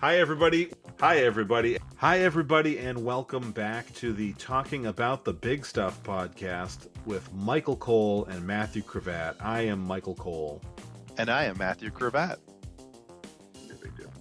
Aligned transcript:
Hi, 0.00 0.20
everybody. 0.20 0.70
Hi, 1.00 1.18
everybody. 1.18 1.76
Hi, 1.96 2.20
everybody, 2.20 2.78
and 2.78 3.04
welcome 3.04 3.50
back 3.50 3.92
to 3.94 4.12
the 4.12 4.32
Talking 4.34 4.86
About 4.86 5.24
the 5.24 5.32
Big 5.32 5.66
Stuff 5.66 6.00
podcast 6.04 6.86
with 7.04 7.28
Michael 7.34 7.74
Cole 7.74 8.24
and 8.26 8.46
Matthew 8.46 8.80
Cravat. 8.82 9.34
I 9.40 9.62
am 9.62 9.80
Michael 9.80 10.14
Cole. 10.14 10.62
And 11.16 11.28
I 11.28 11.46
am 11.46 11.58
Matthew 11.58 11.90
Cravat. 11.90 12.38
No 13.68 13.74
big 13.82 13.96
deal. 13.96 14.12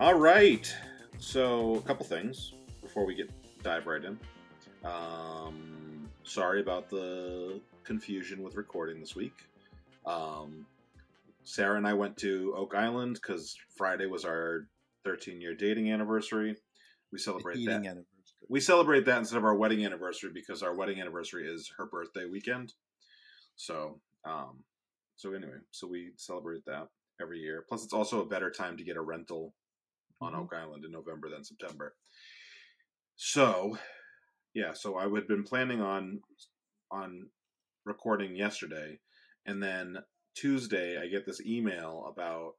All 0.00 0.14
right. 0.14 0.74
So, 1.20 1.76
a 1.76 1.82
couple 1.82 2.04
things 2.04 2.54
before 2.80 3.06
we 3.06 3.14
get 3.14 3.30
dive 3.62 3.86
right 3.86 4.02
in. 4.04 4.18
Um, 4.84 6.08
sorry 6.24 6.60
about 6.60 6.90
the 6.90 7.60
confusion 7.84 8.42
with 8.42 8.56
recording 8.56 8.98
this 8.98 9.14
week. 9.14 9.44
Um, 10.04 10.66
Sarah 11.44 11.76
and 11.76 11.86
I 11.86 11.94
went 11.94 12.16
to 12.18 12.54
Oak 12.56 12.74
Island 12.74 13.14
because 13.20 13.56
Friday 13.76 14.06
was 14.06 14.24
our 14.24 14.68
13 15.04 15.40
year 15.40 15.54
dating 15.54 15.90
anniversary. 15.90 16.56
We 17.10 17.18
celebrate 17.18 17.64
that. 17.66 17.84
anniversary. 17.84 18.06
We 18.48 18.60
celebrate 18.60 19.04
that 19.06 19.18
instead 19.18 19.38
of 19.38 19.44
our 19.44 19.54
wedding 19.54 19.84
anniversary 19.84 20.30
because 20.32 20.62
our 20.62 20.74
wedding 20.74 21.00
anniversary 21.00 21.46
is 21.48 21.70
her 21.76 21.86
birthday 21.86 22.26
weekend. 22.26 22.72
So, 23.56 24.00
um, 24.24 24.64
so 25.16 25.32
anyway, 25.32 25.58
so 25.70 25.86
we 25.86 26.12
celebrate 26.16 26.64
that 26.66 26.88
every 27.20 27.38
year. 27.38 27.64
Plus, 27.68 27.84
it's 27.84 27.92
also 27.92 28.20
a 28.22 28.26
better 28.26 28.50
time 28.50 28.76
to 28.76 28.84
get 28.84 28.96
a 28.96 29.00
rental 29.02 29.54
on 30.20 30.32
Mhm. 30.32 30.38
Oak 30.40 30.54
Island 30.54 30.84
in 30.84 30.90
November 30.92 31.28
than 31.28 31.44
September. 31.44 31.94
So, 33.16 33.78
yeah, 34.54 34.72
so 34.72 34.96
I 34.96 35.08
had 35.08 35.26
been 35.28 35.44
planning 35.44 35.80
on 35.80 36.22
on 36.90 37.30
recording 37.84 38.36
yesterday, 38.36 39.00
and 39.46 39.62
then 39.62 40.04
Tuesday 40.34 40.98
I 41.02 41.08
get 41.08 41.26
this 41.26 41.40
email 41.40 42.06
about 42.10 42.54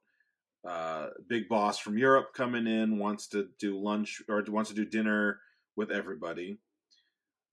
uh, 0.68 1.08
big 1.28 1.48
boss 1.48 1.78
from 1.78 1.98
Europe 1.98 2.32
coming 2.34 2.66
in 2.66 2.98
wants 2.98 3.28
to 3.28 3.48
do 3.60 3.78
lunch 3.78 4.22
or 4.28 4.42
wants 4.48 4.70
to 4.70 4.76
do 4.76 4.84
dinner 4.84 5.40
with 5.76 5.90
everybody. 5.90 6.58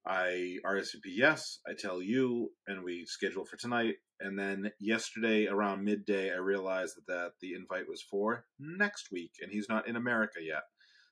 I 0.06 0.58
RSVP 0.66 1.06
yes. 1.06 1.60
I 1.68 1.74
tell 1.78 2.02
you, 2.02 2.52
and 2.68 2.84
we 2.84 3.06
schedule 3.06 3.46
for 3.46 3.58
tonight. 3.58 3.96
And 4.20 4.38
then 4.38 4.72
yesterday 4.80 5.48
around 5.48 5.84
midday, 5.84 6.32
I 6.32 6.38
realized 6.38 6.96
that, 6.96 7.08
that 7.08 7.32
the 7.42 7.54
invite 7.54 7.88
was 7.88 8.02
for 8.02 8.46
next 8.60 9.12
week, 9.12 9.32
and 9.42 9.52
he's 9.52 9.68
not 9.70 9.88
in 9.88 9.96
America 9.96 10.40
yet. 10.42 10.64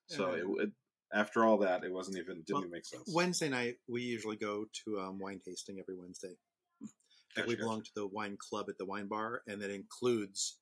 So 0.07 0.33
Yeah. 0.33 0.41
it, 0.41 0.63
it, 0.63 0.69
after 1.13 1.43
all 1.43 1.57
that, 1.59 1.83
it 1.83 1.91
wasn't 1.91 2.17
even 2.17 2.37
didn't 2.37 2.53
Well, 2.53 2.61
even 2.61 2.71
make 2.71 2.85
sense. 2.85 3.11
Wednesday 3.13 3.49
night, 3.49 3.77
we 3.87 4.01
usually 4.01 4.37
go 4.37 4.65
to 4.85 4.99
um, 4.99 5.19
wine 5.19 5.41
tasting 5.43 5.79
every 5.79 5.95
Wednesday. 5.95 6.35
Like 7.39 7.47
we 7.47 7.55
Gotcha, 7.55 7.63
belong 7.63 7.83
to 7.83 7.91
the 7.95 8.07
wine 8.07 8.37
club 8.37 8.67
at 8.69 8.77
the 8.77 8.85
wine 8.85 9.07
bar, 9.07 9.41
and 9.47 9.61
that 9.61 9.71
includes 9.71 10.59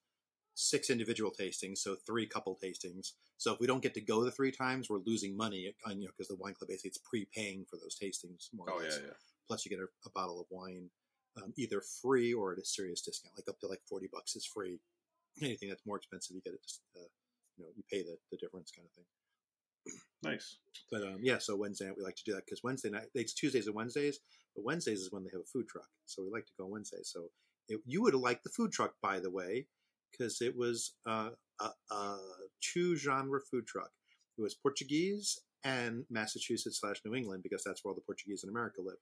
six 0.55 0.89
individual 0.89 1.31
tastings, 1.39 1.77
so 1.77 1.95
three 1.95 2.25
couple 2.25 2.57
tastings. 2.63 3.11
So 3.37 3.53
if 3.53 3.59
we 3.59 3.67
don't 3.67 3.83
get 3.83 3.93
to 3.93 4.01
go 4.01 4.23
the 4.23 4.31
three 4.31 4.51
times, 4.51 4.89
we're 4.89 4.99
losing 5.05 5.37
money, 5.37 5.73
on, 5.85 6.01
you 6.01 6.07
know, 6.07 6.11
because 6.17 6.29
the 6.29 6.35
wine 6.35 6.55
club 6.55 6.69
basically 6.69 6.89
it's 6.89 6.97
prepaying 6.97 7.65
for 7.69 7.77
those 7.77 7.95
tastings. 8.01 8.49
More 8.53 8.69
or 8.69 8.73
Oh 8.73 8.81
yeah, 8.81 8.89
yeah. 8.89 9.13
Plus, 9.47 9.65
you 9.65 9.69
get 9.69 9.79
a, 9.79 9.87
a 10.05 10.11
bottle 10.11 10.41
of 10.41 10.47
wine, 10.49 10.89
um, 11.37 11.53
either 11.57 11.81
free 12.01 12.33
or 12.33 12.53
at 12.53 12.59
a 12.59 12.65
serious 12.65 13.01
discount, 13.01 13.35
like 13.37 13.47
up 13.47 13.59
to 13.59 13.67
like 13.67 13.81
forty 13.87 14.09
bucks 14.11 14.35
is 14.35 14.45
free. 14.45 14.79
Anything 15.41 15.69
that's 15.69 15.85
more 15.85 15.97
expensive, 15.97 16.35
you 16.35 16.41
get 16.41 16.53
it. 16.53 16.63
Just, 16.63 16.81
uh, 16.95 17.07
you 17.57 17.63
know, 17.63 17.69
you 17.75 17.83
pay 17.91 18.01
the, 18.01 18.17
the 18.31 18.37
difference, 18.37 18.71
kind 18.71 18.87
of 18.87 18.93
thing. 18.93 19.05
Nice. 20.23 20.57
But 20.91 21.03
um, 21.03 21.19
yeah, 21.21 21.37
so 21.37 21.55
Wednesday 21.55 21.85
night 21.85 21.95
we 21.97 22.03
like 22.03 22.15
to 22.15 22.23
do 22.23 22.33
that 22.33 22.45
because 22.45 22.61
Wednesday 22.63 22.89
night 22.89 23.07
it's 23.13 23.33
Tuesdays 23.33 23.67
and 23.67 23.75
Wednesdays, 23.75 24.19
but 24.55 24.65
Wednesdays 24.65 24.99
is 24.99 25.11
when 25.11 25.23
they 25.23 25.29
have 25.31 25.41
a 25.41 25.51
food 25.51 25.67
truck, 25.67 25.87
so 26.05 26.23
we 26.23 26.29
like 26.31 26.45
to 26.45 26.53
go 26.57 26.65
Wednesday. 26.65 27.03
So 27.03 27.29
it, 27.69 27.79
you 27.85 28.01
would 28.01 28.15
liked 28.15 28.43
the 28.43 28.49
food 28.49 28.71
truck, 28.71 28.93
by 29.01 29.19
the 29.19 29.29
way, 29.29 29.67
because 30.11 30.41
it 30.41 30.55
was 30.57 30.95
uh, 31.05 31.29
a, 31.59 31.69
a 31.93 32.17
two 32.61 32.95
genre 32.95 33.39
food 33.51 33.67
truck. 33.67 33.91
It 34.37 34.41
was 34.41 34.55
Portuguese 34.55 35.39
and 35.63 36.05
Massachusetts 36.09 36.79
slash 36.79 37.01
New 37.05 37.15
England 37.15 37.43
because 37.43 37.63
that's 37.63 37.83
where 37.83 37.91
all 37.91 37.95
the 37.95 38.01
Portuguese 38.01 38.43
in 38.43 38.49
America 38.49 38.81
live. 38.81 38.97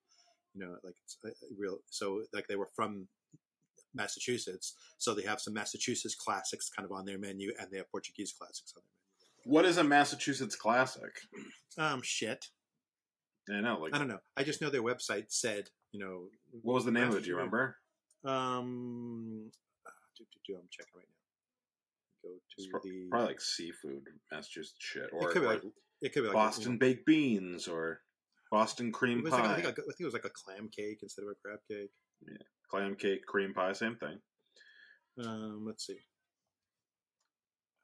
You 0.53 0.65
know, 0.65 0.75
like 0.83 0.95
it's 1.03 1.17
a, 1.23 1.27
a 1.27 1.49
real. 1.57 1.79
So 1.89 2.23
like 2.33 2.47
they 2.47 2.55
were 2.55 2.69
from 2.75 3.07
Massachusetts, 3.93 4.75
so 4.97 5.13
they 5.13 5.23
have 5.23 5.39
some 5.39 5.53
Massachusetts 5.53 6.15
classics 6.15 6.69
kind 6.69 6.85
of 6.85 6.91
on 6.91 7.05
their 7.05 7.17
menu, 7.17 7.53
and 7.59 7.69
they 7.71 7.77
have 7.77 7.91
Portuguese 7.91 8.33
classics 8.37 8.73
on 8.75 8.83
their 8.83 8.94
What 9.45 9.63
is 9.65 9.77
a 9.77 9.83
Massachusetts 9.83 10.55
classic? 10.55 11.11
Um, 11.77 12.01
shit. 12.03 12.47
I 13.49 13.61
know, 13.61 13.77
like 13.79 13.93
I 13.93 13.99
don't 13.99 14.07
know. 14.07 14.21
I 14.35 14.43
just 14.43 14.59
know 14.59 14.71
their 14.71 14.81
website 14.81 15.25
said, 15.29 15.69
you 15.91 15.99
know, 15.99 16.29
what 16.63 16.73
was 16.73 16.85
the 16.85 16.91
name 16.91 17.09
of 17.09 17.15
it? 17.15 17.23
Do 17.23 17.29
you 17.29 17.35
remember? 17.35 17.77
Um, 18.25 19.51
do, 20.17 20.23
do, 20.23 20.53
do, 20.53 20.59
I'm 20.59 20.67
checking 20.71 20.93
right 20.95 21.05
now. 22.23 22.29
Go 22.29 22.35
to 22.57 22.69
pro- 22.71 22.79
the. 22.83 23.07
probably 23.11 23.27
like 23.27 23.41
seafood, 23.41 24.03
Massachusetts 24.31 24.79
shit, 24.79 25.09
or, 25.13 25.29
it 25.29 25.33
could 25.33 25.43
be 25.43 25.47
like 25.47 25.61
it 26.01 26.11
could 26.11 26.21
be 26.21 26.27
like 26.27 26.33
Boston 26.33 26.71
know, 26.71 26.79
baked 26.79 27.05
beans, 27.05 27.67
or 27.67 27.99
Boston 28.51 28.91
cream 28.91 29.23
pie, 29.23 29.29
like, 29.29 29.43
I, 29.43 29.55
think, 29.55 29.67
I 29.67 29.71
think 29.73 29.99
it 29.99 30.05
was 30.05 30.13
like 30.13 30.25
a 30.25 30.29
clam 30.29 30.69
cake 30.75 30.99
instead 31.03 31.21
of 31.21 31.29
a 31.29 31.35
crab 31.35 31.59
cake. 31.69 31.91
Yeah, 32.27 32.37
clam 32.71 32.95
cake, 32.95 33.27
cream 33.27 33.53
pie, 33.53 33.73
same 33.73 33.95
thing. 33.97 34.17
Um, 35.23 35.65
let's 35.67 35.85
see. 35.85 35.99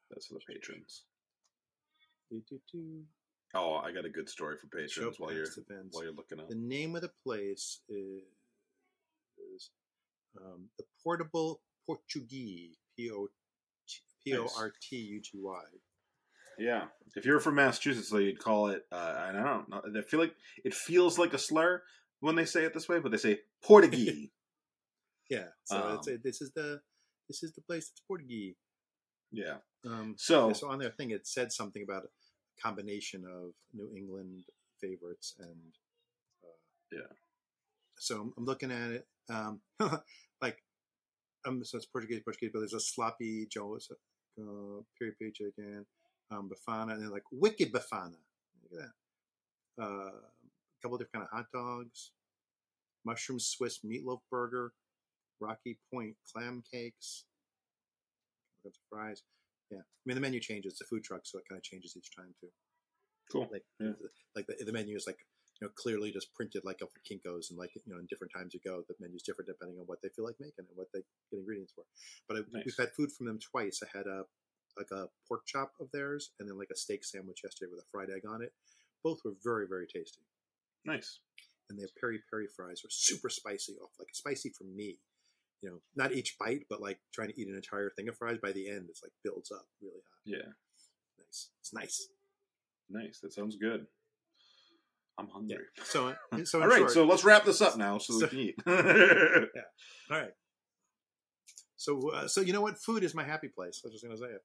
That's 0.10 0.26
for 0.26 0.34
the 0.34 0.54
patrons. 0.54 1.04
Do, 2.32 2.42
do, 2.50 2.60
do. 2.72 3.04
Oh, 3.54 3.76
I 3.76 3.92
got 3.92 4.06
a 4.06 4.10
good 4.10 4.30
story 4.30 4.56
for 4.58 4.68
patrons 4.68 5.20
while 5.20 5.34
you're 5.34 5.44
events. 5.44 5.94
while 5.94 6.06
you're 6.06 6.14
looking 6.14 6.40
up. 6.40 6.48
The 6.48 6.56
name 6.56 6.96
of 6.96 7.02
the 7.02 7.12
place 7.26 7.82
is, 7.90 8.24
is 9.54 9.70
um, 10.40 10.70
the 10.78 10.86
Portable 11.04 11.60
Portuguese. 11.86 12.78
P 12.98 13.12
O 13.12 13.28
P 14.24 14.38
O 14.38 14.48
R 14.58 14.72
T 14.82 14.96
U 14.96 15.22
G 15.22 15.32
Y. 15.42 15.62
Yeah, 16.58 16.84
if 17.16 17.26
you're 17.26 17.40
from 17.40 17.56
Massachusetts, 17.56 18.10
though, 18.10 18.18
you'd 18.20 18.40
call 18.40 18.68
it. 18.68 18.84
Uh, 18.92 19.16
I 19.18 19.32
don't 19.32 19.70
know. 19.70 19.82
I 20.00 20.02
feel 20.04 20.20
like 20.20 20.36
it 20.64 20.74
feels 20.74 21.18
like 21.18 21.34
a 21.34 21.38
slur 21.38 21.82
when 22.22 22.36
they 22.36 22.46
say 22.46 22.64
it 22.64 22.74
this 22.74 22.88
way, 22.88 23.00
but 23.00 23.12
they 23.12 23.18
say 23.18 23.40
Portuguese. 23.64 24.30
Yeah. 25.30 25.46
So 25.64 25.94
it's 25.98 26.08
Um, 26.10 26.20
this 26.26 26.42
is 26.42 26.52
the 26.52 26.82
this 27.30 27.42
is 27.42 27.54
the 27.54 27.62
place 27.62 27.88
that's 27.90 28.02
Portuguese. 28.06 28.56
yeah. 29.32 29.60
Um, 29.86 30.16
So 30.18 30.52
so 30.52 30.68
on 30.70 30.78
their 30.78 30.92
thing, 30.92 31.12
it 31.12 31.26
said 31.26 31.54
something 31.54 31.82
about 31.82 32.04
a 32.04 32.10
combination 32.62 33.26
of 33.26 33.54
New 33.74 33.90
England 33.96 34.44
favorites 34.80 35.36
and 35.40 35.76
uh, 36.44 36.58
Yeah. 36.92 37.16
So 37.98 38.22
I'm, 38.22 38.34
I'm 38.38 38.46
looking 38.46 38.72
at 38.72 38.92
it, 38.92 39.08
um, 39.30 39.62
like 40.42 40.64
um, 41.46 41.64
so 41.64 41.78
it's 41.78 41.86
Portuguese, 41.86 42.22
Portuguese, 42.24 42.52
but 42.54 42.60
there's 42.60 42.74
a 42.74 42.80
sloppy 42.80 43.48
Joe, 43.50 43.78
uh, 44.40 44.82
peri 44.98 45.12
peri 45.18 45.32
chicken, 45.32 45.86
um, 46.32 46.50
bafana, 46.50 46.94
and 46.94 47.04
then 47.04 47.12
like 47.12 47.24
wicked 47.32 47.72
bafana. 47.72 48.18
Look 48.64 48.74
at 48.74 48.88
that. 49.78 49.84
Uh, 49.84 50.12
a 50.12 50.82
couple 50.82 50.98
different 50.98 51.14
kind 51.14 51.26
of 51.26 51.38
hot 51.38 51.46
dogs, 51.54 52.12
mushroom 53.06 53.40
Swiss 53.40 53.80
meatloaf 53.86 54.20
burger, 54.30 54.74
Rocky 55.40 55.78
Point 55.94 56.16
clam 56.32 56.64
cakes. 56.72 57.26
Got 58.64 58.74
the 58.74 58.80
fries. 58.90 59.24
Yeah, 59.72 59.80
I 59.80 60.04
mean 60.06 60.16
the 60.16 60.22
menu 60.22 60.40
changes. 60.40 60.74
It's 60.74 60.82
a 60.82 60.86
food 60.86 61.04
truck, 61.04 61.22
so 61.24 61.38
it 61.40 61.46
kind 61.50 61.58
of 61.58 61.64
changes 61.64 61.96
each 61.98 62.14
time 62.16 62.34
too. 62.40 62.50
cool. 63.32 63.48
Like, 63.52 63.64
Yeah. 63.80 63.94
the, 64.02 64.10
like 64.36 64.48
the, 64.48 64.66
the 64.66 64.74
menu 64.74 64.96
is 64.98 65.08
like 65.08 65.20
you 65.62 65.68
know 65.68 65.72
clearly 65.76 66.12
just 66.12 66.34
printed 66.34 66.64
like 66.66 66.82
a 66.82 66.88
Kinkos, 67.08 67.50
and 67.50 67.58
like 67.58 67.72
you 67.76 67.82
know 67.94 68.00
in 68.00 68.06
different 68.08 68.34
times 68.36 68.54
you 68.54 68.60
go, 68.64 68.84
the 68.88 68.96
menu's 69.00 69.24
different 69.24 69.48
depending 69.48 69.80
on 69.80 69.86
what 69.88 70.02
they 70.02 70.10
feel 70.10 70.26
like 70.26 70.36
making 70.40 70.66
and 70.68 70.76
what 70.76 70.88
they 70.94 71.00
get 71.32 71.40
ingredients 71.40 71.72
for. 71.74 71.86
But 72.28 72.38
I, 72.38 72.40
Nice. 72.52 72.66
we've 72.66 72.78
had 72.78 72.92
food 72.92 73.12
from 73.12 73.28
them 73.28 73.40
twice. 73.40 73.82
I 73.82 73.88
had 73.98 74.08
a 74.08 74.26
like 74.78 74.92
a 74.92 75.08
pork 75.28 75.46
chop 75.46 75.74
of 75.80 75.92
theirs, 75.92 76.32
and 76.40 76.48
then 76.50 76.58
like 76.58 76.72
a 76.72 76.76
steak 76.78 77.04
sandwich 77.06 77.42
yesterday 77.44 77.70
with 77.72 77.84
a 77.84 77.88
fried 77.92 78.10
egg 78.10 78.24
on 78.28 78.42
it. 78.42 78.54
Both 79.04 79.20
were 79.24 79.34
very 79.44 79.68
very 79.68 79.88
tasty, 79.88 80.22
Nice. 80.86 81.20
and 81.70 81.80
their 81.80 81.88
peri 82.00 82.20
peri 82.30 82.48
fries 82.48 82.82
were 82.84 82.90
super 82.92 83.30
spicy, 83.30 83.78
off 83.84 83.92
like 84.00 84.10
spicy 84.14 84.50
for 84.58 84.64
me. 84.66 85.00
You 85.62 85.70
know, 85.70 85.78
not 85.96 86.12
each 86.12 86.38
bite, 86.40 86.66
but 86.70 86.82
like 86.82 87.00
trying 87.14 87.30
to 87.30 87.40
eat 87.40 87.48
an 87.48 87.56
entire 87.56 87.90
thing 87.96 88.08
of 88.10 88.18
fries. 88.18 88.38
By 88.42 88.52
the 88.52 88.68
end, 88.70 88.88
it's 88.90 89.04
like 89.04 89.12
builds 89.24 89.52
up 89.52 89.66
really 89.82 90.02
hot. 90.10 90.22
Yeah. 90.26 90.52
Nice. 91.20 91.50
It's 91.60 91.74
nice. 91.74 92.08
Nice. 92.90 93.20
That 93.22 93.34
sounds 93.34 93.56
good. 93.58 93.86
I'm 95.20 95.28
Yeah. 95.28 95.34
hungry. 95.34 95.66
So, 95.84 96.16
so 96.46 96.62
All 96.62 96.68
right, 96.68 96.80
short, 96.80 96.92
so 96.92 97.06
let's 97.06 97.24
wrap 97.24 97.46
this 97.46 97.62
up 97.62 97.78
now 97.78 97.98
so, 98.00 98.14
So- 98.20 98.26
we 98.26 98.30
can 98.30 98.40
eat. 98.40 98.56
yeah. 98.68 99.62
All 100.10 100.18
right. 100.20 100.32
So, 101.76 102.10
uh, 102.12 102.28
so 102.28 102.42
you 102.42 102.54
know 102.54 102.62
what? 102.62 102.78
Food 102.80 103.04
is 103.04 103.14
my 103.16 103.24
happy 103.24 103.48
place. 103.48 103.82
I 103.84 103.88
was 103.88 103.94
just 103.94 104.04
gonna 104.04 104.18
say 104.18 104.34
it. 104.36 104.42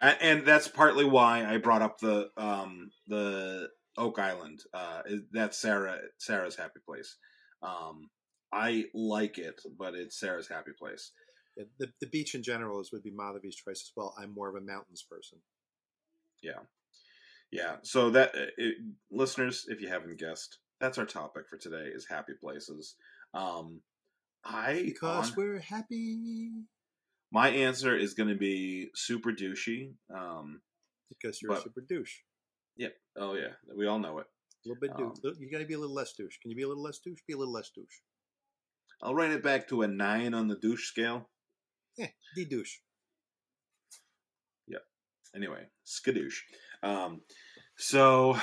and, 0.00 0.16
and 0.20 0.46
that's 0.46 0.68
partly 0.68 1.04
why 1.04 1.44
I 1.44 1.56
brought 1.58 1.82
up 1.82 1.98
the 1.98 2.28
um, 2.36 2.90
the 3.06 3.68
Oak 3.96 4.18
Island. 4.18 4.60
Uh, 4.74 5.02
that's 5.32 5.58
Sarah 5.58 5.98
Sarah's 6.18 6.56
happy 6.56 6.80
place. 6.86 7.16
Um, 7.62 8.10
I 8.52 8.86
like 8.94 9.38
it, 9.38 9.60
but 9.78 9.94
it's 9.94 10.18
Sarah's 10.18 10.48
happy 10.48 10.70
place. 10.78 11.12
Yeah, 11.56 11.64
the 11.78 11.92
the 12.00 12.06
beach 12.06 12.34
in 12.34 12.42
general 12.42 12.80
is 12.80 12.90
would 12.92 13.02
be 13.02 13.10
Madhavi's 13.12 13.56
choice 13.56 13.82
as 13.82 13.92
well. 13.96 14.14
I'm 14.18 14.32
more 14.34 14.48
of 14.48 14.54
a 14.54 14.64
mountains 14.64 15.04
person. 15.08 15.38
Yeah. 16.42 16.60
Yeah. 17.50 17.76
So 17.82 18.10
that 18.10 18.34
uh, 18.34 18.46
it, 18.56 18.76
listeners, 19.10 19.64
if 19.68 19.80
you 19.80 19.88
haven't 19.88 20.18
guessed, 20.18 20.58
that's 20.80 20.98
our 20.98 21.06
topic 21.06 21.44
for 21.48 21.56
today 21.56 21.90
is 21.94 22.06
happy 22.08 22.34
places. 22.40 22.94
Um, 23.34 23.80
I 24.44 24.82
Because 24.84 25.28
hon- 25.30 25.34
we're 25.36 25.58
happy. 25.58 26.50
my 27.32 27.48
answer 27.48 27.96
is 27.96 28.14
going 28.14 28.28
to 28.28 28.36
be 28.36 28.90
super 28.94 29.32
douchey. 29.32 29.92
Um, 30.14 30.60
because 31.08 31.40
you're 31.42 31.52
a 31.52 31.54
But- 31.56 31.64
super 31.64 31.80
douche. 31.80 32.20
Yep. 32.76 32.94
Oh 33.16 33.34
yeah, 33.34 33.54
we 33.76 33.86
all 33.86 33.98
know 33.98 34.18
it. 34.20 34.26
A 34.64 34.68
little 34.68 34.80
bit 34.80 34.90
douche. 34.96 35.16
Um, 35.18 35.20
Little- 35.24 35.42
You 35.42 35.50
got 35.50 35.58
to 35.58 35.64
be 35.66 35.74
a 35.74 35.78
little 35.78 35.94
less 35.94 36.12
douche. 36.12 36.38
Can 36.40 36.50
you 36.50 36.56
be 36.56 36.62
a 36.62 36.68
little 36.68 36.82
less 36.82 36.98
douche? 37.00 37.20
Be 37.26 37.32
a 37.34 37.36
little 37.36 37.52
less 37.52 37.70
douche. 37.74 37.98
I'll 39.00 39.14
write 39.14 39.30
it 39.30 39.42
back 39.42 39.68
to 39.68 39.82
a 39.82 39.88
nine 39.88 40.34
on 40.34 40.48
the 40.48 40.56
douche 40.56 40.88
scale. 40.88 41.28
Yeah, 41.96 42.08
de 42.34 42.44
douche. 42.44 42.78
Yeah. 44.66 44.78
Anyway, 45.34 45.66
skadoosh. 45.86 46.36
Um, 46.82 47.20
so 47.76 48.38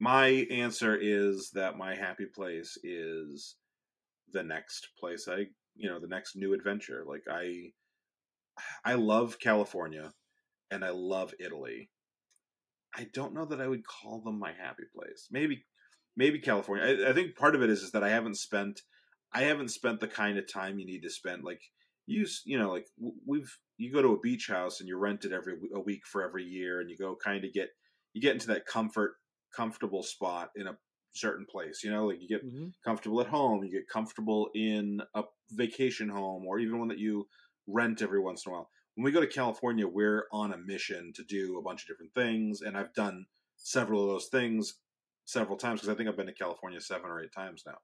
my 0.00 0.46
answer 0.50 0.96
is 1.00 1.50
that 1.54 1.76
my 1.76 1.94
happy 1.94 2.26
place 2.26 2.76
is 2.82 3.56
the 4.32 4.42
next 4.42 4.88
place 5.00 5.26
I, 5.28 5.46
you 5.74 5.88
know, 5.88 6.00
the 6.00 6.06
next 6.08 6.36
new 6.36 6.54
adventure. 6.54 7.04
Like 7.06 7.24
I, 7.30 7.72
I 8.84 8.94
love 8.94 9.38
California, 9.40 10.12
and 10.70 10.84
I 10.84 10.90
love 10.90 11.34
Italy. 11.40 11.90
I 12.94 13.06
don't 13.12 13.34
know 13.34 13.44
that 13.46 13.60
I 13.60 13.68
would 13.68 13.86
call 13.86 14.22
them 14.22 14.38
my 14.38 14.52
happy 14.52 14.84
place. 14.94 15.28
Maybe, 15.30 15.64
maybe 16.16 16.40
California. 16.40 16.84
I, 16.84 17.10
I 17.10 17.12
think 17.12 17.36
part 17.36 17.54
of 17.54 17.62
it 17.62 17.70
is 17.70 17.82
is 17.82 17.92
that 17.92 18.02
I 18.04 18.10
haven't 18.10 18.36
spent, 18.36 18.80
I 19.32 19.42
haven't 19.42 19.68
spent 19.68 20.00
the 20.00 20.08
kind 20.08 20.38
of 20.38 20.50
time 20.50 20.78
you 20.78 20.86
need 20.86 21.02
to 21.02 21.10
spend. 21.10 21.44
Like 21.44 21.62
you, 22.06 22.26
you 22.44 22.58
know, 22.58 22.72
like 22.72 22.86
we've 23.26 23.50
you 23.76 23.92
go 23.92 24.02
to 24.02 24.14
a 24.14 24.20
beach 24.20 24.48
house 24.48 24.80
and 24.80 24.88
you 24.88 24.96
rent 24.96 25.24
it 25.24 25.32
every 25.32 25.58
a 25.74 25.80
week 25.80 26.06
for 26.06 26.22
every 26.22 26.44
year, 26.44 26.80
and 26.80 26.90
you 26.90 26.96
go 26.96 27.16
kind 27.16 27.44
of 27.44 27.52
get 27.52 27.70
you 28.12 28.20
get 28.22 28.34
into 28.34 28.48
that 28.48 28.66
comfort, 28.66 29.16
comfortable 29.54 30.02
spot 30.02 30.50
in 30.56 30.66
a 30.66 30.78
certain 31.14 31.46
place. 31.46 31.82
You 31.84 31.90
know, 31.90 32.06
like 32.06 32.20
you 32.20 32.28
get 32.28 32.42
Mm-hmm. 32.44 32.68
comfortable 32.84 33.20
at 33.20 33.26
home, 33.26 33.64
you 33.64 33.70
get 33.70 33.88
comfortable 33.88 34.50
in 34.54 35.00
a 35.14 35.24
vacation 35.50 36.08
home, 36.08 36.46
or 36.46 36.58
even 36.58 36.78
one 36.78 36.88
that 36.88 36.98
you 36.98 37.28
rent 37.66 38.02
every 38.02 38.20
once 38.20 38.46
in 38.46 38.52
a 38.52 38.54
while. 38.54 38.70
When 38.94 39.04
we 39.04 39.12
go 39.12 39.20
to 39.20 39.26
California, 39.26 39.86
we're 39.86 40.26
on 40.32 40.52
a 40.52 40.58
mission 40.58 41.12
to 41.14 41.24
do 41.24 41.58
a 41.58 41.62
bunch 41.62 41.82
of 41.82 41.88
different 41.88 42.14
things, 42.14 42.62
and 42.62 42.76
I've 42.76 42.94
done 42.94 43.26
several 43.56 44.02
of 44.04 44.08
those 44.08 44.28
things 44.28 44.80
several 45.24 45.58
times 45.58 45.80
because 45.80 45.92
I 45.92 45.96
think 45.96 46.08
I've 46.08 46.16
been 46.16 46.26
to 46.26 46.32
California 46.32 46.80
seven 46.80 47.10
or 47.10 47.22
eight 47.22 47.32
times 47.32 47.62
now. 47.66 47.78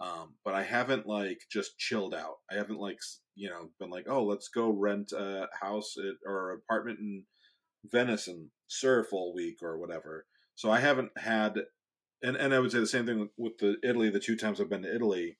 Um, 0.00 0.34
but 0.44 0.54
I 0.54 0.62
haven't 0.62 1.06
like 1.06 1.42
just 1.50 1.78
chilled 1.78 2.14
out. 2.14 2.36
I 2.50 2.56
haven't 2.56 2.80
like 2.80 2.98
you 3.34 3.48
know 3.50 3.70
been 3.78 3.90
like, 3.90 4.06
oh, 4.08 4.24
let's 4.24 4.48
go 4.48 4.70
rent 4.70 5.12
a 5.12 5.48
house 5.60 5.94
at, 5.98 6.16
or 6.26 6.52
apartment 6.52 6.98
in 6.98 7.24
Venice 7.84 8.28
and 8.28 8.48
surf 8.68 9.08
all 9.12 9.34
week 9.34 9.58
or 9.62 9.78
whatever. 9.78 10.26
So 10.54 10.70
I 10.70 10.80
haven't 10.80 11.10
had, 11.16 11.56
and 12.22 12.36
and 12.36 12.54
I 12.54 12.58
would 12.58 12.72
say 12.72 12.80
the 12.80 12.86
same 12.86 13.06
thing 13.06 13.28
with 13.36 13.58
the 13.58 13.76
Italy. 13.82 14.10
The 14.10 14.20
two 14.20 14.36
times 14.36 14.60
I've 14.60 14.70
been 14.70 14.82
to 14.82 14.94
Italy, 14.94 15.38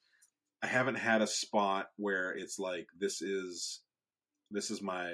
I 0.62 0.66
haven't 0.66 0.96
had 0.96 1.22
a 1.22 1.26
spot 1.26 1.88
where 1.96 2.32
it's 2.32 2.58
like 2.58 2.86
this 2.98 3.20
is 3.20 3.80
this 4.50 4.70
is 4.70 4.82
my 4.82 5.12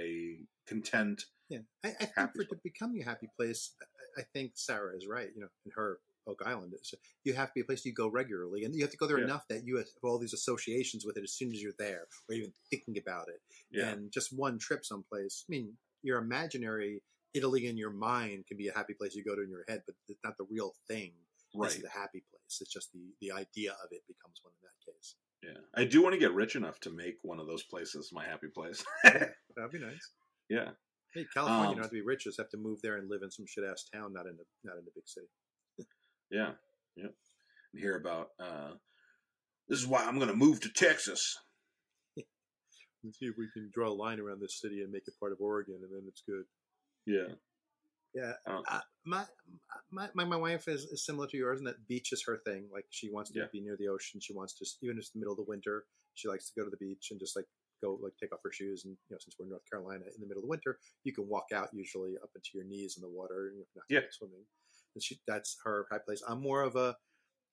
content. 0.66 1.24
Yeah, 1.48 1.60
I, 1.84 1.88
I 1.88 2.04
think 2.04 2.32
for 2.34 2.42
it 2.42 2.50
to 2.50 2.56
become 2.62 2.94
your 2.94 3.06
happy 3.06 3.28
place, 3.38 3.74
I, 3.80 4.20
I 4.20 4.24
think 4.34 4.52
Sarah 4.54 4.94
is 4.96 5.06
right. 5.08 5.28
You 5.34 5.42
know, 5.42 5.48
in 5.64 5.72
her 5.74 5.98
Oak 6.28 6.42
Island, 6.44 6.72
it's, 6.74 6.94
you 7.24 7.32
have 7.34 7.48
to 7.48 7.54
be 7.54 7.60
a 7.62 7.64
place 7.64 7.84
you 7.84 7.92
go 7.94 8.08
regularly, 8.08 8.64
and 8.64 8.74
you 8.74 8.82
have 8.82 8.90
to 8.90 8.96
go 8.96 9.06
there 9.06 9.18
Yeah. 9.18 9.24
enough 9.24 9.48
that 9.48 9.64
you 9.64 9.76
have 9.78 9.86
all 10.02 10.18
these 10.18 10.34
associations 10.34 11.04
with 11.06 11.16
it 11.16 11.24
as 11.24 11.32
soon 11.32 11.50
as 11.52 11.60
you're 11.62 11.72
there, 11.78 12.06
or 12.28 12.34
even 12.34 12.52
thinking 12.70 12.98
about 12.98 13.28
it. 13.28 13.40
Yeah, 13.70 13.88
And 13.88 14.12
just 14.12 14.32
one 14.32 14.58
trip 14.58 14.84
someplace. 14.84 15.44
I 15.48 15.50
mean, 15.50 15.76
your 16.02 16.18
imaginary 16.18 17.02
Italy 17.34 17.66
in 17.66 17.76
your 17.76 17.90
mind 17.90 18.46
can 18.46 18.56
be 18.56 18.68
a 18.68 18.72
happy 18.74 18.94
place 18.94 19.14
you 19.14 19.24
go 19.24 19.34
to 19.36 19.42
in 19.42 19.50
your 19.50 19.64
head, 19.68 19.82
but 19.86 19.94
it's 20.08 20.20
not 20.24 20.36
the 20.38 20.46
real 20.50 20.74
thing. 20.86 21.12
Right. 21.54 21.70
is 21.70 21.80
the 21.80 21.88
happy 21.88 22.22
place. 22.30 22.60
It's 22.60 22.70
just 22.72 22.92
the 22.92 23.00
the 23.22 23.32
idea 23.32 23.72
of 23.72 23.88
it 23.90 24.02
becomes 24.06 24.40
one 24.42 24.52
in 24.60 24.68
that 24.68 24.92
case. 24.92 25.16
Yeah, 25.42 25.60
I 25.74 25.84
do 25.86 26.02
want 26.02 26.12
to 26.12 26.18
get 26.18 26.32
rich 26.34 26.56
enough 26.56 26.78
to 26.80 26.90
make 26.90 27.16
one 27.22 27.40
of 27.40 27.46
those 27.46 27.62
places 27.62 28.10
my 28.12 28.24
happy 28.26 28.48
place. 28.48 28.84
That'd 29.04 29.72
be 29.72 29.78
nice. 29.78 30.10
yeah, 30.50 30.70
Hey, 31.14 31.24
California, 31.32 31.64
you 31.64 31.68
Um, 31.68 31.74
don't 31.76 31.82
have 31.84 31.90
to 31.90 31.94
be 31.94 32.02
rich; 32.02 32.24
just 32.24 32.36
have 32.38 32.50
to 32.50 32.58
move 32.58 32.82
there 32.82 32.96
and 32.96 33.08
live 33.08 33.22
in 33.22 33.30
some 33.30 33.46
shit 33.46 33.64
ass 33.64 33.84
town, 33.92 34.12
not 34.12 34.26
in 34.26 34.36
the 34.36 34.44
not 34.62 34.76
in 34.76 34.84
the 34.84 34.90
big 34.94 35.08
city. 35.08 35.26
Yeah, 36.30 36.52
yeah. 36.96 37.08
And 37.72 37.82
hear 37.82 37.96
about 37.96 38.28
uh, 38.40 38.72
this 39.68 39.78
is 39.78 39.86
why 39.86 40.04
I'm 40.04 40.16
going 40.16 40.28
to 40.30 40.36
move 40.36 40.60
to 40.62 40.68
Texas. 40.70 41.36
Let's 42.16 43.18
see 43.18 43.26
if 43.26 43.34
we 43.38 43.48
can 43.52 43.70
draw 43.72 43.88
a 43.88 43.94
line 43.94 44.20
around 44.20 44.40
this 44.40 44.60
city 44.60 44.82
and 44.82 44.90
make 44.92 45.04
it 45.06 45.14
part 45.20 45.32
of 45.32 45.38
Oregon, 45.40 45.78
and 45.82 45.92
then 45.92 46.04
it's 46.08 46.22
good. 46.26 46.44
Yeah, 47.06 47.34
Yeah, 48.14 48.32
Oh. 48.46 48.62
uh, 48.68 48.80
my, 49.06 49.24
my 49.90 50.08
my 50.14 50.24
my 50.24 50.36
wife 50.36 50.68
is, 50.68 50.84
is 50.84 51.04
similar 51.06 51.26
to 51.28 51.36
yours 51.36 51.58
in 51.60 51.64
that 51.64 51.86
beach 51.88 52.12
is 52.12 52.22
her 52.26 52.38
thing. 52.44 52.68
Like 52.72 52.86
she 52.90 53.10
wants 53.10 53.30
to 53.32 53.38
Yeah. 53.40 53.46
be 53.52 53.60
near 53.60 53.76
the 53.78 53.88
ocean. 53.88 54.20
She 54.20 54.34
wants 54.34 54.54
to, 54.58 54.66
even 54.82 54.96
if 54.96 55.02
it's 55.02 55.10
the 55.10 55.20
middle 55.20 55.32
of 55.32 55.38
the 55.38 55.48
winter, 55.48 55.84
she 56.14 56.28
likes 56.28 56.50
to 56.50 56.60
go 56.60 56.64
to 56.64 56.70
the 56.70 56.76
beach 56.76 57.08
and 57.10 57.20
just 57.20 57.36
like 57.36 57.46
go 57.80 57.98
like 58.02 58.12
take 58.20 58.32
off 58.34 58.40
her 58.44 58.52
shoes. 58.52 58.84
And 58.84 58.96
you 59.08 59.14
know, 59.14 59.18
since 59.20 59.36
we're 59.38 59.44
in 59.46 59.50
North 59.50 59.62
Carolina 59.70 60.04
in 60.04 60.20
the 60.20 60.26
middle 60.26 60.42
of 60.42 60.46
the 60.46 60.50
winter, 60.50 60.78
you 61.04 61.12
can 61.14 61.28
walk 61.28 61.46
out 61.54 61.68
usually 61.72 62.16
up 62.22 62.30
into 62.34 62.50
your 62.54 62.64
knees 62.64 62.96
in 62.98 63.02
the 63.02 63.08
water. 63.08 63.52
You 63.54 63.60
know, 63.60 63.66
not 63.76 63.84
Yeah. 63.88 64.08
swimming. 64.10 64.44
And 64.98 65.02
she 65.04 65.20
that's 65.28 65.56
her 65.64 65.86
high 65.90 66.02
place. 66.04 66.22
I'm 66.28 66.40
more 66.42 66.62
of 66.62 66.74
a 66.74 66.96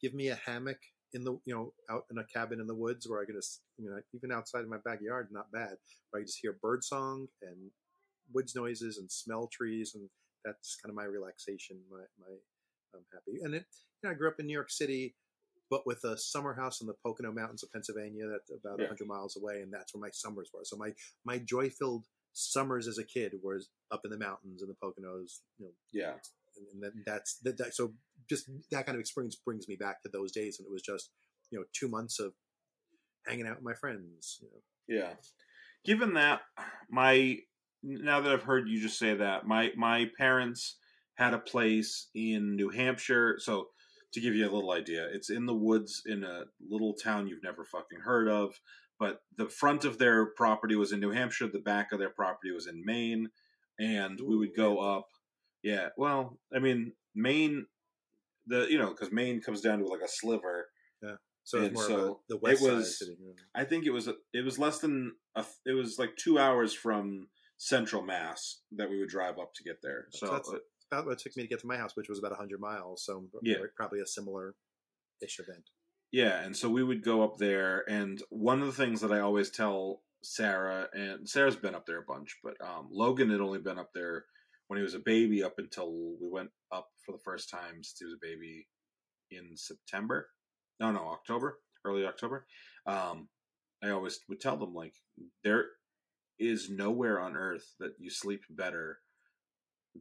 give 0.01 0.15
me 0.15 0.29
a 0.29 0.39
hammock 0.47 0.79
in 1.13 1.23
the 1.23 1.33
you 1.45 1.53
know 1.53 1.73
out 1.91 2.05
in 2.09 2.17
a 2.17 2.23
cabin 2.25 2.59
in 2.59 2.65
the 2.65 2.73
woods 2.75 3.07
where 3.07 3.21
I 3.21 3.25
can 3.25 3.35
just 3.35 3.61
you 3.77 3.87
know 3.87 3.99
even 4.15 4.31
outside 4.31 4.61
of 4.63 4.67
my 4.69 4.79
backyard, 4.83 5.27
not 5.31 5.51
bad. 5.51 5.75
Where 6.09 6.21
I 6.21 6.25
just 6.25 6.39
hear 6.41 6.53
bird 6.59 6.83
song 6.83 7.27
and 7.43 7.69
woods 8.33 8.55
noises 8.55 8.97
and 8.97 9.11
smell 9.11 9.47
trees 9.53 9.93
and 9.93 10.09
that's 10.43 10.75
kind 10.81 10.89
of 10.89 10.95
my 10.95 11.03
relaxation, 11.05 11.77
my 11.91 11.99
my 12.19 12.33
I'm 12.95 13.05
happy. 13.13 13.39
And 13.43 13.53
it, 13.53 13.65
you 14.01 14.09
know, 14.09 14.11
I 14.11 14.17
grew 14.17 14.29
up 14.29 14.39
in 14.39 14.47
New 14.47 14.53
York 14.53 14.71
City, 14.71 15.13
but 15.69 15.85
with 15.85 16.03
a 16.03 16.17
summer 16.17 16.55
house 16.55 16.81
in 16.81 16.87
the 16.87 16.95
Pocono 17.05 17.31
Mountains 17.31 17.61
of 17.61 17.71
Pennsylvania, 17.71 18.25
that's 18.27 18.49
about 18.49 18.79
Yeah. 18.79 18.87
100 18.89 19.07
miles 19.07 19.37
away, 19.37 19.61
and 19.61 19.71
that's 19.71 19.93
where 19.93 20.01
my 20.01 20.11
summers 20.11 20.49
were. 20.53 20.63
So 20.63 20.77
my 20.77 20.93
my 21.23 21.37
joy 21.37 21.69
filled 21.69 22.05
summers 22.33 22.87
as 22.87 22.97
a 22.97 23.03
kid 23.03 23.31
was 23.41 23.69
up 23.91 24.01
in 24.03 24.11
the 24.11 24.17
mountains 24.17 24.61
in 24.61 24.67
the 24.67 24.75
Poconos, 24.75 25.39
you 25.57 25.65
know, 25.67 25.71
yeah, 25.93 26.15
and, 26.57 26.81
then 26.81 27.03
that's 27.05 27.39
that, 27.43 27.57
that. 27.57 27.75
So 27.75 27.93
just 28.29 28.49
that 28.71 28.85
kind 28.85 28.95
of 28.95 28.99
experience 28.99 29.35
brings 29.35 29.67
me 29.67 29.75
back 29.75 30.01
to 30.03 30.09
those 30.11 30.31
days, 30.31 30.57
when 30.59 30.67
it 30.67 30.73
was 30.73 30.81
just 30.81 31.11
you 31.51 31.59
know 31.59 31.65
two 31.73 31.87
months 31.87 32.19
of 32.19 32.33
hanging 33.27 33.47
out 33.47 33.55
with 33.55 33.65
my 33.65 33.73
friends. 33.73 34.39
You 34.41 34.49
know, 34.49 35.01
yeah. 35.01 35.13
Given 35.85 36.13
that, 36.15 36.41
my 36.89 37.37
now 37.83 38.21
that 38.21 38.31
I've 38.31 38.43
heard 38.43 38.67
you 38.67 38.81
just 38.81 38.99
say 38.99 39.15
that, 39.15 39.45
my 39.45 39.71
my 39.75 40.09
parents 40.17 40.77
had 41.15 41.33
a 41.33 41.39
place 41.39 42.09
in 42.13 42.55
New 42.55 42.69
Hampshire. 42.69 43.37
So 43.39 43.67
to 44.13 44.21
give 44.21 44.35
you 44.35 44.49
a 44.49 44.51
little 44.53 44.71
idea, 44.71 45.07
it's 45.11 45.29
in 45.29 45.45
the 45.45 45.53
woods 45.53 46.01
in 46.05 46.23
a 46.23 46.43
little 46.67 46.93
town 46.93 47.27
you've 47.27 47.43
never 47.43 47.65
fucking 47.65 47.99
heard 48.03 48.27
of. 48.27 48.53
But 48.99 49.19
the 49.37 49.49
front 49.49 49.83
of 49.83 49.97
their 49.97 50.27
property 50.27 50.75
was 50.75 50.91
in 50.91 50.99
New 50.99 51.11
Hampshire. 51.11 51.47
The 51.47 51.59
back 51.59 51.91
of 51.91 51.99
their 51.99 52.09
property 52.09 52.51
was 52.51 52.67
in 52.67 52.83
Maine, 52.85 53.29
and 53.79 54.19
we 54.19 54.37
would 54.37 54.55
go 54.55 54.79
up. 54.79 55.07
Yeah, 55.65 55.89
well, 55.97 56.37
I 56.55 56.59
mean, 56.59 56.93
Maine, 57.15 57.65
the 58.45 58.67
you 58.69 58.77
know, 58.77 58.89
because 58.91 59.11
Maine 59.11 59.41
comes 59.41 59.59
down 59.61 59.79
to 59.79 59.85
like 59.87 60.01
a 60.01 60.07
sliver. 60.07 60.67
Yeah. 61.01 61.15
So 61.43 61.57
it's 61.57 61.65
And 61.67 61.73
more 61.73 61.83
so 61.87 62.21
the 62.29 62.37
west 62.37 62.61
it 62.63 62.71
was- 62.71 63.01
know. 63.19 63.33
I 63.55 63.63
think 63.65 63.85
it 63.85 63.91
was 63.91 64.07
it 64.07 64.45
was 64.45 64.59
less 64.59 64.77
than 64.79 65.15
a, 65.35 65.43
it 65.65 65.73
was 65.73 65.97
like 65.97 66.15
two 66.17 66.37
hours 66.39 66.73
from 66.73 67.27
Central 67.57 68.03
Mass 68.03 68.61
that 68.73 68.89
we 68.89 68.99
would 68.99 69.09
drive 69.09 69.39
up 69.39 69.53
to 69.55 69.63
get 69.63 69.77
there. 69.81 70.07
So, 70.11 70.27
that's- 70.27 70.49
uh, 70.49 70.59
about 70.91 71.05
what 71.07 71.13
it 71.13 71.19
took 71.19 71.35
me 71.35 71.43
to 71.43 71.49
get 71.49 71.61
to 71.61 71.67
my 71.67 71.77
house, 71.77 71.95
which 71.95 72.09
was 72.09 72.19
about 72.19 72.31
100 72.31 72.59
miles. 72.59 73.03
So 73.03 73.27
Yeah. 73.41 73.57
probably 73.75 74.01
a 74.01 74.05
similar 74.05 74.55
ish 75.21 75.39
event. 75.39 75.69
yeah, 76.11 76.41
and 76.45 76.55
so 76.55 76.69
we 76.69 76.83
would 76.83 77.03
go 77.03 77.23
up 77.23 77.37
there, 77.39 77.83
and 77.89 78.21
one 78.29 78.61
of 78.61 78.67
the 78.67 78.73
things 78.85 79.01
that 79.01 79.11
I 79.11 79.19
always 79.19 79.49
tell 79.49 80.03
Sarah 80.21 80.87
and 80.93 81.27
Sarah's 81.27 81.55
been 81.55 81.73
up 81.75 81.85
there 81.87 81.97
a 82.01 82.05
bunch, 82.05 82.37
but 82.43 82.55
um, 82.61 82.87
Logan 82.91 83.29
had 83.31 83.41
only 83.41 83.59
been 83.59 83.79
up 83.79 83.91
there 83.93 84.25
when 84.67 84.77
he 84.77 84.83
was 84.83 84.95
a 84.95 84.99
baby 84.99 85.43
up 85.43 85.55
until 85.57 85.91
we 85.91 86.29
went 86.29 86.49
up 86.71 86.87
for 87.05 87.11
the 87.11 87.23
first 87.23 87.49
time 87.49 87.83
since 87.83 87.95
he 87.99 88.05
was 88.05 88.13
a 88.13 88.25
baby 88.25 88.67
in 89.31 89.55
September. 89.55 90.27
No, 90.79 90.91
no, 90.91 91.07
October, 91.09 91.59
early 91.85 92.05
October. 92.05 92.45
Um, 92.85 93.29
I 93.83 93.89
always 93.91 94.19
would 94.29 94.41
tell 94.41 94.57
them 94.57 94.73
like 94.73 94.95
there 95.43 95.65
is 96.39 96.69
nowhere 96.69 97.19
on 97.19 97.35
earth 97.35 97.75
that 97.79 97.93
you 97.99 98.09
sleep 98.09 98.41
better 98.49 98.99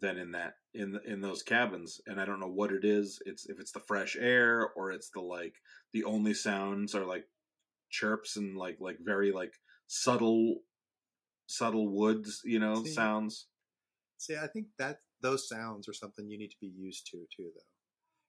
than 0.01 0.19
in 0.19 0.33
that 0.33 0.55
in 0.73 0.93
the, 0.93 1.01
in 1.03 1.21
those 1.21 1.43
cabins 1.43 2.01
and 2.07 2.21
i 2.21 2.25
don't 2.25 2.41
know 2.41 2.49
what 2.49 2.73
it 2.73 2.85
is 2.85 3.21
it's 3.27 3.47
if 3.47 3.61
it's 3.61 3.71
the 3.71 3.81
fresh 3.81 4.17
air 4.19 4.71
or 4.75 4.91
it's 4.91 5.11
the 5.11 5.21
like 5.21 5.55
the 5.93 6.03
only 6.05 6.35
sounds 6.35 6.95
are 6.95 7.05
like 7.05 7.25
chirps 7.91 8.37
and 8.37 8.57
like 8.57 8.77
like 8.81 8.99
very 9.01 9.31
like 9.31 9.53
subtle 9.87 10.57
subtle 11.47 11.89
woods 11.89 12.41
you 12.45 12.59
know 12.59 12.83
See, 12.83 12.93
sounds 12.93 13.47
See, 14.19 14.37
I 14.37 14.47
think 14.47 14.67
that 14.79 14.99
those 15.23 15.49
sounds 15.49 15.89
are 15.89 15.95
something 15.95 16.29
you 16.29 16.39
need 16.39 16.51
to 16.51 16.57
be 16.61 16.73
used 16.75 17.07
to 17.11 17.19
too, 17.37 17.51
though. 17.55 17.63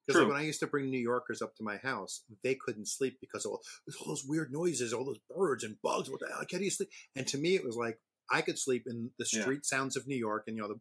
Because 0.05 0.21
like 0.21 0.27
when 0.29 0.37
I 0.37 0.45
used 0.45 0.59
to 0.59 0.67
bring 0.67 0.89
New 0.89 0.99
Yorkers 0.99 1.41
up 1.41 1.55
to 1.55 1.63
my 1.63 1.77
house, 1.77 2.23
they 2.43 2.53
couldn't 2.55 2.87
sleep 2.87 3.17
because 3.19 3.45
of 3.45 3.51
all, 3.53 3.61
all 4.01 4.07
those 4.07 4.23
weird 4.27 4.51
noises, 4.51 4.93
all 4.93 5.03
those 5.05 5.19
birds 5.29 5.63
and 5.63 5.77
bugs. 5.81 6.09
What 6.09 6.19
the 6.19 6.27
hell? 6.27 6.39
How 6.39 6.57
do 6.57 6.63
you 6.63 6.69
sleep? 6.69 6.89
And 7.15 7.25
to 7.27 7.37
me, 7.37 7.55
it 7.55 7.65
was 7.65 7.75
like 7.75 7.99
I 8.31 8.41
could 8.41 8.59
sleep 8.59 8.83
in 8.87 9.11
the 9.17 9.25
Yeah. 9.31 9.41
street 9.41 9.65
sounds 9.65 9.97
of 9.97 10.07
New 10.07 10.17
York, 10.17 10.43
and 10.47 10.55
you 10.55 10.61
know 10.61 10.69
the 10.69 10.79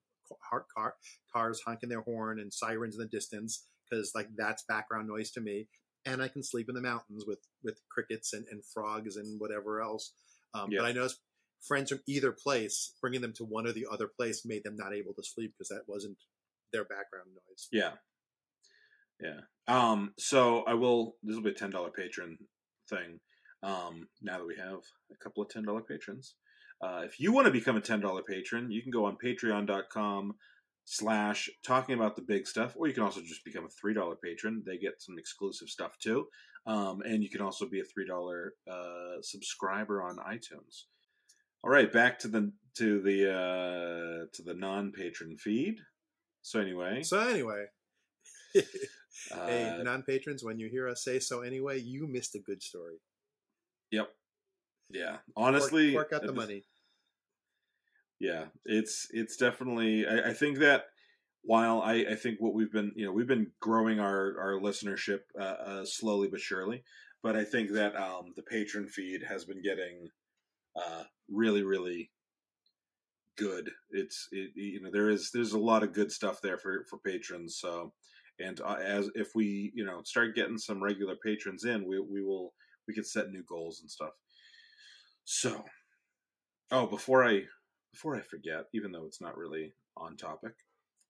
car, 0.50 0.66
car 0.76 0.96
cars 1.32 1.62
honking 1.64 1.88
their 1.88 2.02
horn 2.02 2.38
and 2.38 2.52
sirens 2.52 2.96
in 2.96 3.00
the 3.00 3.08
distance, 3.08 3.66
because 3.88 4.12
like 4.14 4.28
that's 4.36 4.64
background 4.68 5.08
noise 5.08 5.30
to 5.32 5.40
me. 5.40 5.68
And 6.06 6.22
I 6.22 6.28
can 6.28 6.42
sleep 6.42 6.68
in 6.68 6.74
the 6.74 6.82
mountains 6.82 7.24
with 7.26 7.40
with 7.62 7.80
crickets 7.90 8.34
and, 8.34 8.46
and 8.50 8.62
frogs 8.74 9.16
and 9.16 9.40
whatever 9.40 9.80
else. 9.80 10.12
Um, 10.52 10.70
Yeah. 10.70 10.80
But 10.80 10.86
I 10.86 10.92
noticed 10.92 11.20
friends 11.66 11.90
from 11.90 12.00
either 12.06 12.32
place, 12.32 12.94
bringing 13.00 13.20
them 13.20 13.32
to 13.34 13.44
one 13.44 13.66
or 13.66 13.72
the 13.72 13.86
other 13.90 14.08
place 14.08 14.44
made 14.44 14.64
them 14.64 14.76
not 14.76 14.94
able 14.94 15.14
to 15.14 15.22
sleep 15.22 15.52
because 15.56 15.68
that 15.68 15.84
wasn't 15.86 16.18
their 16.72 16.84
background 16.84 17.28
noise. 17.34 17.68
Yeah. 17.72 17.92
Yeah. 19.20 19.40
Um, 19.68 20.12
so 20.18 20.64
I 20.64 20.74
will 20.74 21.16
this 21.22 21.36
will 21.36 21.42
be 21.42 21.50
a 21.50 21.54
ten 21.54 21.70
dollar 21.70 21.90
patron 21.90 22.38
thing. 22.88 23.20
Um, 23.62 24.08
now 24.20 24.38
that 24.38 24.46
we 24.46 24.56
have 24.56 24.80
a 25.10 25.16
couple 25.22 25.42
of 25.42 25.48
ten 25.48 25.64
dollar 25.64 25.82
patrons. 25.82 26.34
Uh, 26.82 27.02
if 27.04 27.18
you 27.18 27.32
want 27.32 27.46
to 27.46 27.52
become 27.52 27.76
a 27.76 27.80
ten 27.80 28.00
dollar 28.00 28.22
patron, 28.22 28.70
you 28.70 28.82
can 28.82 28.90
go 28.90 29.04
on 29.06 29.16
patreon.com 29.22 30.34
slash 30.84 31.48
talking 31.64 31.94
about 31.94 32.16
the 32.16 32.22
big 32.22 32.46
stuff, 32.46 32.74
or 32.76 32.86
you 32.86 32.92
can 32.94 33.02
also 33.02 33.20
just 33.20 33.44
become 33.44 33.64
a 33.64 33.70
three 33.70 33.94
dollar 33.94 34.16
patron. 34.16 34.62
They 34.66 34.76
get 34.76 35.00
some 35.00 35.16
exclusive 35.18 35.68
stuff 35.68 35.96
too. 35.98 36.26
Um, 36.66 37.02
and 37.02 37.22
you 37.22 37.28
can 37.28 37.42
also 37.42 37.68
be 37.68 37.80
a 37.80 37.84
three 37.84 38.06
dollar 38.06 38.54
uh, 38.70 39.22
subscriber 39.22 40.02
on 40.02 40.16
iTunes. 40.16 40.84
All 41.64 41.70
right, 41.70 41.90
back 41.90 42.18
to 42.18 42.28
the 42.28 42.52
to 42.74 43.00
the 43.00 43.32
uh, 43.32 44.26
to 44.34 44.42
the 44.42 44.52
non 44.52 44.92
patron 44.92 45.38
feed. 45.38 45.78
So 46.42 46.60
anyway, 46.60 47.02
So 47.02 47.18
anyway, 47.20 47.64
uh, 48.56 49.46
hey, 49.46 49.80
non-patrons, 49.82 50.44
when 50.44 50.58
you 50.58 50.68
hear 50.68 50.86
us 50.86 51.02
say 51.02 51.18
so 51.18 51.40
anyway, 51.40 51.80
you 51.80 52.06
missed 52.06 52.34
a 52.34 52.38
good 52.38 52.62
story. 52.62 52.96
Yep. 53.92 54.10
Yeah. 54.90 55.16
Honestly, 55.38 55.94
fork 55.94 56.12
out 56.12 56.26
the 56.26 56.34
money. 56.34 56.64
Yeah, 58.20 58.44
it's 58.66 59.08
it's 59.10 59.38
definitely. 59.38 60.06
I, 60.06 60.30
I 60.30 60.32
think 60.34 60.58
that 60.58 60.84
while 61.44 61.80
I, 61.80 62.04
I 62.10 62.14
think 62.14 62.40
what 62.40 62.52
we've 62.52 62.72
been, 62.72 62.92
you 62.94 63.06
know, 63.06 63.12
we've 63.12 63.26
been 63.26 63.52
growing 63.60 64.00
our 64.00 64.38
our 64.38 64.60
listenership 64.60 65.20
uh, 65.40 65.42
uh, 65.42 65.84
slowly 65.86 66.28
but 66.28 66.40
surely, 66.40 66.84
but 67.22 67.36
I 67.36 67.44
think 67.44 67.70
that 67.72 67.96
um, 67.96 68.34
the 68.36 68.42
patron 68.42 68.86
feed 68.86 69.22
has 69.26 69.46
been 69.46 69.62
getting 69.62 70.10
uh, 70.76 71.04
really, 71.30 71.62
really 71.62 72.10
good. 73.36 73.70
It's 73.90 74.28
it, 74.32 74.50
you 74.54 74.80
know 74.80 74.90
there 74.92 75.10
is 75.10 75.30
there's 75.32 75.52
a 75.52 75.58
lot 75.58 75.82
of 75.82 75.92
good 75.92 76.12
stuff 76.12 76.40
there 76.40 76.58
for 76.58 76.84
for 76.88 76.98
patrons. 76.98 77.58
So, 77.58 77.92
and 78.38 78.60
uh, 78.60 78.78
as 78.82 79.10
if 79.14 79.34
we 79.34 79.72
you 79.74 79.84
know 79.84 80.02
start 80.04 80.34
getting 80.34 80.58
some 80.58 80.82
regular 80.82 81.16
patrons 81.24 81.64
in, 81.64 81.86
we 81.86 81.98
we 82.00 82.22
will 82.22 82.54
we 82.86 82.94
could 82.94 83.06
set 83.06 83.30
new 83.30 83.44
goals 83.48 83.80
and 83.80 83.90
stuff. 83.90 84.12
So, 85.24 85.64
oh, 86.70 86.86
before 86.86 87.24
I 87.24 87.42
before 87.92 88.16
I 88.16 88.20
forget, 88.20 88.66
even 88.74 88.92
though 88.92 89.06
it's 89.06 89.20
not 89.20 89.36
really 89.36 89.72
on 89.96 90.16
topic, 90.16 90.54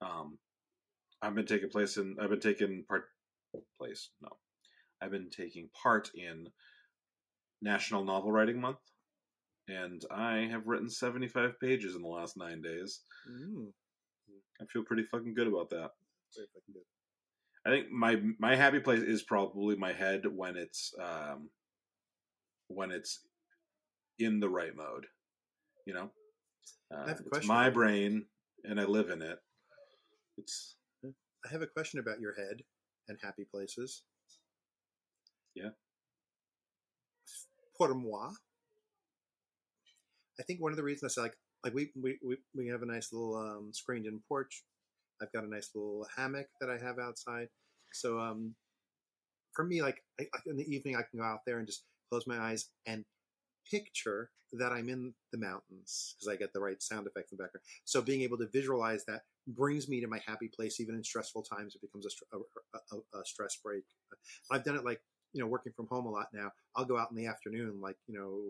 um, 0.01 0.39
I've 1.23 1.35
been 1.35 1.47
taking 1.47 1.71
place 1.71 1.97
in 1.97 2.17
I've 2.21 2.31
been 2.31 2.41
taking 2.41 2.85
part 2.89 3.05
place 3.79 4.11
no, 4.21 4.31
I've 5.01 5.11
been 5.11 5.31
taking 5.31 5.69
part 5.83 6.11
in 6.15 6.49
National 7.63 8.05
Novel 8.05 8.33
Writing 8.33 8.61
Month, 8.61 8.79
and 9.69 10.03
I 10.11 10.49
have 10.51 10.67
written 10.67 10.91
seventy 10.91 11.29
five 11.29 11.59
pages 11.61 11.95
in 11.95 12.03
the 12.03 12.09
last 12.09 12.37
nine 12.37 12.61
days. 12.63 13.01
Mm, 13.31 13.69
I 14.61 14.65
feel 14.73 14.85
pretty 14.85 15.05
fucking 15.05 15.35
good 15.35 15.49
about 15.49 15.71
that. 15.71 15.91
very 16.35 16.49
fucking 16.55 16.75
good. 16.75 16.83
I 17.67 17.71
think 17.71 17.91
my 17.91 18.21
my 18.39 18.57
happy 18.57 18.81
place 18.81 19.03
is 19.03 19.23
probably 19.23 19.77
my 19.77 19.93
head 19.93 20.23
when 20.27 20.57
it's 20.57 20.93
um, 21.03 21.49
when 22.69 22.91
it's 22.91 23.21
in 24.19 24.41
the 24.41 24.49
right 24.49 24.75
mode. 24.75 25.07
You 25.87 25.95
know, 25.95 26.11
uh, 26.95 27.05
I 27.05 27.09
have 27.09 27.21
a 27.21 27.21
it's 27.21 27.29
question 27.29 27.49
my 27.49 27.71
brain, 27.71 28.27
and 28.65 28.81
I 28.81 28.85
live 28.85 29.11
in 29.11 29.23
it. 29.23 29.39
It's 30.37 30.77
I 31.05 31.53
have 31.53 31.63
a 31.63 31.67
question 31.67 32.01
about 32.01 32.21
your 32.21 32.35
head 32.35 32.63
and 33.09 33.19
happy 33.23 33.45
places. 33.51 34.03
Yeah. 35.55 35.71
Pour 37.77 37.95
moi. 37.95 38.31
I 40.41 40.43
think 40.43 40.61
one 40.61 40.73
of 40.73 40.77
the 40.77 40.83
reasons 40.83 41.17
I 41.19 41.23
like 41.23 41.37
like 41.65 41.75
we 41.75 41.91
we, 42.01 42.19
we, 42.25 42.37
we 42.55 42.69
have 42.69 42.83
a 42.83 42.87
nice 42.87 43.13
little 43.13 43.37
um, 43.37 43.73
screened 43.73 44.07
in 44.07 44.21
porch. 44.29 44.65
I've 45.23 45.33
got 45.33 45.45
a 45.45 45.49
nice 45.49 45.71
little 45.75 46.07
hammock 46.17 46.47
that 46.61 46.71
I 46.71 46.79
have 46.79 46.99
outside. 46.99 47.49
So 47.93 48.19
um, 48.19 48.55
for 49.53 49.65
me, 49.65 49.83
like 49.83 50.03
I, 50.21 50.27
in 50.47 50.57
the 50.57 50.65
evening, 50.75 50.97
I 50.97 51.03
can 51.03 51.19
go 51.21 51.25
out 51.25 51.41
there 51.47 51.59
and 51.59 51.67
just 51.67 51.85
close 52.11 52.27
my 52.27 52.39
eyes 52.39 52.69
and 52.87 53.05
picture 53.71 54.31
that 54.55 54.73
I'm 54.73 54.89
in 54.89 55.15
the 55.33 55.39
mountains 55.39 56.17
because 56.17 56.33
I 56.33 56.37
get 56.37 56.53
the 56.53 56.61
right 56.61 56.83
sound 56.83 57.07
effects 57.07 57.33
in 57.33 57.39
the 57.39 57.45
background. 57.45 57.65
So 57.85 58.03
being 58.03 58.23
able 58.23 58.39
to 58.39 58.49
visualize 58.53 59.05
that 59.07 59.23
brings 59.49 59.89
me 59.89 60.01
to 60.01 60.09
my 60.09 60.21
happy 60.27 60.49
place, 60.55 60.81
even 60.81 60.95
in 60.95 61.05
stressful 61.05 61.43
times. 61.45 61.75
It 61.75 61.83
becomes 61.83 62.07
a, 62.07 62.39
a, 62.39 62.97
a- 62.97 63.21
a 63.21 63.25
stress 63.27 63.59
break. 63.65 63.85
I've 64.51 64.65
done 64.65 64.77
it 64.77 64.85
like 64.85 65.01
you 65.33 65.43
know, 65.43 65.49
working 65.49 65.73
from 65.75 65.89
home 65.89 66.07
a 66.07 66.11
lot 66.11 66.29
now. 66.33 66.53
I'll 66.77 66.85
go 66.85 66.97
out 66.99 67.11
in 67.11 67.17
the 67.17 67.27
afternoon, 67.27 67.81
like 67.81 67.97
you 68.07 68.19
know, 68.19 68.41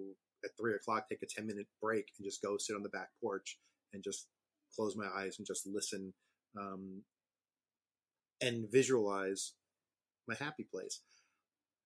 at 0.45 0.51
three 0.59 0.75
o'clock, 0.75 1.09
take 1.09 1.23
a 1.23 1.27
ten 1.27 1.47
minute 1.47 1.67
break 1.81 2.07
and 2.19 2.25
just 2.25 2.43
go 2.43 2.57
sit 2.59 2.77
on 2.77 2.83
the 2.83 2.89
back 2.89 3.09
porch 3.23 3.59
and 3.93 4.03
just 4.03 4.27
close 4.75 4.97
my 4.97 5.07
eyes 5.07 5.37
and 5.39 5.47
just 5.47 5.67
listen 5.67 6.13
um, 6.59 7.03
and 8.41 8.71
visualize 8.71 9.53
my 10.29 10.35
happy 10.35 10.67
place. 10.71 11.01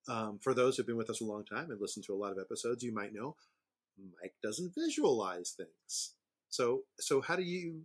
Um, 0.09 0.38
for 0.43 0.55
those 0.55 0.77
who've 0.77 0.87
been 0.87 0.97
with 0.97 1.11
us 1.11 1.21
a 1.21 1.25
long 1.25 1.45
time 1.45 1.71
and 1.71 1.81
listened 1.81 2.07
to 2.07 2.15
a 2.15 2.17
lot 2.17 2.33
of 2.33 2.38
episodes, 2.38 2.83
you 2.83 2.95
might 2.95 3.12
know 3.12 3.37
Mike 4.23 4.35
doesn't 4.43 4.73
visualize 4.75 5.55
things. 5.57 6.15
So, 6.49 6.83
so 6.99 7.21
how 7.21 7.37
do 7.37 7.43
you, 7.43 7.83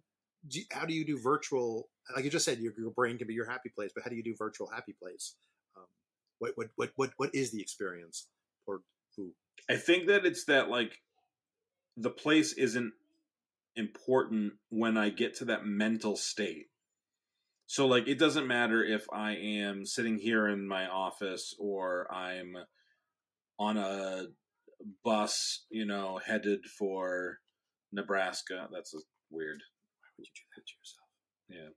do, 0.47 0.61
how 0.71 0.85
do 0.85 0.93
you 0.93 1.05
do 1.05 1.19
virtual? 1.19 1.89
Like 2.15 2.23
you 2.23 2.31
just 2.31 2.45
said, 2.45 2.59
your, 2.59 2.73
your 2.77 2.91
brain 2.91 3.17
can 3.17 3.27
be 3.27 3.33
your 3.33 3.49
happy 3.49 3.69
place, 3.69 3.91
but 3.93 4.03
how 4.03 4.09
do 4.09 4.15
you 4.15 4.23
do 4.23 4.35
virtual 4.37 4.69
happy 4.73 4.93
place? 5.01 5.35
Um, 5.75 5.85
what, 6.39 6.51
what, 6.55 6.67
what, 6.75 6.91
what, 6.95 7.11
what 7.17 7.29
is 7.33 7.51
the 7.51 7.61
experience 7.61 8.27
for 8.65 8.81
who? 9.17 9.33
I 9.69 9.75
think 9.75 10.07
that 10.07 10.25
it's 10.25 10.45
that 10.45 10.69
like 10.69 10.99
the 11.95 12.09
place 12.09 12.53
isn't 12.53 12.93
important 13.75 14.53
when 14.69 14.97
I 14.97 15.09
get 15.09 15.35
to 15.35 15.45
that 15.45 15.65
mental 15.65 16.15
state. 16.15 16.67
So 17.65 17.87
like 17.87 18.07
it 18.07 18.19
doesn't 18.19 18.47
matter 18.47 18.83
if 18.83 19.05
I 19.11 19.35
am 19.35 19.85
sitting 19.85 20.17
here 20.17 20.47
in 20.47 20.67
my 20.67 20.87
office 20.87 21.55
or 21.59 22.11
I'm 22.13 22.55
on 23.57 23.77
a 23.77 24.25
bus, 25.03 25.65
you 25.69 25.85
know, 25.85 26.19
headed 26.23 26.65
for 26.77 27.39
Nebraska. 27.91 28.67
That's 28.71 28.93
a 28.93 28.99
weird. 29.31 29.61
Why 30.01 30.09
would 30.17 30.25
you 30.25 30.31
do 30.35 30.41
that 30.55 30.65
to 30.65 30.73
yourself? 30.79 31.07
Yeah. 31.49 31.73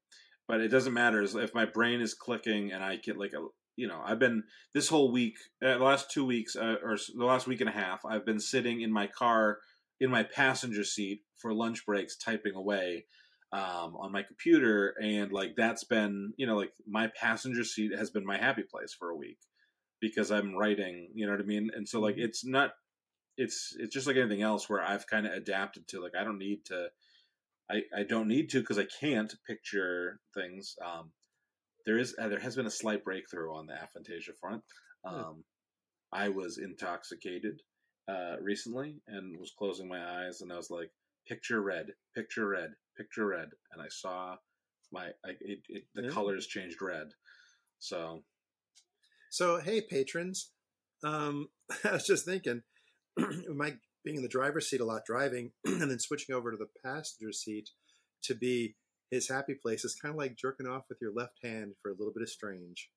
But 0.48 0.60
it 0.60 0.68
doesn't 0.68 0.92
matter 0.92 1.22
if 1.22 1.54
my 1.54 1.64
brain 1.64 2.00
is 2.00 2.14
clicking 2.14 2.72
and 2.72 2.82
I 2.82 2.96
get 2.96 3.16
like 3.16 3.32
a 3.32 3.46
you 3.76 3.86
know, 3.88 4.00
I've 4.04 4.18
been 4.18 4.44
this 4.74 4.88
whole 4.88 5.12
week, 5.12 5.38
uh, 5.62 5.78
the 5.78 5.84
last 5.84 6.10
two 6.10 6.24
weeks, 6.24 6.56
uh, 6.56 6.76
or 6.82 6.96
the 6.96 7.24
last 7.24 7.46
week 7.46 7.60
and 7.60 7.68
a 7.68 7.72
half, 7.72 8.04
I've 8.04 8.24
been 8.24 8.40
sitting 8.40 8.80
in 8.80 8.92
my 8.92 9.06
car 9.06 9.60
in 10.00 10.10
my 10.10 10.22
passenger 10.22 10.84
seat 10.84 11.22
for 11.36 11.54
lunch 11.54 11.86
breaks, 11.86 12.16
typing 12.16 12.54
away 12.54 13.06
um, 13.52 13.96
on 13.96 14.12
my 14.12 14.22
computer, 14.22 14.94
and 15.00 15.32
like 15.32 15.56
that's 15.56 15.84
been, 15.84 16.32
you 16.36 16.46
know, 16.46 16.56
like 16.56 16.72
my 16.86 17.08
passenger 17.08 17.64
seat 17.64 17.92
has 17.96 18.10
been 18.10 18.26
my 18.26 18.38
happy 18.38 18.62
place 18.62 18.92
for 18.94 19.10
a 19.10 19.16
week 19.16 19.38
because 20.00 20.30
I'm 20.30 20.54
writing, 20.56 21.10
you 21.14 21.26
know 21.26 21.32
what 21.32 21.40
I 21.40 21.44
mean, 21.44 21.70
and 21.74 21.88
so 21.88 22.00
like 22.00 22.16
Mhm. 22.16 22.24
it's 22.24 22.44
not, 22.44 22.72
it's 23.36 23.74
it's 23.78 23.94
just 23.94 24.06
like 24.06 24.16
anything 24.16 24.42
else 24.42 24.68
where 24.68 24.82
I've 24.82 25.06
kind 25.06 25.26
of 25.26 25.32
adapted 25.34 25.88
to 25.88 26.00
like 26.02 26.14
I 26.16 26.24
don't 26.24 26.38
need 26.38 26.66
to, 26.66 26.90
I 27.70 27.82
I 27.96 28.02
don't 28.04 28.28
need 28.28 28.50
to 28.50 28.60
because 28.60 28.78
I 28.78 28.86
can't 28.86 29.34
picture 29.46 30.20
things. 30.34 30.76
Um, 30.84 31.12
there 31.86 31.98
is 31.98 32.14
uh, 32.18 32.28
there 32.28 32.40
has 32.40 32.56
been 32.56 32.66
a 32.66 32.70
slight 32.70 33.04
breakthrough 33.04 33.54
on 33.54 33.66
the 33.66 33.74
aphantasia 33.74 34.36
front. 34.40 34.62
Um, 35.04 35.44
I 36.12 36.28
was 36.28 36.58
intoxicated 36.58 37.60
uh, 38.08 38.36
recently 38.40 38.96
and 39.08 39.38
was 39.38 39.52
closing 39.58 39.88
my 39.88 40.24
eyes, 40.24 40.40
and 40.40 40.52
I 40.52 40.56
was 40.56 40.70
like, 40.70 40.90
"Picture 41.28 41.62
red, 41.62 41.86
picture 42.14 42.48
red, 42.48 42.70
picture 42.96 43.26
red," 43.26 43.48
and 43.72 43.80
I 43.80 43.88
saw 43.88 44.36
my 44.92 45.06
I, 45.24 45.30
it, 45.40 45.60
it, 45.68 45.84
the 45.94 46.04
Yeah. 46.04 46.10
colors 46.10 46.46
changed 46.46 46.80
red. 46.82 47.08
So 47.78 48.22
So, 49.30 49.58
hey, 49.60 49.80
patrons. 49.80 50.50
Um, 51.04 51.48
I 51.84 51.92
was 51.92 52.06
just 52.06 52.24
thinking, 52.24 52.62
Mike 53.54 53.78
being 54.04 54.16
in 54.16 54.22
the 54.22 54.28
driver's 54.28 54.70
seat 54.70 54.80
a 54.80 54.84
lot 54.84 55.02
driving 55.04 55.50
and 55.64 55.90
then 55.90 55.98
switching 55.98 56.34
over 56.34 56.50
to 56.50 56.56
the 56.56 56.68
passenger 56.84 57.32
seat 57.32 57.70
to 58.22 58.34
be 58.34 58.76
his 59.10 59.28
happy 59.28 59.54
place 59.54 59.84
is 59.84 59.94
kind 60.00 60.12
of 60.14 60.18
like 60.18 60.36
jerking 60.36 60.66
off 60.66 60.84
with 60.88 60.98
your 61.00 61.12
left 61.12 61.38
hand 61.42 61.72
for 61.82 61.90
a 61.90 61.94
little 61.94 62.12
bit 62.12 62.22
of 62.22 62.28
strange. 62.28 62.90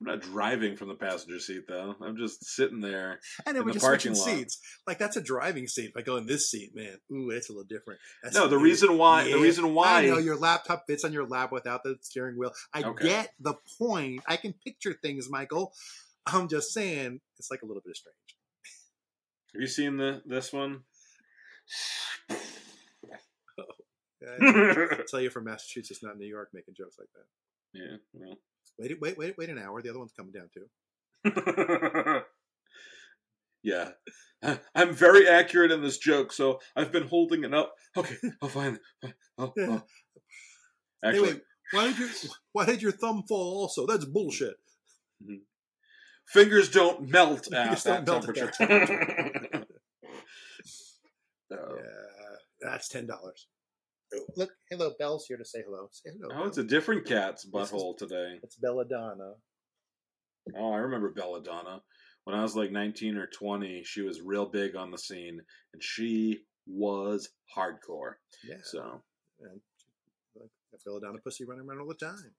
I'm 0.00 0.06
not 0.06 0.20
driving 0.20 0.76
from 0.76 0.88
the 0.88 0.94
passenger 0.96 1.38
seat 1.38 1.62
though. 1.68 1.94
I'm 2.00 2.16
just 2.16 2.44
sitting 2.44 2.80
there. 2.80 3.20
I 3.46 3.52
know, 3.52 3.60
In 3.60 3.66
the 3.68 3.72
switching 3.74 4.14
parking 4.14 4.14
lot. 4.14 4.24
seats. 4.38 4.58
Like, 4.84 4.98
that's 4.98 5.16
a 5.16 5.20
driving 5.22 5.68
seat. 5.68 5.90
If 5.90 5.96
I 5.96 6.02
go 6.02 6.16
in 6.16 6.26
this 6.26 6.50
seat, 6.50 6.74
man, 6.74 6.96
ooh, 7.12 7.30
it's 7.30 7.48
a 7.50 7.52
little 7.52 7.66
different. 7.68 8.00
That's 8.20 8.34
No, 8.34 8.48
the 8.48 8.56
weird. 8.56 8.64
reason 8.64 8.98
why 8.98 9.30
the 9.30 9.38
reason 9.38 9.74
why 9.74 10.00
I 10.02 10.06
know 10.06 10.18
your 10.18 10.36
laptop 10.36 10.84
fits 10.88 11.04
on 11.04 11.12
your 11.12 11.24
lap 11.28 11.52
without 11.52 11.84
the 11.84 11.96
steering 12.00 12.36
wheel. 12.36 12.50
I 12.74 12.82
Okay. 12.82 13.04
get 13.04 13.32
the 13.38 13.54
point. 13.78 14.22
I 14.26 14.36
can 14.38 14.54
picture 14.54 14.92
things, 14.92 15.28
Michael. 15.30 15.72
I'm 16.26 16.48
just 16.48 16.72
saying, 16.72 17.20
it's 17.38 17.50
like 17.50 17.62
a 17.62 17.66
little 17.66 17.82
bit 17.84 17.90
of 17.90 17.96
strange. 17.96 18.16
have 19.54 19.60
you 19.60 19.68
seen 19.68 19.98
the 19.98 20.22
this 20.26 20.52
one? 20.52 20.82
I 24.26 25.02
tell 25.08 25.20
you 25.20 25.30
from 25.30 25.44
Massachusetts, 25.44 26.02
not 26.02 26.18
New 26.18 26.26
York, 26.26 26.50
making 26.52 26.74
jokes 26.76 26.96
like 26.98 27.08
that. 27.14 27.26
yeah, 27.80 27.96
well. 28.12 28.36
Wait, 28.78 28.98
wait, 29.00 29.18
wait, 29.18 29.34
wait 29.38 29.50
an 29.50 29.58
hour. 29.58 29.82
The 29.82 29.90
other 29.90 29.98
one's 29.98 30.12
coming 30.12 30.32
down 30.32 30.48
too. 30.54 30.66
yeah. 33.62 33.90
I'm 34.74 34.92
very 34.94 35.28
accurate 35.28 35.70
in 35.70 35.82
this 35.82 35.98
joke, 35.98 36.32
so 36.32 36.58
I've 36.74 36.90
been 36.90 37.06
holding 37.06 37.44
it 37.44 37.54
up. 37.54 37.74
Okay, 37.96 38.16
I'll 38.42 38.48
find 38.48 38.78
it. 39.02 39.14
Oh, 39.38 39.52
oh. 39.58 39.82
Actually, 41.04 41.28
Anyway, 41.28 41.40
why 41.72 41.86
did 41.88 41.98
your 41.98 42.08
why 42.52 42.64
did 42.66 42.82
your 42.82 42.92
thumb 42.92 43.22
fall? 43.28 43.60
Also, 43.62 43.86
that's 43.86 44.04
bullshit. 44.04 44.54
Mm-hmm. 45.22 45.36
fingers 46.26 46.68
don't 46.70 47.08
melt 47.08 47.46
Fingers 47.50 47.86
at 47.86 48.04
that 48.04 48.04
don't 48.04 48.26
melt 48.26 48.38
at 48.38 48.54
temperature. 48.54 48.86
that 49.50 49.66
So- 51.50 51.56
oh. 51.58 51.74
Yeah, 51.76 52.36
that's 52.60 52.88
ten 52.88 53.06
dollars. 53.06 53.46
Look, 54.36 54.50
hello, 54.70 54.92
Belle's 54.98 55.26
here 55.26 55.36
to 55.38 55.44
say 55.44 55.62
hello. 55.64 55.88
Say 55.92 56.10
hello. 56.18 56.42
Oh, 56.42 56.46
it's 56.48 56.58
a 56.58 56.64
different 56.64 57.06
cat's 57.06 57.44
This 57.44 57.48
is- 57.48 57.72
butthole 57.72 57.96
today. 57.96 58.38
it's 58.42 58.56
Belladonna. 58.56 59.34
Oh, 60.56 60.72
I 60.72 60.78
remember 60.78 61.10
Belladonna. 61.10 61.82
When 62.24 62.36
I 62.36 62.42
was 62.42 62.54
like 62.56 62.70
19 62.70 63.16
or 63.16 63.26
20, 63.26 63.82
she 63.84 64.02
was 64.02 64.20
real 64.20 64.46
big 64.46 64.76
on 64.76 64.90
the 64.90 64.98
scene, 64.98 65.40
and 65.72 65.82
she 65.82 66.44
was 66.66 67.28
hardcore. 67.56 68.14
Yeah, 68.44 68.56
So, 68.62 69.02
and 69.40 69.60
like 70.36 70.50
a 70.74 70.78
Belladonna 70.84 71.18
pussy 71.24 71.44
running 71.44 71.66
around 71.68 71.80
all 71.80 71.88
the 71.88 71.94
time. 71.94 72.34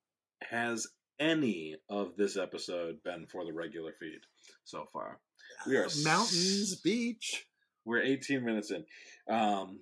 has 0.50 0.88
any 1.20 1.76
of 1.90 2.16
this 2.18 2.38
episode 2.38 3.02
been 3.04 3.28
for 3.28 3.46
the 3.46 3.54
regular 3.54 3.94
feed 3.94 4.20
so 4.64 4.86
far? 4.92 5.20
We 5.68 5.78
are 5.78 5.88
mountains, 6.04 6.80
beach. 6.82 7.46
We're 7.86 8.02
18 8.02 8.44
minutes 8.46 8.72
in. 8.72 8.86
Um. 9.34 9.82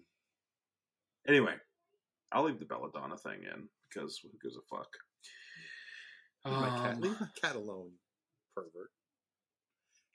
Anyway, 1.28 1.56
I'll 2.32 2.44
leave 2.44 2.60
the 2.60 2.66
Belladonna 2.66 3.18
thing 3.18 3.44
in 3.44 3.68
because 3.90 4.20
who 4.24 4.30
gives 4.42 4.56
a 4.58 4.62
fuck? 4.70 4.88
Leave 6.46 6.56
my 6.60 6.70
cat, 6.70 6.96
Um, 6.96 7.02
leave 7.02 7.20
my 7.20 7.28
cat 7.42 7.56
alone, 7.56 7.92
pervert. 8.56 8.92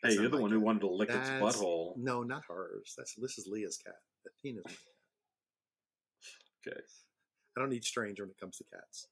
hey, 0.03 0.15
you're 0.15 0.29
the 0.29 0.39
one 0.41 0.51
who 0.51 0.61
wanted 0.61 0.81
to 0.81 0.89
lick 0.91 1.11
its 1.11 1.29
butthole. 1.31 1.97
No, 1.97 2.23
not 2.23 2.43
hers. 2.49 2.95
That's 2.97 3.15
this 3.15 3.39
is 3.39 3.47
Leah's 3.47 3.77
cat. 3.77 3.95
Athena's 4.27 4.65
my 4.65 4.71
cat. 4.73 4.81
Okay, 6.67 6.81
I 7.57 7.61
don't 7.61 7.71
need 7.71 7.85
strange 7.85 8.19
when 8.21 8.31
it 8.31 8.39
comes 8.41 8.57
to 8.59 8.65
cats. 8.65 9.07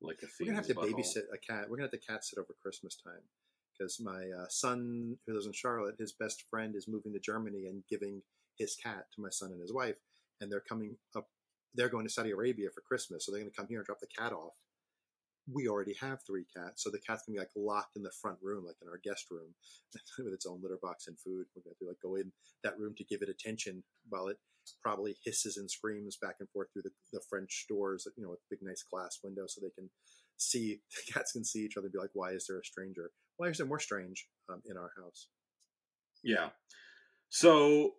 like 0.00 0.18
a 0.22 0.26
We're 0.40 0.46
gonna 0.46 0.56
have 0.56 0.66
to 0.68 0.74
butthole. 0.74 0.92
babysit 0.94 1.24
a 1.32 1.38
cat. 1.38 1.68
We're 1.68 1.76
gonna 1.76 1.88
have 1.92 2.00
to 2.00 2.06
cat 2.06 2.24
sit 2.24 2.38
over 2.38 2.54
Christmas 2.62 2.96
time 2.96 3.22
because 3.76 4.00
my 4.00 4.30
uh, 4.40 4.46
son, 4.48 5.18
who 5.26 5.34
lives 5.34 5.46
in 5.46 5.52
Charlotte, 5.52 5.96
his 5.98 6.12
best 6.12 6.44
friend 6.48 6.74
is 6.74 6.88
moving 6.88 7.12
to 7.12 7.20
Germany 7.20 7.66
and 7.66 7.82
giving 7.90 8.22
his 8.58 8.76
cat 8.76 9.06
to 9.14 9.20
my 9.20 9.30
son 9.30 9.50
and 9.52 9.60
his 9.60 9.72
wife, 9.72 9.96
and 10.40 10.50
they're 10.50 10.64
coming 10.66 10.96
up. 11.16 11.28
They're 11.74 11.88
going 11.88 12.06
to 12.06 12.12
Saudi 12.12 12.30
Arabia 12.30 12.68
for 12.74 12.80
Christmas, 12.82 13.24
so 13.24 13.32
they're 13.32 13.40
going 13.40 13.50
to 13.50 13.56
come 13.56 13.68
here 13.68 13.78
and 13.78 13.86
drop 13.86 14.00
the 14.00 14.06
cat 14.06 14.32
off. 14.32 14.54
We 15.52 15.66
already 15.66 15.94
have 16.00 16.20
three 16.24 16.44
cats, 16.56 16.84
so 16.84 16.90
the 16.90 17.00
cat's 17.00 17.24
gonna 17.26 17.34
be 17.34 17.40
like 17.40 17.50
locked 17.56 17.96
in 17.96 18.04
the 18.04 18.12
front 18.12 18.38
room, 18.40 18.64
like 18.64 18.76
in 18.80 18.88
our 18.88 19.00
guest 19.02 19.26
room, 19.28 19.54
with 20.18 20.32
its 20.32 20.46
own 20.46 20.60
litter 20.62 20.78
box 20.80 21.08
and 21.08 21.18
food. 21.18 21.46
We're 21.56 21.62
going 21.62 21.74
to 21.80 21.88
like 21.88 22.00
go 22.00 22.14
in 22.14 22.30
that 22.62 22.78
room 22.78 22.94
to 22.96 23.04
give 23.04 23.22
it 23.22 23.28
attention 23.28 23.82
while 24.08 24.28
it 24.28 24.38
probably 24.82 25.16
hisses 25.24 25.56
and 25.56 25.70
screams 25.70 26.16
back 26.16 26.36
and 26.40 26.48
forth 26.50 26.68
through 26.72 26.82
the, 26.82 26.92
the 27.12 27.20
French 27.28 27.66
doors, 27.68 28.06
you 28.16 28.22
know, 28.22 28.30
with 28.30 28.38
big 28.50 28.60
nice 28.62 28.84
glass 28.88 29.18
windows, 29.24 29.54
so 29.54 29.60
they 29.60 29.70
can 29.70 29.90
see 30.36 30.80
the 31.06 31.12
cats 31.12 31.32
can 31.32 31.44
see 31.44 31.60
each 31.60 31.76
other. 31.76 31.86
and 31.86 31.92
Be 31.92 31.98
like, 31.98 32.10
why 32.14 32.30
is 32.30 32.46
there 32.46 32.58
a 32.58 32.64
stranger? 32.64 33.10
Why 33.36 33.48
is 33.48 33.58
there 33.58 33.66
more 33.66 33.80
strange 33.80 34.28
um, 34.48 34.62
in 34.66 34.76
our 34.76 34.92
house? 35.02 35.28
Yeah. 36.22 36.50
So, 37.28 37.94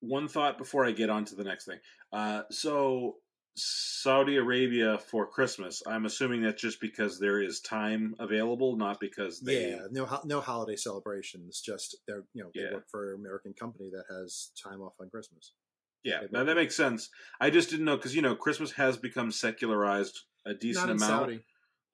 one 0.00 0.28
thought 0.28 0.58
before 0.58 0.84
I 0.86 0.92
get 0.92 1.10
on 1.10 1.24
to 1.26 1.34
the 1.34 1.44
next 1.44 1.64
thing. 1.66 1.78
Uh, 2.12 2.42
so, 2.50 3.16
Saudi 3.56 4.36
Arabia 4.36 4.98
for 4.98 5.26
Christmas. 5.26 5.82
I'm 5.86 6.06
assuming 6.06 6.42
that's 6.42 6.62
just 6.62 6.80
because 6.80 7.18
there 7.18 7.42
is 7.42 7.60
time 7.60 8.14
available, 8.20 8.76
not 8.76 9.00
because 9.00 9.40
they. 9.40 9.70
yeah, 9.70 9.86
no, 9.90 10.20
no 10.24 10.40
holiday 10.40 10.76
celebrations. 10.76 11.60
Just 11.60 11.96
they're 12.06 12.24
you 12.34 12.44
know 12.44 12.50
they 12.54 12.62
Yeah. 12.62 12.74
work 12.74 12.88
for 12.88 13.12
an 13.12 13.18
American 13.20 13.54
company 13.54 13.90
that 13.90 14.04
has 14.14 14.52
time 14.62 14.80
off 14.80 14.94
on 15.00 15.10
Christmas. 15.10 15.52
Yeah, 16.04 16.20
They 16.30 16.44
that, 16.44 16.54
makes 16.54 16.76
sense. 16.76 17.10
I 17.40 17.50
just 17.50 17.70
didn't 17.70 17.84
know 17.86 17.96
because 17.96 18.14
you 18.14 18.22
know 18.22 18.36
Christmas 18.36 18.70
has 18.72 18.96
become 18.96 19.32
secularized 19.32 20.20
a 20.46 20.54
decent 20.54 20.86
Not 20.86 20.90
in 20.92 20.96
amount, 21.02 21.20
Saudi. 21.30 21.44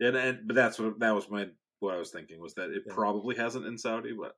and, 0.00 0.16
and 0.16 0.38
but 0.46 0.54
that's 0.56 0.78
what 0.78 0.98
that 1.00 1.14
was 1.14 1.30
my 1.30 1.48
what 1.80 1.94
I 1.94 1.98
was 1.98 2.10
thinking 2.10 2.40
was 2.40 2.54
that 2.54 2.70
it 2.70 2.82
Yeah. 2.86 2.92
probably 2.94 3.36
hasn't 3.36 3.64
in 3.66 3.78
Saudi, 3.78 4.12
but 4.12 4.36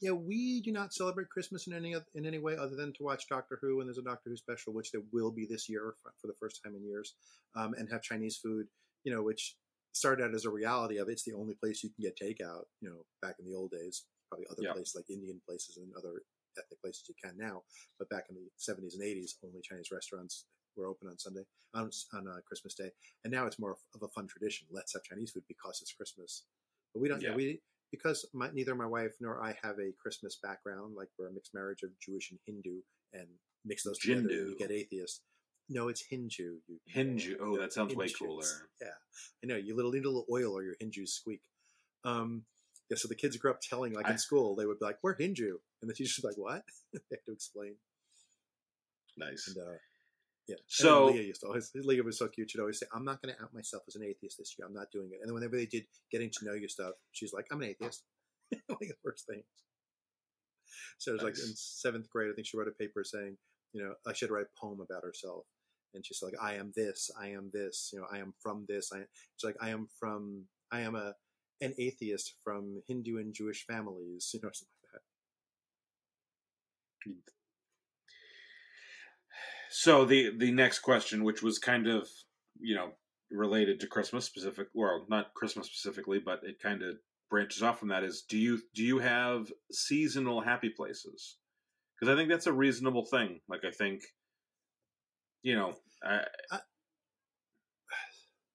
Yeah, 0.00 0.10
we 0.12 0.60
do 0.60 0.72
not 0.72 0.92
celebrate 0.92 1.30
Christmas 1.30 1.66
in 1.66 1.72
any 1.72 1.94
in 2.14 2.26
any 2.26 2.38
way 2.38 2.56
other 2.56 2.76
than 2.76 2.92
to 2.94 3.02
watch 3.02 3.28
Doctor 3.28 3.58
Who, 3.62 3.80
and 3.80 3.88
there's 3.88 3.98
a 3.98 4.02
Doctor 4.02 4.28
Who 4.30 4.36
special, 4.36 4.74
which 4.74 4.92
there 4.92 5.02
will 5.12 5.30
be 5.30 5.46
this 5.46 5.68
year 5.68 5.94
for, 6.02 6.12
for 6.20 6.26
the 6.26 6.36
first 6.38 6.60
time 6.62 6.74
in 6.74 6.84
years, 6.84 7.14
um, 7.54 7.74
and 7.74 7.90
have 7.90 8.02
Chinese 8.02 8.36
food. 8.36 8.66
You 9.04 9.14
know, 9.14 9.22
which 9.22 9.56
started 9.92 10.24
out 10.24 10.34
as 10.34 10.44
a 10.44 10.50
reality 10.50 10.98
of 10.98 11.08
it's 11.08 11.24
the 11.24 11.32
only 11.32 11.54
place 11.54 11.82
you 11.82 11.90
can 11.90 12.02
get 12.02 12.18
takeout. 12.18 12.64
You 12.80 12.90
know, 12.90 13.06
back 13.22 13.36
in 13.38 13.46
the 13.46 13.56
old 13.56 13.70
days, 13.70 14.04
probably 14.28 14.46
other 14.50 14.62
Yeah. 14.64 14.72
places 14.72 14.94
like 14.94 15.08
Indian 15.08 15.40
places 15.46 15.78
and 15.78 15.90
other 15.96 16.22
ethnic 16.58 16.80
places 16.82 17.08
you 17.08 17.14
can 17.22 17.36
now, 17.36 17.62
but 17.98 18.08
back 18.10 18.26
in 18.28 18.36
the 18.36 18.48
70s 18.58 18.94
and 18.94 19.02
80s, 19.02 19.36
only 19.44 19.60
Chinese 19.62 19.90
restaurants 19.92 20.44
were 20.76 20.86
open 20.86 21.08
on 21.08 21.18
Sunday 21.18 21.44
on 21.74 21.90
on 22.12 22.28
uh, 22.28 22.40
Christmas 22.46 22.74
Day, 22.74 22.90
and 23.24 23.32
now 23.32 23.46
it's 23.46 23.58
more 23.58 23.78
of 23.94 24.02
a 24.02 24.08
fun 24.08 24.26
tradition. 24.26 24.66
Let's 24.70 24.92
have 24.92 25.04
Chinese 25.04 25.30
food 25.30 25.44
because 25.48 25.80
it's 25.80 25.92
Christmas, 25.92 26.44
but 26.92 27.00
we 27.00 27.08
don't. 27.08 27.22
Yeah. 27.22 27.34
We 27.34 27.62
because 27.96 28.26
my, 28.34 28.50
neither 28.52 28.74
my 28.74 28.86
wife 28.86 29.12
nor 29.20 29.42
I 29.42 29.56
have 29.62 29.78
a 29.78 29.92
Christmas 30.00 30.38
background, 30.42 30.94
like 30.96 31.08
we're 31.18 31.28
a 31.28 31.32
mixed 31.32 31.54
marriage 31.54 31.82
of 31.82 31.90
Jewish 32.00 32.30
and 32.30 32.40
Hindu, 32.46 32.80
and 33.12 33.26
mix 33.64 33.82
those 33.84 33.98
together, 33.98 34.20
and 34.20 34.30
you 34.30 34.56
get 34.58 34.70
atheist. 34.70 35.22
No, 35.68 35.88
it's 35.88 36.04
Hindu. 36.08 36.58
You, 36.68 36.78
Hindu. 36.86 37.36
Oh, 37.40 37.58
that 37.58 37.72
sounds 37.72 37.94
way 37.94 38.08
cooler. 38.08 38.44
Yeah, 38.80 38.88
I 39.42 39.46
know. 39.46 39.56
You 39.56 39.74
little 39.74 39.90
need 39.90 40.04
a 40.04 40.08
little 40.08 40.26
oil, 40.30 40.56
or 40.56 40.62
your 40.62 40.76
Hindus 40.78 41.12
squeak. 41.12 41.42
Um, 42.04 42.44
yeah. 42.88 42.96
So 42.96 43.08
the 43.08 43.16
kids 43.16 43.36
grew 43.36 43.50
up 43.50 43.60
telling, 43.60 43.92
like 43.92 44.06
I- 44.06 44.12
in 44.12 44.18
school, 44.18 44.54
they 44.54 44.66
would 44.66 44.78
be 44.78 44.84
like, 44.84 44.98
"We're 45.02 45.16
Hindu," 45.16 45.58
and 45.82 45.90
the 45.90 45.94
teacher's 45.94 46.24
like, 46.24 46.36
"What?" 46.38 46.62
they 46.92 47.00
had 47.10 47.18
to 47.26 47.32
explain. 47.32 47.74
Nice. 49.16 49.48
And 49.48 49.56
uh, 49.58 49.76
yeah. 50.46 50.56
So- 50.66 51.06
Leah 51.06 51.22
used 51.22 51.40
to 51.42 51.48
always 51.48 51.72
Leah 51.74 52.02
was 52.02 52.18
so 52.18 52.28
cute. 52.28 52.50
She'd 52.50 52.60
always 52.60 52.78
say, 52.78 52.86
"I'm 52.94 53.04
not 53.04 53.22
going 53.22 53.34
to 53.34 53.42
out 53.42 53.54
myself 53.54 53.82
as 53.88 53.96
an 53.96 54.04
atheist 54.04 54.38
this 54.38 54.54
year. 54.58 54.66
I'm 54.66 54.74
not 54.74 54.90
doing 54.92 55.10
it." 55.12 55.18
And 55.20 55.28
then 55.28 55.34
whenever 55.34 55.56
they 55.56 55.66
did 55.66 55.86
getting 56.10 56.30
to 56.30 56.44
know 56.44 56.54
you 56.54 56.68
stuff, 56.68 56.94
she's 57.12 57.32
like, 57.32 57.46
"I'm 57.50 57.60
an 57.62 57.68
atheist." 57.68 58.04
like 58.68 58.78
the 58.80 58.94
first 59.02 59.26
thing. 59.26 59.42
So 60.98 61.10
it 61.10 61.14
was 61.14 61.22
like 61.22 61.38
in 61.38 61.54
seventh 61.54 62.08
grade, 62.08 62.30
I 62.30 62.34
think 62.34 62.46
she 62.46 62.56
wrote 62.56 62.68
a 62.68 62.72
paper 62.72 63.04
saying, 63.04 63.36
you 63.72 63.82
know, 63.82 63.94
I 64.06 64.12
should 64.12 64.30
write 64.30 64.46
a 64.46 64.60
poem 64.60 64.80
about 64.80 65.04
herself. 65.04 65.44
And 65.94 66.04
she's 66.04 66.22
like, 66.22 66.34
I 66.40 66.54
am 66.54 66.72
this, 66.74 67.10
I 67.20 67.28
am 67.28 67.50
this, 67.52 67.90
you 67.92 68.00
know, 68.00 68.06
I 68.12 68.18
am 68.18 68.34
from 68.40 68.66
this. 68.68 68.90
I 68.92 68.98
she's 69.36 69.44
like, 69.44 69.56
I 69.60 69.70
am 69.70 69.88
from, 69.98 70.44
I 70.70 70.80
am 70.80 70.94
a 70.94 71.14
an 71.60 71.74
atheist 71.78 72.34
from 72.44 72.82
Hindu 72.86 73.18
and 73.18 73.34
Jewish 73.34 73.64
families, 73.66 74.30
you 74.34 74.40
know, 74.42 74.50
something 74.52 74.76
like 74.92 75.02
that. 77.06 77.16
So 79.70 80.04
the 80.04 80.36
the 80.36 80.52
next 80.52 80.80
question, 80.80 81.24
which 81.24 81.42
was 81.42 81.58
kind 81.58 81.86
of 81.86 82.08
you 82.58 82.74
know 82.74 82.92
related 83.30 83.80
to 83.80 83.86
Christmas 83.86 84.24
specific, 84.24 84.68
well, 84.74 85.04
not 85.08 85.34
Christmas 85.34 85.66
specifically, 85.66 86.18
but 86.18 86.40
it 86.44 86.60
kind 86.62 86.82
of 86.82 86.96
branches 87.28 87.62
off 87.62 87.80
from 87.80 87.88
that 87.88 88.04
is 88.04 88.22
do 88.28 88.38
you 88.38 88.60
do 88.74 88.82
you 88.84 88.98
have 88.98 89.50
seasonal 89.72 90.40
happy 90.40 90.68
places? 90.68 91.38
Because 91.98 92.12
I 92.12 92.16
think 92.16 92.28
that's 92.30 92.46
a 92.46 92.52
reasonable 92.52 93.04
thing. 93.04 93.40
Like 93.48 93.64
I 93.64 93.70
think, 93.70 94.02
you 95.42 95.56
know, 95.56 95.74
I, 96.04 96.24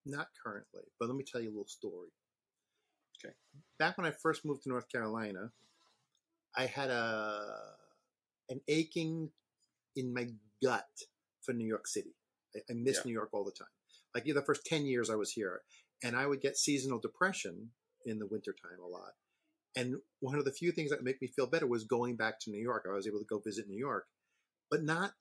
Not 0.04 0.28
currently, 0.44 0.82
but 0.98 1.08
let 1.08 1.16
me 1.16 1.24
tell 1.24 1.40
you 1.40 1.48
a 1.48 1.54
little 1.54 1.66
story. 1.66 2.08
Okay. 3.24 3.34
Back 3.78 3.98
when 3.98 4.06
I 4.06 4.10
first 4.10 4.44
moved 4.44 4.64
to 4.64 4.68
North 4.68 4.90
Carolina, 4.90 5.52
I 6.56 6.66
had 6.66 6.90
a 6.90 7.40
an 8.48 8.60
aching 8.68 9.30
in 9.96 10.12
my 10.12 10.28
gut 10.62 10.86
for 11.42 11.52
New 11.52 11.66
York 11.66 11.86
City. 11.86 12.14
I, 12.54 12.60
I 12.70 12.74
miss 12.74 12.98
Yeah. 12.98 13.02
New 13.06 13.12
York 13.12 13.30
all 13.32 13.44
the 13.44 13.52
time. 13.52 13.68
Like 14.14 14.24
the 14.24 14.42
first 14.42 14.66
ten 14.66 14.84
years 14.86 15.10
I 15.10 15.14
was 15.16 15.32
here, 15.32 15.62
and 16.02 16.16
I 16.16 16.26
would 16.26 16.40
get 16.40 16.56
seasonal 16.56 16.98
depression 16.98 17.70
in 18.04 18.18
the 18.18 18.26
wintertime 18.26 18.80
a 18.84 18.88
lot. 18.88 19.12
And 19.74 19.96
one 20.20 20.38
of 20.38 20.44
the 20.44 20.52
few 20.52 20.70
things 20.70 20.90
that 20.90 20.98
would 20.98 21.04
make 21.04 21.22
me 21.22 21.28
feel 21.28 21.46
better 21.46 21.66
was 21.66 21.84
going 21.84 22.16
back 22.16 22.38
to 22.40 22.50
New 22.50 22.60
York. 22.60 22.86
I 22.88 22.94
was 22.94 23.06
able 23.06 23.20
to 23.20 23.24
go 23.28 23.38
visit 23.38 23.68
New 23.68 23.78
York, 23.78 24.04
but 24.70 24.82
not 24.82 25.12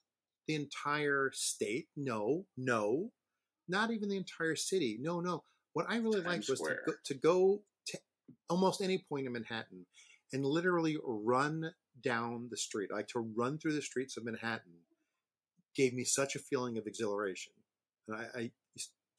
the 0.47 0.55
entire 0.55 1.31
state. 1.33 1.87
No, 1.95 2.45
no, 2.57 3.11
not 3.69 3.91
even 3.91 4.09
the 4.09 4.17
entire 4.17 4.55
city. 4.55 4.97
No, 4.99 5.21
no. 5.21 5.43
What 5.73 5.85
I 5.89 5.97
really 5.97 6.19
liked 6.21 6.49
was 6.49 6.59
to 6.59 6.75
go, 6.85 6.93
to 7.05 7.13
go 7.13 7.63
to 7.87 7.99
almost 8.49 8.81
any 8.81 9.05
point 9.07 9.25
in 9.25 9.31
Manhattan 9.31 9.85
and 10.33 10.45
literally 10.45 10.97
run 11.05 11.71
down 12.03 12.49
the 12.51 12.57
street. 12.57 12.89
Like 12.91 13.07
to 13.09 13.19
run 13.37 13.57
through 13.57 13.73
the 13.73 13.81
streets 13.81 14.17
of 14.17 14.25
Manhattan 14.25 14.73
gave 15.75 15.93
me 15.93 16.03
such 16.03 16.35
a 16.35 16.39
feeling 16.39 16.77
of 16.77 16.87
exhilaration. 16.87 17.53
And 18.07 18.17
I, 18.17 18.39
I 18.39 18.51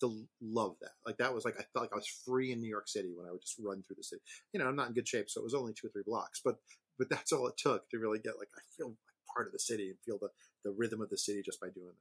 to 0.03 0.27
love 0.41 0.75
that. 0.81 0.91
Like 1.07 1.17
that 1.19 1.33
was 1.33 1.45
like 1.45 1.55
I 1.55 1.65
felt 1.73 1.85
like 1.85 1.93
I 1.93 1.97
was 1.97 2.23
free 2.27 2.53
in 2.53 2.61
New 2.61 2.69
York 2.69 2.89
City 2.89 3.13
when 3.17 3.27
I 3.27 3.31
would 3.31 3.41
just 3.41 3.59
run 3.63 3.83
through 3.83 3.97
the 3.97 4.05
city. 4.05 4.21
You 4.53 4.61
know, 4.61 4.67
I'm 4.67 4.77
not 4.77 4.89
in 4.89 4.95
good 4.95 5.09
shape, 5.09 5.31
so 5.31 5.41
it 5.41 5.45
was 5.45 5.55
only 5.55 5.73
two 5.73 5.87
or 5.87 5.91
three 5.91 6.03
blocks, 6.05 6.41
but 6.45 6.57
but 6.99 7.09
that's 7.09 7.33
all 7.33 7.47
it 7.47 7.57
took 7.57 7.89
to 7.91 7.99
really 7.99 8.19
get 8.19 8.39
like 8.39 8.49
I 8.57 8.61
feel 8.77 8.89
like 8.89 8.97
part 9.35 9.47
of 9.47 9.53
the 9.53 9.59
city 9.59 9.89
and 9.89 9.99
feel 10.05 10.19
the 10.19 10.29
the 10.65 10.75
rhythm 10.77 11.01
of 11.01 11.09
the 11.09 11.17
city 11.17 11.41
just 11.43 11.61
by 11.61 11.69
doing 11.69 11.95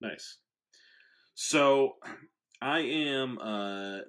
that. 0.00 0.08
Nice. 0.08 0.38
So, 1.34 1.96
I 2.62 2.80
am. 2.80 3.38
Uh, 3.38 4.00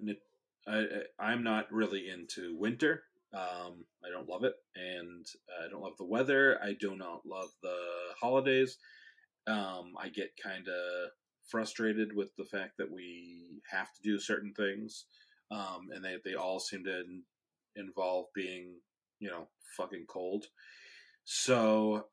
I 0.67 0.85
I'm 1.17 1.43
not 1.43 1.71
really 1.71 2.09
into 2.09 2.55
winter. 2.57 3.03
Um, 3.33 3.85
I 4.05 4.11
don't 4.11 4.29
love 4.29 4.43
it, 4.43 4.53
and 4.75 5.25
I 5.63 5.69
don't 5.69 5.81
love 5.81 5.97
the 5.97 6.05
weather. 6.05 6.59
I 6.61 6.73
do 6.73 6.95
not 6.95 7.25
love 7.25 7.49
the 7.63 7.77
holidays. 8.19 8.77
Um, 9.47 9.93
I 9.99 10.09
get 10.09 10.31
kind 10.41 10.67
of 10.67 11.09
frustrated 11.49 12.15
with 12.15 12.29
the 12.37 12.45
fact 12.45 12.73
that 12.77 12.91
we 12.91 13.61
have 13.69 13.87
to 13.93 14.01
do 14.03 14.19
certain 14.19 14.53
things, 14.53 15.05
um, 15.51 15.89
and 15.93 16.03
they 16.03 16.17
they 16.23 16.35
all 16.35 16.59
seem 16.59 16.83
to 16.85 17.01
in, 17.01 17.23
involve 17.75 18.25
being 18.33 18.75
you 19.19 19.29
know 19.29 19.47
fucking 19.77 20.05
cold. 20.07 20.45
So 21.25 22.07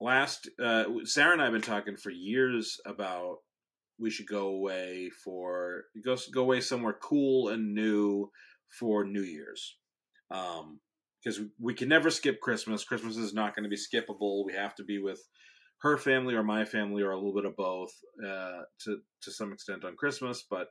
last 0.00 0.48
uh, 0.62 0.84
Sarah 1.04 1.32
and 1.32 1.40
I 1.40 1.44
have 1.44 1.52
been 1.52 1.62
talking 1.62 1.96
for 1.96 2.10
years 2.10 2.78
about 2.84 3.38
we 3.98 4.10
should 4.10 4.26
go 4.26 4.48
away 4.48 5.10
for 5.24 5.84
go 6.04 6.16
go 6.32 6.42
away 6.42 6.60
somewhere 6.60 6.96
cool 7.00 7.48
and 7.48 7.74
new 7.74 8.30
for 8.78 9.04
New 9.04 9.22
Year's. 9.22 9.76
Um, 10.30 10.80
because 11.22 11.40
we 11.60 11.74
can 11.74 11.88
never 11.88 12.08
skip 12.08 12.40
Christmas. 12.40 12.84
Christmas 12.84 13.16
is 13.16 13.34
not 13.34 13.56
going 13.56 13.64
to 13.64 13.68
be 13.68 13.76
skippable. 13.76 14.44
We 14.46 14.52
have 14.52 14.76
to 14.76 14.84
be 14.84 15.00
with 15.00 15.20
her 15.78 15.98
family 15.98 16.34
or 16.34 16.42
my 16.42 16.64
family 16.64 17.02
or 17.02 17.10
a 17.10 17.16
little 17.16 17.34
bit 17.34 17.44
of 17.44 17.56
both 17.56 17.92
uh, 18.24 18.62
to 18.84 18.98
to 19.22 19.30
some 19.30 19.52
extent 19.52 19.84
on 19.84 19.96
Christmas, 19.96 20.44
but 20.48 20.68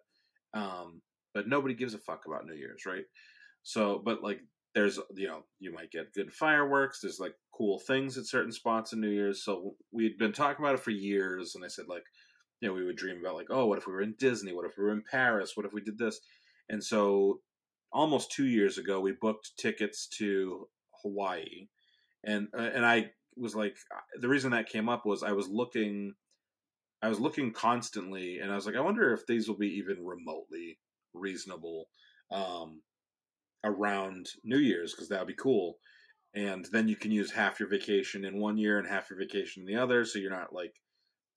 um, 0.53 1.01
but 1.33 1.47
nobody 1.47 1.73
gives 1.73 1.93
a 1.93 1.99
fuck 1.99 2.23
about 2.25 2.45
New 2.45 2.55
Year's, 2.55 2.85
right? 2.85 3.03
So, 3.63 4.01
but 4.03 4.23
like 4.23 4.39
there's 4.73 4.99
you 5.15 5.27
know 5.27 5.43
you 5.59 5.73
might 5.73 5.91
get 5.91 6.13
good 6.13 6.31
fireworks. 6.31 6.99
There's 7.01 7.19
like 7.19 7.33
cool 7.53 7.79
things 7.79 8.17
at 8.17 8.25
certain 8.25 8.51
spots 8.51 8.93
in 8.93 9.01
New 9.01 9.09
Year's. 9.09 9.43
So 9.43 9.75
we'd 9.91 10.17
been 10.17 10.33
talking 10.33 10.63
about 10.63 10.75
it 10.75 10.83
for 10.83 10.91
years, 10.91 11.55
and 11.55 11.63
I 11.63 11.67
said 11.67 11.85
like 11.87 12.03
you 12.61 12.67
know 12.67 12.73
we 12.73 12.85
would 12.85 12.97
dream 12.97 13.19
about 13.19 13.35
like 13.35 13.47
oh 13.49 13.65
what 13.65 13.77
if 13.77 13.87
we 13.87 13.93
were 13.93 14.01
in 14.01 14.15
Disney? 14.17 14.53
What 14.53 14.65
if 14.65 14.77
we 14.77 14.83
were 14.83 14.91
in 14.91 15.03
Paris? 15.09 15.53
What 15.55 15.65
if 15.65 15.73
we 15.73 15.81
did 15.81 15.97
this? 15.97 16.19
And 16.69 16.83
so 16.83 17.41
almost 17.91 18.31
two 18.31 18.45
years 18.45 18.77
ago 18.77 18.99
we 18.99 19.13
booked 19.13 19.51
tickets 19.57 20.07
to 20.17 20.67
Hawaii, 21.03 21.67
and 22.23 22.47
uh, 22.57 22.69
and 22.73 22.85
I 22.85 23.11
was 23.37 23.55
like 23.55 23.75
the 24.19 24.29
reason 24.29 24.51
that 24.51 24.69
came 24.69 24.89
up 24.89 25.05
was 25.05 25.23
I 25.23 25.31
was 25.31 25.47
looking 25.47 26.13
I 27.01 27.09
was 27.09 27.19
looking 27.19 27.51
constantly 27.51 28.39
and 28.39 28.51
I 28.51 28.55
was 28.55 28.65
like 28.65 28.75
I 28.75 28.81
wonder 28.81 29.13
if 29.13 29.25
these 29.27 29.47
will 29.47 29.57
be 29.57 29.77
even 29.77 30.05
remotely 30.05 30.77
reasonable 31.13 31.85
um, 32.31 32.81
around 33.63 34.27
New 34.43 34.57
Year's 34.57 34.93
because 34.93 35.09
that 35.09 35.19
would 35.19 35.27
be 35.27 35.35
cool. 35.35 35.77
And 36.33 36.65
then 36.71 36.87
you 36.87 36.95
can 36.95 37.11
use 37.11 37.31
half 37.31 37.59
your 37.59 37.69
vacation 37.69 38.25
in 38.25 38.39
one 38.39 38.57
year 38.57 38.77
and 38.77 38.87
half 38.87 39.09
your 39.09 39.19
vacation 39.19 39.63
in 39.63 39.73
the 39.73 39.81
other 39.81 40.03
so 40.03 40.19
you're 40.19 40.31
not 40.31 40.53
like 40.53 40.73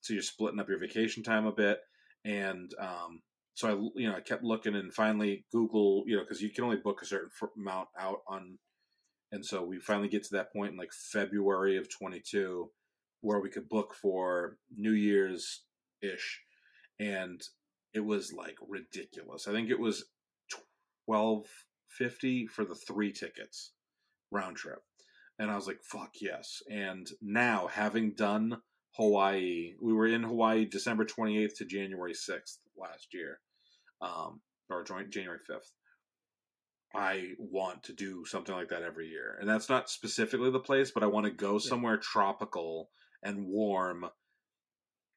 so 0.00 0.12
you're 0.12 0.22
splitting 0.22 0.61
up 0.61 0.68
your 0.68 0.78
vacation 0.78 1.22
time 1.22 1.46
a 1.46 1.52
bit. 1.52 1.78
And 2.24 2.72
um, 2.80 3.22
so 3.54 3.68
I 3.68 4.00
you 4.00 4.08
know 4.08 4.16
I 4.16 4.20
kept 4.20 4.44
looking 4.44 4.74
and 4.74 4.92
finally 4.92 5.44
Google 5.52 6.04
you 6.06 6.16
know 6.16 6.22
because 6.22 6.40
you 6.40 6.50
can 6.50 6.64
only 6.64 6.76
book 6.76 7.00
a 7.02 7.06
certain 7.06 7.30
amount 7.56 7.88
out 7.98 8.18
on 8.28 8.58
and 9.31 9.45
so 9.45 9.62
we 9.62 9.79
finally 9.79 10.09
get 10.09 10.25
to 10.25 10.35
that 10.37 10.53
point 10.53 10.73
in 10.73 10.79
like 10.79 10.93
February 10.93 11.77
of 11.77 11.88
22 11.91 12.71
where 13.21 13.41
we 13.41 13.51
could 13.51 13.69
book 13.69 13.95
for 13.95 14.57
New 14.75 14.93
Year's 14.93 15.64
ish. 16.01 16.41
And 17.01 17.43
it 17.93 18.01
was 18.01 18.33
like 18.33 18.57
ridiculous. 18.67 19.49
I 19.49 19.53
think 19.53 19.71
it 19.71 19.79
was 19.79 20.05
1250 21.07 22.47
for 22.47 22.64
the 22.64 22.75
three 22.75 23.12
tickets 23.12 23.73
round 24.31 24.57
trip. 24.57 24.83
And 25.38 25.51
I 25.51 25.57
was 25.57 25.67
like, 25.67 25.83
fuck 25.83 26.12
yes. 26.21 26.62
And 26.71 27.09
now 27.21 27.69
having 27.69 28.14
done 28.14 28.59
Hawaii, 28.97 29.75
we 29.81 29.93
were 29.93 30.07
in 30.07 30.23
Hawaii 30.23 30.64
December 30.64 31.05
28th 31.05 31.57
to 31.59 31.64
January 31.64 32.12
6th 32.12 32.59
last 32.77 33.09
year. 33.12 33.41
Um, 34.01 34.41
or 34.71 34.85
January 34.85 35.38
5th. 35.51 35.73
I 36.94 37.33
want 37.38 37.85
to 37.85 37.92
do 37.92 38.24
something 38.24 38.55
like 38.55 38.68
that 38.68 38.83
every 38.83 39.09
year. 39.09 39.37
And 39.40 39.48
that's 39.48 39.68
not 39.68 39.90
specifically 39.90 40.51
the 40.51 40.59
place, 40.59 40.90
but 40.90 41.03
I 41.03 41.07
want 41.07 41.27
to 41.27 41.33
go 41.33 41.59
somewhere 41.59 41.94
yeah. 41.94 42.03
tropical 42.03 42.90
and 43.22 43.46
warm 43.46 44.07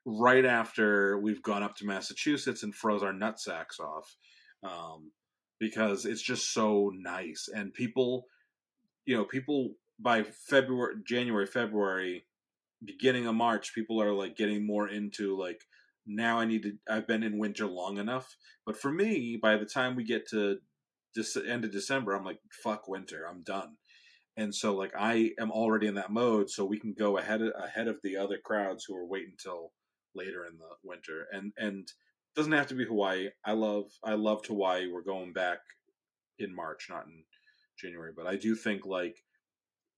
right 0.06 0.46
after 0.46 1.18
we've 1.20 1.42
gone 1.42 1.64
up 1.64 1.76
to 1.78 1.86
Massachusetts 1.86 2.64
and 2.64 2.76
froze 2.76 3.04
our 3.04 3.14
nutsacks 3.14 3.80
off. 3.80 4.16
Um, 4.64 5.12
because 5.60 6.06
it's 6.06 6.22
just 6.22 6.54
so 6.54 6.92
nice. 6.94 7.48
And 7.54 7.72
people, 7.72 8.26
you 9.06 9.16
know, 9.16 9.24
people 9.24 9.76
by 10.00 10.24
February, 10.24 10.96
January, 11.08 11.46
February, 11.46 12.26
beginning 12.84 13.28
of 13.28 13.36
March, 13.36 13.74
people 13.76 14.02
are 14.02 14.12
like 14.12 14.36
getting 14.36 14.66
more 14.66 14.90
into 14.90 15.38
like, 15.38 15.62
now 16.08 16.40
I 16.40 16.46
need 16.46 16.64
to, 16.64 16.72
I've 16.90 17.08
been 17.08 17.22
in 17.22 17.38
winter 17.38 17.68
long 17.68 18.00
enough. 18.00 18.36
But 18.66 18.76
for 18.76 18.92
me, 18.92 19.38
by 19.40 19.56
the 19.58 19.68
time 19.68 19.96
we 19.96 20.04
get 20.04 20.28
to 20.30 20.58
end 21.48 21.66
of 21.66 21.72
December, 21.72 22.14
I'm 22.14 22.26
like, 22.26 22.40
fuck 22.64 22.88
winter, 22.88 23.26
I'm 23.30 23.44
done. 23.44 23.78
And 24.38 24.56
so 24.56 24.74
like 24.76 24.94
I 24.98 25.32
am 25.40 25.52
already 25.52 25.88
in 25.88 25.96
that 25.96 26.12
mode, 26.12 26.50
so 26.50 26.66
we 26.66 26.80
can 26.80 26.94
go 26.98 27.18
ahead 27.18 27.42
of, 27.42 27.52
ahead 27.62 27.88
of 27.88 27.98
the 28.04 28.18
other 28.18 28.38
crowds 28.44 28.86
who 28.88 28.96
are 28.96 29.06
waiting 29.06 29.34
until 29.38 29.72
later 30.16 30.46
in 30.46 30.58
the 30.58 30.70
winter. 30.84 31.28
And 31.32 31.52
and 31.58 31.88
doesn't 32.36 32.54
have 32.54 32.68
to 32.68 32.76
be 32.76 32.86
Hawaii. 32.86 33.30
I 33.46 33.54
love 33.54 33.86
I 34.04 34.14
loved 34.14 34.48
Hawaii. 34.48 34.88
We're 34.88 35.02
going 35.04 35.34
back 35.34 35.60
in 36.40 36.56
March, 36.56 36.88
not 36.90 37.06
in 37.06 37.24
January. 37.78 38.14
But 38.16 38.28
I 38.28 38.38
do 38.38 38.56
think 38.56 38.86
like 38.86 39.18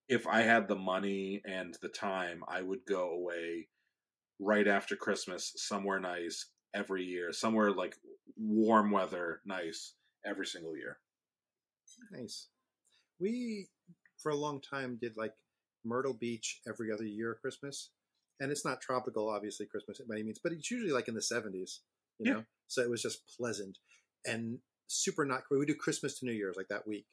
if 0.10 0.28
I 0.28 0.42
had 0.42 0.68
the 0.68 0.76
money 0.76 1.42
and 1.46 1.76
the 1.82 1.90
time, 1.90 2.44
I 2.48 2.62
would 2.62 2.86
go 2.88 3.12
away 3.12 3.68
right 4.40 4.68
after 4.68 4.96
Christmas 4.96 5.54
somewhere 5.56 6.00
nice 6.00 6.48
every 6.74 7.04
year, 7.04 7.32
somewhere 7.32 7.72
like 7.72 7.96
warm 8.38 8.92
weather 8.92 9.42
nice 9.46 9.94
every 10.26 10.46
single 10.46 10.76
year. 10.76 10.98
Nice. 12.12 12.48
We, 13.20 13.68
for 14.22 14.32
a 14.32 14.36
long 14.36 14.62
time, 14.62 14.98
did 15.02 15.14
like 15.18 15.34
Myrtle 15.86 16.14
Beach 16.14 16.62
every 16.68 16.92
other 16.92 17.06
year 17.06 17.38
Christmas. 17.40 17.92
And 18.40 18.52
it's 18.52 18.66
not 18.66 18.82
tropical, 18.82 19.30
obviously, 19.30 19.66
Christmas 19.66 20.02
by 20.08 20.16
any 20.16 20.24
means, 20.24 20.40
but 20.44 20.52
it's 20.52 20.70
usually 20.72 20.92
like 20.92 21.08
in 21.08 21.14
the 21.14 21.22
70s, 21.22 21.80
you 22.20 22.26
yeah. 22.26 22.34
know? 22.34 22.44
So 22.68 22.82
it 22.82 22.90
was 22.90 23.02
just 23.02 23.22
pleasant 23.38 23.78
and 24.26 24.58
super 24.88 25.26
not, 25.26 25.44
crowded. 25.46 25.60
we 25.60 25.66
do 25.66 25.76
Christmas 25.76 26.20
to 26.20 26.26
New 26.26 26.34
Year's 26.34 26.58
like 26.58 26.68
that 26.70 26.88
week. 26.88 27.06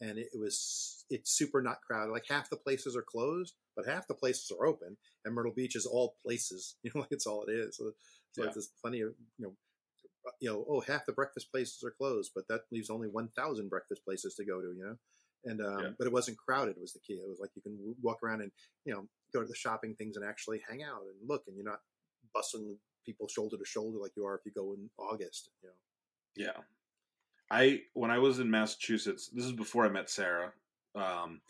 And 0.00 0.18
it, 0.18 0.28
was, 0.34 1.04
it's 1.08 1.32
super 1.32 1.62
not 1.62 1.78
crowded. 1.86 2.12
Like 2.12 2.26
half 2.28 2.50
the 2.50 2.56
places 2.56 2.94
are 2.94 3.04
closed, 3.08 3.54
but 3.74 3.86
half 3.86 4.06
the 4.06 4.14
places 4.14 4.52
are 4.52 4.66
open. 4.66 4.98
And 5.24 5.34
Myrtle 5.34 5.54
Beach 5.56 5.74
is 5.74 5.86
all 5.86 6.16
places, 6.24 6.76
you 6.82 6.90
know, 6.94 7.00
like 7.00 7.12
it's 7.12 7.26
all 7.26 7.44
it 7.48 7.52
is. 7.52 7.78
So, 7.78 7.92
so 8.32 8.42
yeah. 8.42 8.44
like 8.44 8.54
there's 8.54 8.70
plenty 8.82 9.00
of, 9.00 9.12
you 9.38 9.46
know, 9.46 9.54
you 10.40 10.50
know, 10.50 10.64
oh, 10.68 10.80
half 10.80 11.06
the 11.06 11.12
breakfast 11.12 11.50
places 11.50 11.82
are 11.84 11.90
closed, 11.90 12.32
but 12.34 12.48
that 12.48 12.62
leaves 12.72 12.90
only 12.90 13.08
1,000 13.08 13.68
breakfast 13.68 14.04
places 14.04 14.34
to 14.34 14.44
go 14.44 14.60
to, 14.60 14.68
you 14.76 14.84
know? 14.84 14.96
And, 15.44 15.60
um, 15.60 15.80
yeah. 15.82 15.90
but 15.98 16.06
it 16.06 16.12
wasn't 16.12 16.38
crowded 16.38 16.76
was 16.80 16.92
the 16.92 17.00
key. 17.00 17.14
It 17.14 17.28
was 17.28 17.38
like 17.40 17.50
you 17.54 17.62
can 17.62 17.78
walk 18.02 18.18
around 18.22 18.40
and, 18.40 18.50
you 18.84 18.92
know, 18.92 19.06
go 19.32 19.40
to 19.40 19.46
the 19.46 19.54
shopping 19.54 19.94
things 19.94 20.16
and 20.16 20.24
actually 20.24 20.60
hang 20.68 20.82
out 20.82 21.02
and 21.02 21.28
look, 21.28 21.44
and 21.46 21.56
you're 21.56 21.64
not 21.64 21.80
bustling 22.34 22.76
people 23.04 23.28
shoulder 23.28 23.56
to 23.56 23.64
shoulder 23.64 23.98
like 23.98 24.12
you 24.16 24.26
are 24.26 24.34
if 24.34 24.40
you 24.44 24.52
go 24.52 24.72
in 24.72 24.90
August, 24.98 25.50
you 25.62 25.68
know? 25.68 25.74
Yeah. 26.36 26.62
I, 27.50 27.82
when 27.94 28.10
I 28.10 28.18
was 28.18 28.40
in 28.40 28.50
Massachusetts, 28.50 29.30
this 29.32 29.44
is 29.44 29.52
before 29.52 29.86
I 29.86 29.88
met 29.88 30.10
Sarah. 30.10 30.52
Um, 30.96 31.40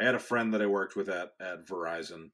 I 0.00 0.04
had 0.04 0.16
a 0.16 0.20
friend 0.20 0.52
that 0.52 0.62
I 0.62 0.66
worked 0.66 0.96
with 0.96 1.08
at, 1.08 1.32
at 1.40 1.66
Verizon 1.66 2.30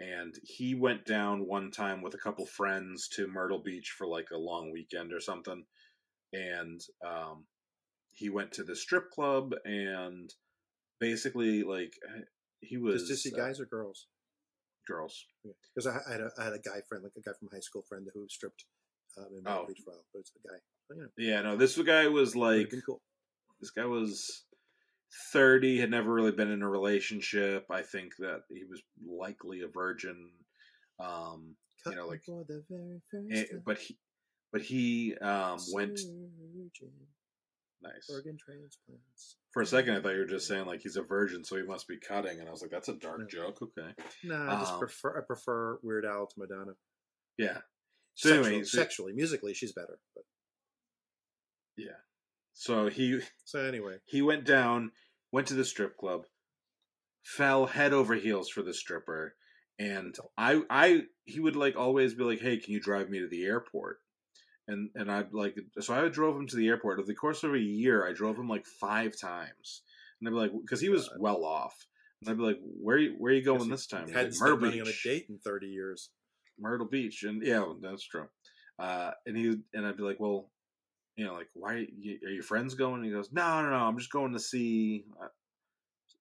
and 0.00 0.34
he 0.42 0.74
went 0.74 1.04
down 1.06 1.46
one 1.46 1.70
time 1.70 2.02
with 2.02 2.14
a 2.14 2.18
couple 2.18 2.46
friends 2.46 3.08
to 3.16 3.26
Myrtle 3.26 3.62
Beach 3.62 3.94
for 3.96 4.06
like 4.06 4.28
a 4.32 4.38
long 4.38 4.70
weekend 4.72 5.12
or 5.12 5.20
something, 5.20 5.64
and 6.32 6.80
um, 7.06 7.44
he 8.12 8.30
went 8.30 8.52
to 8.52 8.64
the 8.64 8.76
strip 8.76 9.10
club 9.10 9.54
and 9.64 10.30
basically 11.00 11.62
like 11.62 11.92
he 12.60 12.76
was 12.76 13.06
just 13.08 13.22
see 13.22 13.32
uh, 13.32 13.36
guys 13.36 13.60
or 13.60 13.66
girls. 13.66 14.06
Girls, 14.86 15.24
because 15.42 15.86
yeah. 15.86 15.98
I, 16.06 16.10
I, 16.10 16.12
had 16.12 16.20
a, 16.20 16.30
I 16.38 16.44
had 16.44 16.52
a 16.52 16.58
guy 16.58 16.80
friend, 16.86 17.02
like 17.02 17.14
a 17.16 17.22
guy 17.22 17.34
from 17.38 17.48
high 17.50 17.60
school 17.60 17.82
friend 17.88 18.06
who 18.12 18.26
stripped 18.28 18.64
um, 19.16 19.28
in 19.36 19.42
Myrtle 19.42 19.62
oh. 19.62 19.66
Beach 19.66 19.80
for 19.82 19.92
a 19.92 19.94
while, 19.94 20.04
but 20.12 20.18
it's 20.20 20.32
a 20.44 20.48
guy. 20.48 20.58
But, 20.88 20.96
you 20.96 21.02
know. 21.02 21.08
Yeah, 21.16 21.40
no, 21.40 21.56
this 21.56 21.78
guy 21.78 22.08
was 22.08 22.36
like 22.36 22.72
cool. 22.84 23.00
This 23.60 23.70
guy 23.70 23.86
was 23.86 24.44
30, 25.32 25.80
had 25.80 25.90
never 25.90 26.12
really 26.12 26.32
been 26.32 26.50
in 26.50 26.62
a 26.62 26.68
relationship. 26.68 27.66
I 27.70 27.82
think 27.82 28.16
that 28.18 28.40
he 28.50 28.64
was 28.68 28.82
likely 29.18 29.62
a 29.62 29.68
virgin. 29.68 30.30
Um, 31.00 31.56
you 31.86 31.96
know, 31.96 32.06
like, 32.06 32.22
and, 33.12 33.46
but 33.64 33.78
he, 33.78 33.98
but 34.52 34.62
he 34.62 35.14
um, 35.20 35.58
went. 35.72 36.00
Nice. 37.82 38.08
Organ 38.08 38.38
transplants. 38.42 39.36
For 39.52 39.60
a 39.60 39.66
second, 39.66 39.94
I 39.94 40.00
thought 40.00 40.14
you 40.14 40.20
were 40.20 40.24
just 40.24 40.48
saying 40.48 40.64
like 40.64 40.80
he's 40.80 40.96
a 40.96 41.02
virgin, 41.02 41.44
so 41.44 41.56
he 41.56 41.62
must 41.62 41.86
be 41.86 41.98
cutting, 41.98 42.40
and 42.40 42.48
I 42.48 42.50
was 42.50 42.62
like, 42.62 42.70
"That's 42.70 42.88
a 42.88 42.94
dark 42.94 43.20
no. 43.20 43.26
joke." 43.26 43.58
Okay. 43.60 43.90
No, 44.24 44.46
I 44.48 44.58
just 44.58 44.72
um, 44.72 44.78
prefer 44.78 45.18
I 45.18 45.20
prefer 45.26 45.78
Weird 45.82 46.06
Al 46.06 46.26
to 46.26 46.34
Madonna. 46.38 46.72
Yeah. 47.36 47.58
So 48.14 48.28
sexually, 48.30 48.48
anyway, 48.48 48.64
so, 48.64 48.78
sexually, 48.78 49.12
musically, 49.12 49.54
she's 49.54 49.72
better. 49.72 49.98
But 50.14 50.24
yeah. 51.76 51.98
So 52.54 52.88
he. 52.88 53.20
So 53.44 53.60
anyway, 53.60 53.96
he 54.06 54.22
went 54.22 54.46
down 54.46 54.92
went 55.34 55.48
to 55.48 55.54
the 55.54 55.64
strip 55.64 55.96
club, 55.96 56.22
fell 57.24 57.66
head 57.66 57.92
over 57.92 58.14
heels 58.14 58.48
for 58.48 58.62
the 58.62 58.74
stripper, 58.74 59.34
and 59.78 60.14
I 60.38 60.62
I 60.70 61.02
he 61.24 61.40
would 61.40 61.56
like 61.56 61.76
always 61.76 62.14
be 62.14 62.24
like, 62.24 62.40
"Hey, 62.40 62.58
can 62.58 62.72
you 62.72 62.80
drive 62.80 63.10
me 63.10 63.20
to 63.20 63.28
the 63.28 63.44
airport?" 63.44 63.98
And 64.68 64.90
and 64.94 65.10
I'd 65.10 65.32
like 65.32 65.56
so 65.80 65.94
I 65.94 66.08
drove 66.08 66.36
him 66.36 66.46
to 66.48 66.56
the 66.56 66.68
airport. 66.68 66.98
Over 66.98 67.06
the 67.06 67.14
course 67.14 67.42
of 67.42 67.54
a 67.54 67.58
year, 67.58 68.06
I 68.06 68.12
drove 68.12 68.38
him 68.38 68.48
like 68.48 68.66
five 68.66 69.18
times, 69.18 69.82
and 70.20 70.28
I'd 70.28 70.32
be 70.32 70.38
like, 70.38 70.52
because 70.52 70.80
he 70.80 70.88
was 70.88 71.10
well 71.18 71.44
off, 71.44 71.74
and 72.20 72.30
I'd 72.30 72.38
be 72.38 72.44
like, 72.44 72.60
"Where 72.62 72.98
you 72.98 73.14
where 73.18 73.32
are 73.32 73.36
you 73.36 73.44
going 73.44 73.68
this 73.68 73.86
time?" 73.86 74.08
Hadn't 74.08 74.32
like, 74.32 74.40
Myrtle 74.40 74.70
Beach. 74.70 74.80
on 74.80 74.88
a 74.88 74.92
date 75.02 75.26
in 75.28 75.38
thirty 75.38 75.68
years. 75.68 76.10
Myrtle 76.58 76.86
Beach, 76.86 77.24
and 77.24 77.42
yeah, 77.44 77.64
that's 77.80 78.06
true. 78.06 78.28
Uh, 78.78 79.10
and 79.26 79.36
he 79.36 79.56
and 79.72 79.86
I'd 79.86 79.96
be 79.96 80.02
like, 80.02 80.20
well, 80.20 80.50
you 81.16 81.24
know, 81.24 81.34
like, 81.34 81.48
why 81.54 81.74
are, 81.74 81.78
you, 81.78 82.18
are 82.26 82.30
your 82.30 82.42
friends 82.42 82.74
going? 82.74 82.96
And 82.96 83.04
he 83.04 83.12
goes, 83.12 83.32
no, 83.32 83.62
no, 83.62 83.70
no, 83.70 83.76
I'm 83.76 83.98
just 83.98 84.10
going 84.10 84.32
to 84.32 84.40
see. 84.40 85.04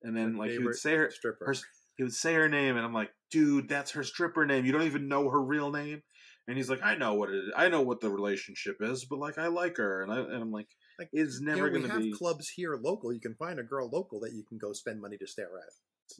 Uh," 0.03 0.07
And 0.07 0.15
then 0.17 0.33
My 0.33 0.45
like 0.45 0.51
he 0.51 0.59
would 0.59 0.75
say 0.75 0.95
her, 0.95 1.09
stripper. 1.11 1.45
her, 1.45 1.53
he 1.97 2.03
would 2.03 2.13
say 2.13 2.33
her 2.33 2.49
name, 2.49 2.75
and 2.77 2.85
I'm 2.85 2.93
like, 2.93 3.11
dude, 3.31 3.69
that's 3.69 3.91
her 3.91 4.03
stripper 4.03 4.45
name. 4.45 4.65
You 4.65 4.71
don't 4.71 4.83
even 4.83 5.07
know 5.07 5.29
her 5.29 5.41
real 5.41 5.71
name. 5.71 6.01
And 6.47 6.57
he's 6.57 6.69
like, 6.69 6.83
I 6.83 6.95
know 6.95 7.13
what 7.13 7.29
it 7.29 7.35
is. 7.35 7.51
I 7.55 7.69
know 7.69 7.81
what 7.81 8.01
the 8.01 8.09
relationship 8.09 8.77
is, 8.81 9.05
but 9.05 9.17
like, 9.19 9.37
I 9.37 9.47
like 9.47 9.77
her, 9.77 10.03
and 10.03 10.11
I 10.11 10.19
and 10.19 10.41
I'm 10.41 10.51
like, 10.51 10.67
Like, 10.99 11.09
it's 11.13 11.39
You 11.39 11.45
never 11.45 11.69
know, 11.69 11.77
going 11.77 11.83
to 11.83 11.89
have 11.89 12.01
be. 12.01 12.11
clubs 12.11 12.49
here 12.49 12.75
local. 12.81 13.13
You 13.13 13.21
can 13.21 13.35
find 13.35 13.59
a 13.59 13.63
girl 13.63 13.89
local 13.91 14.19
that 14.21 14.33
you 14.33 14.43
can 14.43 14.57
go 14.57 14.73
spend 14.73 14.99
money 15.01 15.17
to 15.17 15.27
stare 15.27 15.57
at. 15.57 16.17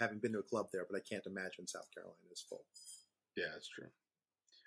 I 0.00 0.04
haven't 0.04 0.22
been 0.22 0.32
to 0.32 0.38
a 0.38 0.42
club 0.42 0.66
there, 0.72 0.86
but 0.90 0.96
I 0.96 1.02
can't 1.08 1.26
imagine 1.26 1.66
South 1.66 1.88
Carolina 1.94 2.16
is 2.32 2.44
full. 2.48 2.64
Yeah, 3.36 3.46
that's 3.52 3.68
true. 3.68 3.88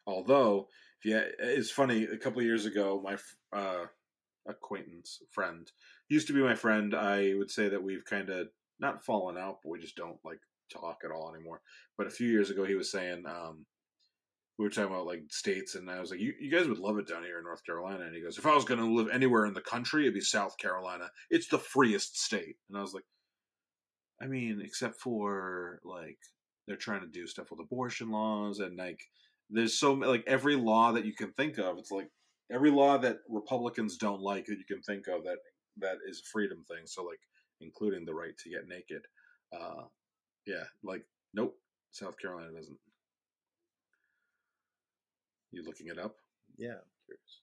Although, 0.06 0.68
yeah, 1.04 1.24
it's 1.40 1.72
funny. 1.72 2.04
A 2.06 2.18
couple 2.18 2.40
of 2.40 2.46
years 2.46 2.66
ago, 2.66 3.02
my 3.04 3.18
uh, 3.58 3.86
acquaintance 4.48 5.20
friend 5.32 5.72
used 6.10 6.28
to 6.28 6.34
be 6.34 6.42
my 6.42 6.56
friend. 6.56 6.96
I 6.96 7.34
would 7.36 7.52
say 7.52 7.70
that 7.70 7.84
we've 7.84 8.06
kind 8.06 8.30
of 8.30 8.48
not 8.80 9.04
fallen 9.04 9.38
out, 9.38 9.60
but 9.64 9.70
we 9.70 9.80
just 9.80 9.96
don't 9.96 10.18
like 10.24 10.40
talk 10.72 11.02
at 11.04 11.12
all 11.12 11.34
anymore. 11.34 11.62
But 11.98 12.08
a 12.08 12.12
few 12.12 12.28
years 12.28 12.50
ago, 12.50 12.64
he 12.64 12.76
was 12.76 12.92
saying 12.92 13.24
um, 13.28 13.66
we 14.58 14.66
were 14.66 14.70
talking 14.70 14.92
about 14.92 15.06
like 15.06 15.24
states, 15.30 15.76
and 15.76 15.90
I 15.90 16.00
was 16.00 16.12
like, 16.12 16.20
you, 16.20 16.34
"You 16.40 16.52
guys 16.52 16.68
would 16.68 16.80
love 16.80 16.98
it 16.98 17.08
down 17.08 17.24
here 17.24 17.38
in 17.40 17.44
North 17.44 17.66
Carolina." 17.66 18.06
And 18.06 18.16
he 18.16 18.22
goes, 18.22 18.38
"If 18.38 18.46
I 18.46 18.56
was 18.56 18.66
going 18.66 18.80
to 18.80 18.86
live 18.86 19.10
anywhere 19.12 19.46
in 19.46 19.54
the 19.54 19.62
country, 19.62 20.04
it'd 20.04 20.14
be 20.14 20.22
South 20.22 20.58
Carolina. 20.58 21.10
It's 21.30 21.48
the 21.48 21.60
freest 21.60 22.20
state." 22.20 22.58
And 22.70 22.78
I 22.78 22.82
was 22.82 22.94
like, 22.94 23.06
"I 24.22 24.28
mean, 24.28 24.62
except 24.64 25.00
for 25.00 25.80
like 25.84 26.20
they're 26.68 26.78
trying 26.78 27.02
to 27.02 27.08
do 27.08 27.28
stuff 27.28 27.52
with 27.52 27.60
abortion 27.60 28.12
laws 28.12 28.60
and 28.60 28.78
like." 28.78 29.02
there's 29.50 29.80
so 29.80 29.94
like 29.94 30.24
every 30.28 30.56
law 30.56 30.92
that 30.92 31.06
you 31.06 31.14
can 31.14 31.32
think 31.32 31.58
of 31.58 31.78
it's 31.78 31.92
like 31.92 32.10
every 32.52 32.72
law 32.72 32.98
that 32.98 33.20
republicans 33.30 33.98
don't 33.98 34.22
like 34.22 34.46
that 34.46 34.58
you 34.58 34.66
can 34.66 34.82
think 34.82 35.08
of 35.08 35.24
that 35.24 35.38
that 35.78 35.98
is 36.08 36.20
a 36.20 36.30
freedom 36.32 36.64
thing 36.68 36.86
so 36.86 37.04
like 37.04 37.20
including 37.62 38.06
the 38.06 38.14
right 38.14 38.38
to 38.38 38.50
get 38.50 38.68
naked 38.68 39.02
uh 39.54 39.84
yeah 40.46 40.64
like 40.84 41.04
nope 41.34 41.56
south 41.92 42.18
carolina 42.20 42.52
doesn't 42.56 42.78
you 45.52 45.64
looking 45.64 45.88
it 45.88 45.98
up 46.00 46.16
Yeah, 46.58 46.76
I'm 46.76 46.92
curious. 47.06 47.42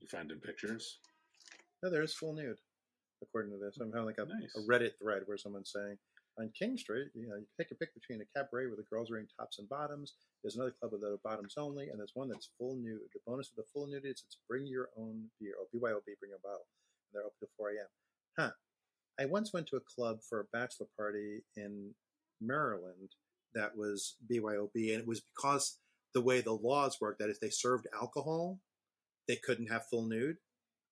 you 0.00 0.08
finding 0.08 0.38
pictures 0.40 0.98
No, 1.82 1.90
there 1.90 2.02
is 2.02 2.14
full 2.14 2.34
nude, 2.34 2.58
according 3.22 3.52
to 3.52 3.58
this. 3.58 3.78
I'm 3.80 3.92
having 3.92 4.06
like 4.06 4.18
a, 4.18 4.26
Nice. 4.26 4.54
a 4.56 4.62
Reddit 4.70 4.98
thread 5.00 5.22
where 5.26 5.38
someone's 5.38 5.72
saying 5.72 5.96
on 6.38 6.50
King 6.58 6.76
Street, 6.76 7.08
you 7.14 7.28
know, 7.28 7.36
you 7.36 7.46
can 7.46 7.64
take 7.64 7.70
a 7.72 7.76
pick 7.76 7.94
between 7.94 8.20
a 8.20 8.26
cabaret 8.36 8.66
where 8.66 8.76
the 8.76 8.86
girls 8.90 9.10
are 9.10 9.14
wearing 9.14 9.28
tops 9.38 9.58
and 9.60 9.68
bottoms. 9.68 10.14
There's 10.42 10.56
another 10.56 10.74
club 10.78 10.92
that 10.92 11.00
the 11.00 11.18
bottoms 11.24 11.54
only, 11.56 11.88
and 11.88 11.98
there's 11.98 12.14
one 12.14 12.28
that's 12.28 12.50
full 12.58 12.76
nude. 12.76 13.00
The 13.12 13.20
bonus 13.26 13.50
of 13.50 13.56
the 13.56 13.64
full 13.72 13.86
nude 13.86 14.04
is 14.04 14.22
it's 14.24 14.38
bring 14.48 14.66
your 14.66 14.90
own 14.96 15.24
beer. 15.40 15.54
or 15.58 15.66
BYOB, 15.74 16.04
bring 16.20 16.30
your 16.30 16.38
bottle. 16.42 16.66
And 17.06 17.14
they're 17.14 17.22
open 17.22 17.36
till 17.40 17.48
4 17.56 17.70
a.m. 17.70 17.86
Huh. 18.38 18.50
I 19.20 19.26
once 19.26 19.52
went 19.52 19.66
to 19.68 19.76
a 19.76 19.80
club 19.80 20.20
for 20.22 20.40
a 20.40 20.44
bachelor 20.52 20.86
party 20.96 21.42
in 21.56 21.94
Maryland 22.40 23.10
that 23.54 23.76
was 23.76 24.16
BYOB, 24.30 24.92
and 24.92 25.00
it 25.00 25.06
was 25.06 25.20
because 25.20 25.78
the 26.14 26.20
way 26.20 26.40
the 26.40 26.52
laws 26.52 27.00
work 27.00 27.18
that 27.18 27.30
if 27.30 27.40
they 27.40 27.50
served 27.50 27.86
alcohol, 27.92 28.60
they 29.26 29.36
couldn't 29.36 29.66
have 29.66 29.86
full 29.86 30.06
nude. 30.06 30.38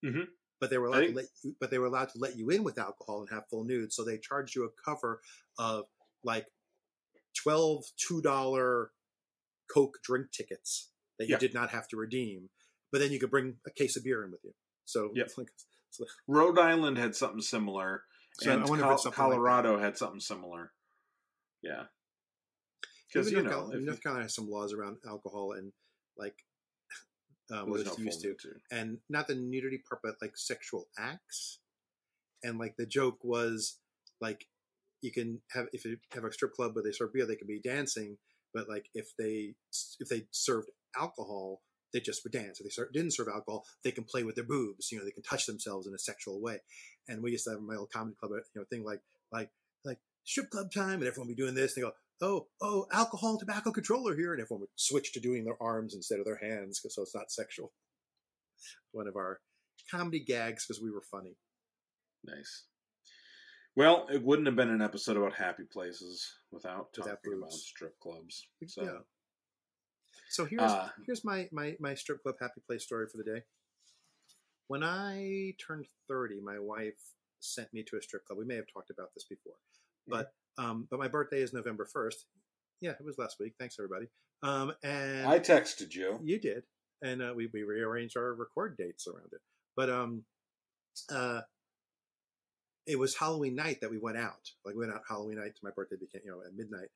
Mhm. 0.04 0.26
But 0.58 0.70
they 0.70 0.78
were 0.78 0.86
allowed 0.86 1.06
to 1.08 1.12
let 1.12 1.26
you, 1.42 1.54
but 1.60 1.70
they 1.70 1.78
were 1.78 1.86
allowed 1.86 2.08
to 2.10 2.18
let 2.18 2.36
you 2.36 2.50
in 2.50 2.64
with 2.64 2.78
alcohol 2.78 3.20
and 3.20 3.30
have 3.30 3.48
full 3.48 3.64
nude. 3.64 3.92
So 3.92 4.02
they 4.04 4.18
charged 4.18 4.54
you 4.56 4.64
a 4.64 4.70
cover 4.84 5.20
of 5.58 5.86
like 6.24 6.46
12 7.34 7.84
two 7.96 8.20
dollar 8.22 8.90
Coke 9.72 9.98
drink 10.02 10.30
tickets 10.32 10.90
that 11.18 11.26
you 11.28 11.32
Yeah. 11.34 11.38
did 11.38 11.54
not 11.54 11.70
have 11.70 11.88
to 11.88 11.96
redeem. 11.96 12.50
But 12.92 13.00
then 13.00 13.12
you 13.12 13.18
could 13.18 13.30
bring 13.30 13.56
a 13.66 13.70
case 13.70 13.96
of 13.96 14.04
beer 14.04 14.24
in 14.24 14.30
with 14.30 14.44
you. 14.44 14.52
So 14.84 15.10
Yep. 15.14 15.26
it's 15.26 15.38
like, 15.38 15.48
so 15.90 16.04
rhode 16.26 16.58
island 16.58 16.98
had 16.98 17.14
something 17.16 17.40
similar 17.40 18.04
So 18.40 18.52
and 18.52 18.62
I 18.62 18.66
wonder 18.66 18.84
if 18.84 18.88
Col- 18.88 18.94
it's 18.94 19.02
something 19.04 19.24
like 19.24 19.30
colorado 19.32 19.78
had 19.78 19.96
something 19.96 20.20
similar 20.20 20.72
yeah 21.62 21.84
because 23.08 23.30
you 23.30 23.36
North, 23.38 23.44
know 23.46 23.50
Carolina, 23.50 23.78
if 23.78 23.84
North 23.84 24.02
Carolina 24.02 24.24
has 24.24 24.34
some 24.34 24.50
laws 24.50 24.72
around 24.74 24.98
alcohol 25.08 25.52
and 25.52 25.72
like 26.18 26.34
um, 27.50 27.70
what 27.70 27.76
there's 27.76 27.86
no 27.86 27.92
it's 27.92 27.98
used 28.00 28.20
to, 28.22 28.34
too. 28.34 28.54
and 28.70 28.98
not 29.08 29.28
the 29.28 29.34
nudity 29.34 29.78
part, 29.88 30.00
but 30.02 30.16
like 30.20 30.36
sexual 30.36 30.88
acts. 30.98 31.60
And 32.42 32.58
like 32.58 32.76
the 32.76 32.86
joke 32.86 33.18
was 33.22 33.78
like 34.20 34.46
you 35.00 35.12
can 35.12 35.40
have 35.52 35.66
if 35.72 35.84
you 35.84 35.98
have 36.12 36.24
a 36.24 36.32
strip 36.32 36.52
club 36.52 36.74
where 36.74 36.82
they 36.82 36.92
serve 36.92 37.12
beer, 37.12 37.26
they 37.26 37.36
can 37.36 37.46
be 37.46 37.60
dancing, 37.60 38.18
but 38.54 38.68
like 38.68 38.86
if 38.94 39.16
they 39.18 39.54
if 40.00 40.08
they 40.08 40.26
served 40.30 40.68
alcohol, 40.98 41.62
they 41.92 42.00
just 42.00 42.24
would 42.24 42.32
dance. 42.32 42.60
If 42.60 42.64
they 42.64 42.70
ser- 42.70 42.90
didn't 42.92 43.14
serve 43.14 43.28
alcohol, 43.28 43.64
they 43.84 43.90
can 43.90 44.04
play 44.04 44.22
with 44.22 44.34
their 44.34 44.44
boobs. 44.44 44.90
You 44.90 44.98
know, 44.98 45.04
they 45.04 45.10
can 45.10 45.22
touch 45.22 45.46
themselves 45.46 45.86
in 45.86 45.94
a 45.94 45.98
sexual 45.98 46.40
way. 46.40 46.58
And 47.08 47.22
we 47.22 47.32
used 47.32 47.44
to 47.44 47.50
have 47.50 47.60
my 47.60 47.76
old 47.76 47.90
comedy 47.92 48.16
club, 48.18 48.32
uh, 48.32 48.36
you 48.54 48.60
know, 48.60 48.64
thing 48.64 48.84
like 48.84 49.00
like 49.32 49.50
like 49.84 49.98
strip 50.24 50.50
club 50.50 50.72
time, 50.72 51.00
and 51.00 51.04
everyone 51.04 51.28
would 51.28 51.36
be 51.36 51.42
doing 51.42 51.54
this. 51.54 51.76
And 51.76 51.84
they 51.84 51.88
go, 51.88 51.94
oh, 52.22 52.46
oh, 52.60 52.86
alcohol, 52.92 53.38
tobacco 53.38 53.72
controller 53.72 54.16
here, 54.16 54.32
and 54.32 54.42
everyone 54.42 54.62
would 54.62 54.70
switch 54.76 55.12
to 55.12 55.20
doing 55.20 55.44
their 55.44 55.60
arms 55.60 55.94
instead 55.94 56.18
of 56.18 56.24
their 56.24 56.40
hands, 56.42 56.80
so 56.88 57.02
it's 57.02 57.14
not 57.14 57.30
sexual. 57.30 57.72
One 58.92 59.06
of 59.06 59.16
our 59.16 59.40
comedy 59.90 60.20
gags 60.20 60.66
because 60.66 60.82
we 60.82 60.90
were 60.90 61.02
funny. 61.02 61.36
Nice. 62.24 62.64
Well, 63.76 64.06
it 64.10 64.22
wouldn't 64.22 64.46
have 64.46 64.56
been 64.56 64.70
an 64.70 64.80
episode 64.80 65.18
about 65.18 65.34
happy 65.34 65.64
places 65.64 66.26
without 66.50 66.94
talking 66.94 67.12
Without 67.14 67.38
about 67.38 67.52
strip 67.52 68.00
clubs. 68.00 68.48
So, 68.66 68.82
Yeah. 68.82 68.98
So 70.30 70.44
here's 70.46 70.62
Uh, 70.62 70.88
here's 71.06 71.24
my, 71.24 71.48
my 71.52 71.76
my 71.78 71.94
strip 71.94 72.22
club 72.22 72.36
happy 72.40 72.62
place 72.66 72.82
story 72.82 73.06
for 73.08 73.18
the 73.18 73.24
day. 73.24 73.44
When 74.66 74.82
I 74.82 75.54
turned 75.64 75.86
thirty, 76.08 76.40
my 76.40 76.58
wife 76.58 76.98
sent 77.38 77.72
me 77.72 77.84
to 77.84 77.96
a 77.96 78.02
strip 78.02 78.24
club. 78.24 78.38
We 78.38 78.44
may 78.44 78.56
have 78.56 78.66
talked 78.72 78.90
about 78.90 79.14
this 79.14 79.24
before, 79.24 79.54
but 80.08 80.32
um, 80.58 80.88
but 80.90 80.98
my 80.98 81.06
birthday 81.06 81.42
is 81.42 81.52
November 81.52 81.84
first. 81.84 82.26
Yeah, 82.80 82.92
it 82.92 83.04
was 83.04 83.18
last 83.18 83.38
week. 83.38 83.54
Thanks 83.58 83.76
everybody. 83.78 84.06
Um, 84.42 84.72
and 84.82 85.26
I 85.26 85.38
texted 85.38 85.94
you. 85.94 86.18
you 86.24 86.40
did, 86.40 86.64
and 87.02 87.22
uh, 87.22 87.32
we 87.36 87.48
we 87.52 87.62
rearranged 87.62 88.16
our 88.16 88.34
record 88.34 88.76
dates 88.76 89.06
around 89.06 89.28
it. 89.32 89.40
But 89.76 89.90
um, 89.90 90.24
uh, 91.10 91.42
it 92.86 92.98
was 92.98 93.16
Halloween 93.16 93.56
night 93.56 93.80
that 93.80 93.90
we 93.90 93.98
went 93.98 94.16
out. 94.16 94.50
Like 94.64 94.74
we 94.74 94.80
went 94.80 94.92
out 94.92 95.02
Halloween 95.08 95.38
night. 95.38 95.54
To 95.56 95.64
my 95.64 95.70
birthday 95.74 95.96
became 95.96 96.22
you 96.24 96.30
know 96.30 96.40
at 96.46 96.54
midnight, 96.54 96.88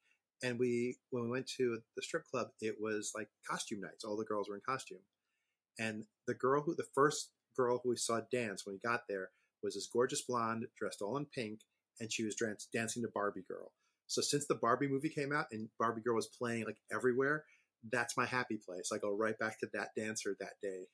and 0.43 0.59
we 0.59 0.97
when 1.11 1.25
we 1.25 1.31
went 1.31 1.47
to 1.59 1.79
the 1.97 2.03
strip 2.03 2.25
club, 2.31 2.49
it 2.61 2.77
was 2.81 3.13
like 3.15 3.29
costume 3.49 3.81
nights. 3.81 4.05
All 4.05 4.17
the 4.17 4.25
girls 4.25 4.49
were 4.49 4.55
in 4.55 4.63
costume, 4.67 5.03
and 5.79 6.05
the 6.27 6.35
girl 6.35 6.63
who 6.63 6.75
the 6.75 6.87
first 6.95 7.31
girl 7.57 7.81
who 7.83 7.91
we 7.91 7.97
saw 7.97 8.21
dance 8.33 8.65
when 8.65 8.75
we 8.75 8.89
got 8.89 9.03
there 9.09 9.31
was 9.63 9.75
this 9.75 9.89
gorgeous 9.93 10.23
blonde 10.23 10.67
dressed 10.79 11.03
all 11.03 11.17
in 11.17 11.27
pink, 11.27 11.61
and 11.99 12.13
she 12.13 12.25
was 12.25 12.35
dance, 12.35 12.69
dancing 12.73 13.03
to 13.03 13.11
Barbie 13.13 13.45
Girl. 13.47 13.73
So 14.07 14.23
since 14.23 14.47
the 14.47 14.55
Barbie 14.55 14.89
movie 14.89 15.09
came 15.11 15.33
out 15.33 15.47
and 15.53 15.69
Barbie 15.79 16.01
Girl 16.01 16.17
was 16.17 16.27
playing 16.27 16.65
like 16.65 16.79
everywhere, 16.93 17.45
that's 17.93 18.17
my 18.17 18.27
happy 18.27 18.59
place. 18.65 18.91
I 18.93 18.99
go 18.99 19.15
right 19.17 19.39
back 19.39 19.61
to 19.61 19.69
that 19.75 19.91
dancer 19.97 20.37
that 20.41 20.55
day. 20.63 20.87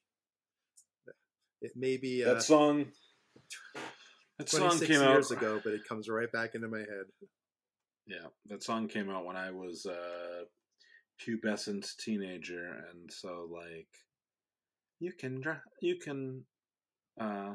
It 1.63 1.73
may 1.75 1.97
be 1.97 2.25
uh, 2.25 2.35
That 2.35 2.43
song. 2.43 2.87
That 4.39 4.51
song 4.51 4.69
26 4.69 4.91
came 4.91 5.09
years 5.09 5.33
out 5.33 5.39
ago, 5.39 5.61
but 5.65 5.73
it 5.73 5.81
comes 5.89 6.09
right 6.09 6.31
back 6.31 6.55
into 6.55 6.69
my 6.69 6.81
head. 6.81 7.07
Yeah, 8.07 8.27
that 8.47 8.63
song 8.63 8.89
came 8.89 9.11
out 9.11 9.25
when 9.25 9.37
I 9.37 9.51
was 9.51 9.87
a 9.87 10.45
pubescent 11.27 11.97
teenager, 11.97 12.85
and 12.91 13.11
so 13.11 13.49
like, 13.51 13.89
you 15.01 15.13
can 15.13 15.41
dre- 15.41 15.61
you 15.81 15.97
can 15.99 16.45
uh 17.21 17.55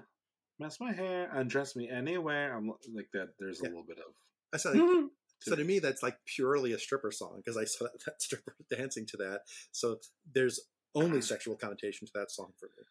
mess 0.60 0.80
my 0.80 0.92
hair, 0.92 1.30
undress 1.34 1.76
me 1.76 1.90
anywhere. 1.90 2.56
I'm 2.56 2.68
like 2.94 3.10
that. 3.14 3.30
There's 3.40 3.60
a 3.60 3.64
Yeah. 3.64 3.70
little 3.70 3.86
bit 3.88 4.00
of 4.00 4.14
I 4.54 4.58
said, 4.58 4.76
like, 4.76 5.10
so 5.40 5.56
to 5.56 5.64
me, 5.64 5.80
that's 5.80 6.04
like 6.04 6.18
purely 6.26 6.74
a 6.74 6.80
stripper 6.80 7.12
song 7.12 7.38
because 7.38 7.58
I 7.58 7.66
saw 7.66 7.86
that, 7.86 8.00
that 8.06 8.22
stripper 8.22 8.56
dancing 8.70 9.06
to 9.08 9.18
that. 9.18 9.42
So 9.72 10.00
there's 10.34 10.60
only 10.94 11.22
sexual 11.22 11.56
connotation 11.56 12.06
to 12.08 12.14
that 12.16 12.32
song 12.32 12.52
for 12.60 12.66
me. 12.66 12.84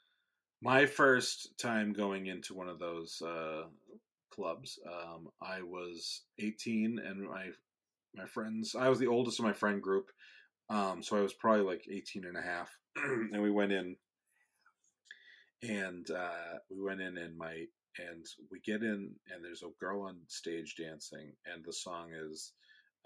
My 0.62 0.87
first 0.87 1.57
time 1.59 1.92
going 1.92 2.27
into 2.27 2.55
one 2.55 2.68
of 2.68 2.79
those 2.79 3.23
uh, 3.23 3.62
clubs. 4.31 4.79
Um, 4.87 5.29
I 5.42 5.62
was 5.62 6.23
18, 6.38 6.99
and 7.05 7.29
my 7.29 7.49
my 8.14 8.27
friends. 8.27 8.75
I 8.75 8.88
was 8.88 8.99
the 8.99 9.07
oldest 9.07 9.38
of 9.38 9.44
my 9.44 9.53
friend 9.53 9.81
group, 9.81 10.11
um, 10.68 11.03
so 11.03 11.16
I 11.16 11.20
was 11.20 11.35
probably 11.35 11.64
like 11.64 11.87
18 11.90 12.25
and 12.25 12.37
a 12.37 12.42
half, 12.42 12.70
and 12.96 13.40
we 13.42 13.51
went 13.51 13.73
in, 13.73 13.96
and 15.62 16.11
uh, 16.11 16.59
we 16.70 16.83
went 16.83 17.01
in, 17.01 17.16
and 17.16 17.37
my 17.37 17.66
and 17.99 18.25
we 18.51 18.61
get 18.61 18.83
in, 18.83 19.11
and 19.33 19.44
there's 19.44 19.62
a 19.62 19.70
girl 19.79 20.03
on 20.03 20.16
stage 20.29 20.77
dancing, 20.77 21.33
and 21.53 21.64
the 21.64 21.73
song 21.73 22.11
is. 22.31 22.53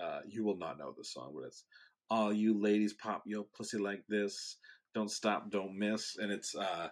Uh, 0.03 0.19
you 0.27 0.43
will 0.43 0.57
not 0.57 0.77
know 0.77 0.93
the 0.99 1.05
song, 1.05 1.31
but 1.33 1.47
it's 1.47 1.63
all 2.11 2.33
you 2.33 2.61
ladies 2.61 2.93
pop 2.93 3.23
your 3.27 3.45
pussy 3.57 3.79
like 3.79 4.03
this. 4.09 4.57
Don't 4.93 5.11
stop, 5.11 5.51
don't 5.51 5.79
miss, 5.79 6.17
and 6.19 6.33
it's 6.33 6.57
uh, 6.57 6.89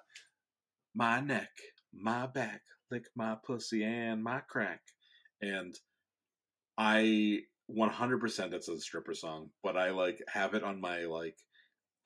my 0.94 1.20
neck, 1.20 1.50
my 1.92 2.26
back, 2.26 2.62
lick 2.90 3.04
my 3.16 3.36
pussy 3.46 3.84
and 3.84 4.22
my 4.22 4.40
crack. 4.48 4.80
And 5.40 5.74
I 6.78 7.40
100% 7.70 8.50
that's 8.50 8.68
a 8.68 8.80
stripper 8.80 9.14
song, 9.14 9.50
but 9.62 9.76
I 9.76 9.90
like 9.90 10.18
have 10.28 10.54
it 10.54 10.62
on 10.62 10.80
my 10.80 11.04
like 11.04 11.36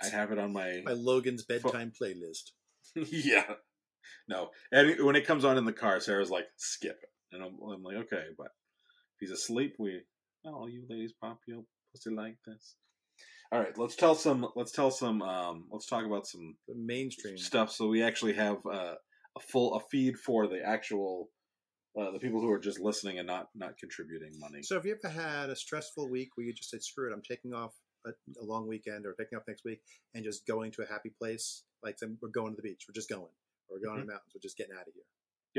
I 0.02 0.08
have 0.08 0.30
it 0.30 0.38
on 0.38 0.52
my 0.52 0.82
My 0.84 0.92
Logan's 0.92 1.44
bedtime 1.44 1.92
playlist. 2.00 2.52
yeah. 2.94 3.54
No, 4.28 4.50
and 4.70 5.04
when 5.04 5.16
it 5.16 5.26
comes 5.26 5.44
on 5.44 5.58
in 5.58 5.64
the 5.64 5.72
car, 5.72 5.98
Sarah's 6.00 6.30
like, 6.30 6.46
"Skip 6.56 6.98
it," 7.02 7.08
and 7.32 7.42
I'm, 7.42 7.58
I'm 7.60 7.82
like, 7.82 7.96
"Okay," 7.96 8.24
but 8.36 8.46
if 8.46 9.20
he's 9.20 9.30
asleep, 9.30 9.74
we 9.78 10.00
oh, 10.44 10.66
you 10.66 10.84
ladies 10.88 11.12
pop 11.20 11.40
your 11.46 11.62
pussy 11.92 12.14
like 12.14 12.36
this. 12.46 12.76
All 13.52 13.60
right, 13.60 13.76
let's 13.78 13.96
tell 13.96 14.14
some. 14.14 14.46
Let's 14.56 14.72
tell 14.72 14.90
some. 14.90 15.22
Um, 15.22 15.66
let's 15.70 15.86
talk 15.86 16.04
about 16.04 16.26
some 16.26 16.56
The 16.68 16.74
mainstream 16.74 17.38
stuff 17.38 17.70
so 17.70 17.88
we 17.88 18.02
actually 18.02 18.34
have 18.34 18.58
uh, 18.66 18.94
a 19.36 19.40
full 19.40 19.74
a 19.74 19.80
feed 19.90 20.18
for 20.18 20.46
the 20.48 20.60
actual 20.64 21.30
uh, 21.98 22.10
the 22.10 22.18
people 22.18 22.40
who 22.40 22.50
are 22.50 22.58
just 22.58 22.80
listening 22.80 23.18
and 23.18 23.26
not 23.26 23.48
not 23.54 23.78
contributing 23.78 24.32
money. 24.38 24.62
So, 24.62 24.74
have 24.74 24.84
you 24.84 24.96
ever 25.02 25.12
had 25.12 25.50
a 25.50 25.56
stressful 25.56 26.10
week 26.10 26.30
where 26.34 26.46
you 26.46 26.52
just 26.52 26.70
said, 26.70 26.82
"Screw 26.82 27.10
it, 27.10 27.14
I'm 27.14 27.22
taking 27.22 27.54
off 27.54 27.72
a, 28.04 28.10
a 28.40 28.44
long 28.44 28.66
weekend 28.66 29.06
or 29.06 29.14
taking 29.14 29.38
off 29.38 29.44
next 29.46 29.64
week 29.64 29.80
and 30.14 30.24
just 30.24 30.46
going 30.46 30.72
to 30.72 30.82
a 30.82 30.86
happy 30.86 31.12
place"? 31.18 31.62
Like, 31.82 31.96
then 31.98 32.18
we're 32.20 32.28
going 32.28 32.52
to 32.52 32.56
the 32.56 32.68
beach. 32.68 32.84
We're 32.88 32.94
just 32.94 33.08
going. 33.08 33.22
Or 33.68 33.78
we're 33.78 33.86
going 33.86 34.00
to 34.00 34.06
the 34.06 34.12
mountains. 34.12 34.32
We're 34.34 34.42
just 34.42 34.56
getting 34.56 34.74
out 34.74 34.88
of 34.88 34.94
here. 34.94 35.04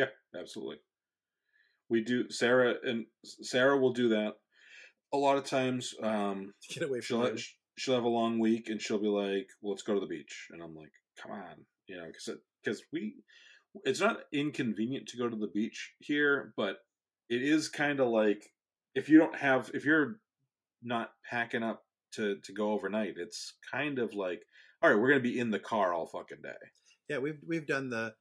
Yeah, 0.05 0.39
absolutely. 0.39 0.77
We 1.89 2.03
do 2.03 2.29
Sarah 2.29 2.75
and 2.83 3.05
Sarah 3.23 3.79
will 3.79 3.93
do 3.93 4.09
that 4.09 4.33
a 5.13 5.17
lot 5.17 5.37
of 5.37 5.45
times. 5.45 5.93
Um, 6.01 6.53
Get 6.73 6.83
away 6.83 6.99
from 7.01 7.25
she'll. 7.25 7.37
She'll 7.77 7.95
have 7.95 8.03
a 8.03 8.09
long 8.09 8.39
week 8.39 8.69
and 8.69 8.81
she'll 8.81 9.01
be 9.01 9.07
like, 9.07 9.47
well, 9.61 9.71
"Let's 9.71 9.83
go 9.83 9.93
to 9.93 9.99
the 9.99 10.05
beach," 10.07 10.47
and 10.51 10.61
I'm 10.61 10.75
like, 10.75 10.91
"Come 11.21 11.31
on," 11.31 11.65
you 11.87 11.97
know, 11.97 12.07
because 12.07 12.37
because 12.63 12.83
we 12.91 13.15
it's 13.83 14.01
not 14.01 14.21
inconvenient 14.33 15.07
to 15.09 15.17
go 15.17 15.29
to 15.29 15.35
the 15.35 15.51
beach 15.53 15.93
here, 15.99 16.53
but 16.57 16.77
it 17.29 17.41
is 17.43 17.69
kind 17.69 17.99
of 17.99 18.09
like 18.09 18.43
if 18.95 19.09
you 19.09 19.17
don't 19.19 19.35
have 19.35 19.71
if 19.73 19.85
you're 19.85 20.19
not 20.83 21.11
packing 21.29 21.63
up 21.63 21.83
to 22.13 22.37
to 22.43 22.53
go 22.53 22.71
overnight, 22.71 23.15
it's 23.17 23.53
kind 23.71 23.99
of 23.99 24.13
like 24.13 24.41
all 24.81 24.89
right, 24.89 24.99
we're 24.99 25.09
gonna 25.09 25.21
be 25.21 25.39
in 25.39 25.51
the 25.51 25.59
car 25.59 25.93
all 25.93 26.07
fucking 26.07 26.41
day. 26.43 26.67
Yeah, 27.09 27.19
we've 27.19 27.39
we've 27.45 27.67
done 27.67 27.89
the. 27.89 28.13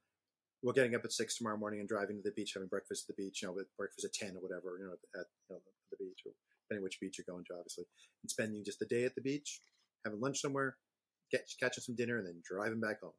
We're 0.63 0.73
getting 0.73 0.95
up 0.95 1.05
at 1.05 1.11
six 1.11 1.37
tomorrow 1.37 1.57
morning 1.57 1.79
and 1.79 1.87
driving 1.87 2.17
to 2.17 2.23
the 2.23 2.33
beach, 2.33 2.53
having 2.55 2.67
breakfast 2.67 3.05
at 3.07 3.15
the 3.15 3.23
beach. 3.23 3.41
You 3.41 3.49
know, 3.49 3.53
with 3.53 3.67
breakfast 3.77 4.05
at 4.05 4.13
ten 4.13 4.35
or 4.35 4.41
whatever. 4.41 4.77
You 4.79 4.87
know, 4.87 4.93
at 4.93 5.27
you 5.49 5.55
know, 5.55 5.61
the 5.91 5.97
beach, 5.97 6.21
or 6.25 6.31
depending 6.67 6.83
which 6.83 6.99
beach 6.99 7.17
you're 7.17 7.31
going 7.31 7.45
to, 7.47 7.55
obviously, 7.55 7.85
and 8.23 8.29
spending 8.29 8.63
just 8.65 8.81
a 8.81 8.85
day 8.85 9.05
at 9.05 9.15
the 9.15 9.21
beach, 9.21 9.61
having 10.03 10.19
lunch 10.19 10.41
somewhere, 10.41 10.75
get 11.31 11.47
catching 11.59 11.83
some 11.83 11.95
dinner, 11.95 12.17
and 12.17 12.27
then 12.27 12.41
driving 12.43 12.79
back 12.79 12.99
home. 13.01 13.15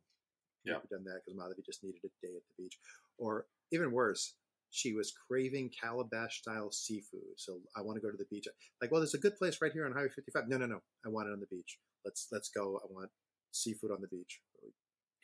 Yeah. 0.64 0.76
we've 0.76 0.90
done 0.90 1.04
that 1.04 1.22
because 1.24 1.38
Madhavi 1.38 1.64
just 1.64 1.82
needed 1.82 2.00
a 2.04 2.08
day 2.20 2.34
at 2.36 2.42
the 2.44 2.62
beach, 2.62 2.76
or 3.16 3.46
even 3.72 3.92
worse, 3.92 4.34
she 4.70 4.92
was 4.92 5.12
craving 5.28 5.70
calabash 5.80 6.40
style 6.40 6.70
seafood. 6.70 7.36
So 7.36 7.60
I 7.76 7.80
want 7.80 7.96
to 7.96 8.02
go 8.04 8.10
to 8.10 8.18
the 8.18 8.28
beach. 8.30 8.46
Like, 8.82 8.90
well, 8.90 9.00
there's 9.00 9.14
a 9.14 9.18
good 9.18 9.36
place 9.36 9.58
right 9.62 9.72
here 9.72 9.86
on 9.86 9.92
Highway 9.92 10.08
55. 10.14 10.48
No, 10.48 10.58
no, 10.58 10.66
no. 10.66 10.80
I 11.06 11.08
want 11.08 11.28
it 11.28 11.32
on 11.32 11.40
the 11.40 11.46
beach. 11.50 11.78
Let's 12.04 12.28
let's 12.30 12.50
go. 12.50 12.78
I 12.82 12.86
want 12.92 13.10
seafood 13.52 13.90
on 13.90 14.00
the 14.00 14.08
beach. 14.08 14.40
We 14.62 14.70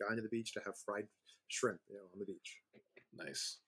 Gone 0.01 0.17
to 0.17 0.23
the 0.23 0.29
beach 0.29 0.53
to 0.55 0.61
have 0.67 0.75
fried 0.85 1.07
shrimp, 1.49 1.79
you 1.89 1.95
know, 1.95 2.03
on 2.13 2.19
the 2.19 2.25
beach. 2.25 2.59
Nice, 3.17 3.59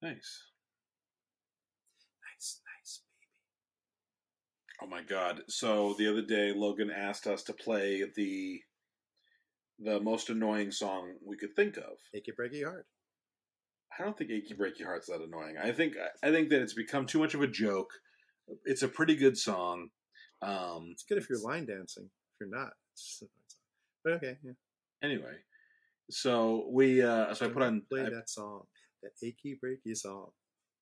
nice. 0.00 0.53
Nice, 2.44 2.60
nice, 2.78 3.00
Oh 4.82 4.86
my 4.86 5.02
god! 5.02 5.42
So 5.48 5.94
the 5.96 6.08
other 6.10 6.20
day, 6.20 6.52
Logan 6.52 6.90
asked 6.90 7.26
us 7.26 7.42
to 7.44 7.54
play 7.54 8.04
the 8.16 8.60
the 9.78 9.98
most 10.00 10.28
annoying 10.28 10.70
song 10.70 11.14
we 11.26 11.38
could 11.38 11.56
think 11.56 11.78
of. 11.78 11.96
Make 12.12 12.28
it 12.28 12.36
breaky 12.38 12.62
hard. 12.64 12.84
I 13.98 14.04
don't 14.04 14.16
think 14.16 14.30
"Achy 14.30 14.54
Breaky 14.54 14.84
Heart's 14.84 15.06
that 15.06 15.22
annoying. 15.22 15.56
I 15.62 15.72
think 15.72 15.94
I 16.22 16.30
think 16.30 16.50
that 16.50 16.60
it's 16.60 16.74
become 16.74 17.06
too 17.06 17.18
much 17.20 17.32
of 17.32 17.40
a 17.40 17.46
joke. 17.46 17.90
It's 18.66 18.82
a 18.82 18.88
pretty 18.88 19.16
good 19.16 19.38
song. 19.38 19.88
Um, 20.42 20.88
It's 20.92 21.04
good 21.04 21.16
if 21.16 21.30
you're 21.30 21.40
line 21.40 21.64
dancing. 21.64 22.04
If 22.04 22.40
you're 22.40 22.50
not, 22.50 22.72
it's, 22.92 23.22
it's, 23.22 23.56
but 24.02 24.14
okay, 24.14 24.36
yeah. 24.44 24.52
anyway, 25.02 25.36
so 26.10 26.68
we 26.70 27.00
uh, 27.00 27.32
so 27.32 27.46
I 27.46 27.48
put 27.48 27.62
on 27.62 27.82
play 27.88 28.02
I, 28.02 28.10
that 28.10 28.28
song, 28.28 28.64
that 29.02 29.12
achy 29.22 29.58
breaky 29.64 29.96
song. 29.96 30.30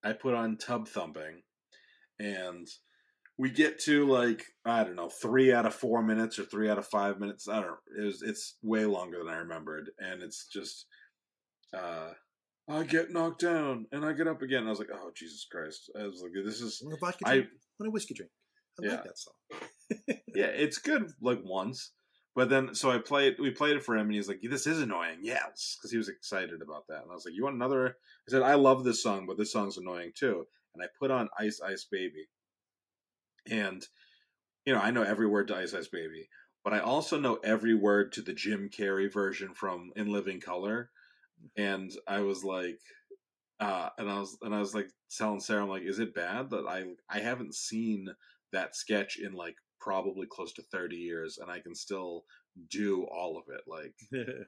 I 0.03 0.14
put 0.14 0.35
on 0.35 0.57
Tubthumping, 0.57 1.42
and 2.22 2.68
we 3.38 3.50
get 3.50 3.78
to 3.80 4.06
like 4.06 4.44
I 4.64 4.85
don't 4.85 4.96
know 4.96 5.08
three 5.08 5.52
out 5.52 5.66
of 5.66 5.74
four 5.74 6.02
minutes 6.02 6.38
or 6.38 6.44
three 6.44 6.70
out 6.70 6.78
of 6.78 6.87
five 6.87 7.18
minutes. 7.18 7.48
I 7.48 7.54
don't. 7.61 7.66
know. 7.68 7.76
It 7.98 8.04
was, 8.04 8.22
it's 8.22 8.56
way 8.62 8.85
longer 8.85 9.18
than 9.18 9.28
I 9.28 9.38
remembered, 9.38 9.90
and 9.98 10.22
it's 10.22 10.46
just. 10.46 10.87
uh 11.74 12.11
I 12.68 12.85
get 12.85 13.11
knocked 13.11 13.40
down 13.40 13.87
and 13.90 14.04
I 14.04 14.12
get 14.12 14.28
up 14.28 14.40
again. 14.40 14.66
I 14.66 14.70
was 14.70 14.78
like, 14.78 14.90
"Oh 14.94 15.11
Jesus 15.16 15.46
Christ!" 15.50 15.90
I 15.98 16.04
was 16.06 16.22
like, 16.22 16.30
"This 16.44 16.61
is 16.61 16.80
I 16.80 16.87
want 16.87 16.96
a 16.96 17.00
vodka 17.04 17.24
I- 17.26 17.32
drink. 17.35 17.48
I 17.50 17.74
want 17.80 17.88
a 17.88 17.90
whiskey 17.90 18.14
drink. 18.14 18.30
I 18.80 18.87
Yeah. 18.87 18.92
like 18.94 19.04
that 19.04 19.18
song. 19.18 19.35
yeah, 20.35 20.46
it's 20.64 20.78
good 20.78 21.11
like 21.20 21.40
once, 21.44 21.90
but 22.37 22.48
then 22.50 22.74
so 22.74 22.90
I 22.90 22.98
played. 22.98 23.35
We 23.40 23.50
played 23.50 23.76
it 23.76 23.85
for 23.85 23.96
him, 23.96 24.06
and 24.06 24.14
he's 24.14 24.28
like, 24.28 24.40
"This 24.48 24.66
is 24.68 24.80
annoying." 24.80 25.18
Yes, 25.22 25.76
because 25.76 25.90
he 25.90 25.98
was 25.98 26.08
excited 26.08 26.62
about 26.62 26.85
that, 26.88 27.02
and 27.02 27.11
I 27.11 27.14
was 27.14 27.24
like, 27.24 27.35
"You 27.35 27.42
want 27.44 27.56
another?" 27.56 27.88
I 27.88 28.28
said, 28.30 28.42
"I 28.42 28.54
love 28.54 28.85
this 28.85 29.02
song, 29.02 29.26
but 29.26 29.37
this 29.38 29.52
song's 29.52 29.76
annoying 29.76 30.12
too." 30.16 30.46
And 30.74 30.82
I 30.82 30.88
put 30.98 31.11
on 31.11 31.28
"Ice 31.38 31.61
Ice 31.61 31.85
Baby," 31.90 32.28
and 33.50 33.87
you 34.64 34.74
know 34.74 34.80
I 34.80 34.90
know 34.90 35.02
every 35.02 35.26
word 35.26 35.48
to 35.48 35.56
"Ice 35.56 35.74
Ice 35.74 35.88
Baby," 35.88 36.28
but 36.64 36.72
I 36.72 36.80
also 36.80 37.18
know 37.18 37.37
every 37.44 37.74
word 37.74 38.12
to 38.12 38.22
the 38.22 38.32
Jim 38.32 38.70
Carrey 38.70 39.12
version 39.12 39.54
from 39.54 39.92
"In 39.96 40.12
Living 40.12 40.40
Color," 40.40 40.90
and 41.56 41.92
I 42.06 42.20
was 42.20 42.44
like. 42.44 42.80
Uh, 43.61 43.90
and 43.96 44.11
I 44.11 44.18
was 44.18 44.37
and 44.42 44.52
I 44.54 44.58
was 44.58 44.74
like 44.74 44.88
telling 45.16 45.38
Sarah, 45.38 45.62
I'm 45.62 45.68
like, 45.68 45.85
is 45.85 46.00
it 46.00 46.14
bad 46.14 46.50
that 46.50 46.66
I 46.68 46.85
I 47.08 47.20
haven't 47.20 47.54
seen 47.54 48.08
that 48.52 48.74
sketch 48.76 49.18
in 49.18 49.32
like 49.35 49.56
probably 49.80 50.26
close 50.26 50.52
to 50.54 50.62
30 50.62 50.96
years 50.96 51.38
and 51.38 51.50
I 51.50 51.61
can 51.61 51.74
still 51.74 52.24
do 52.70 53.04
all 53.04 53.37
of 53.38 53.44
it. 53.54 53.62
Like 53.66 53.94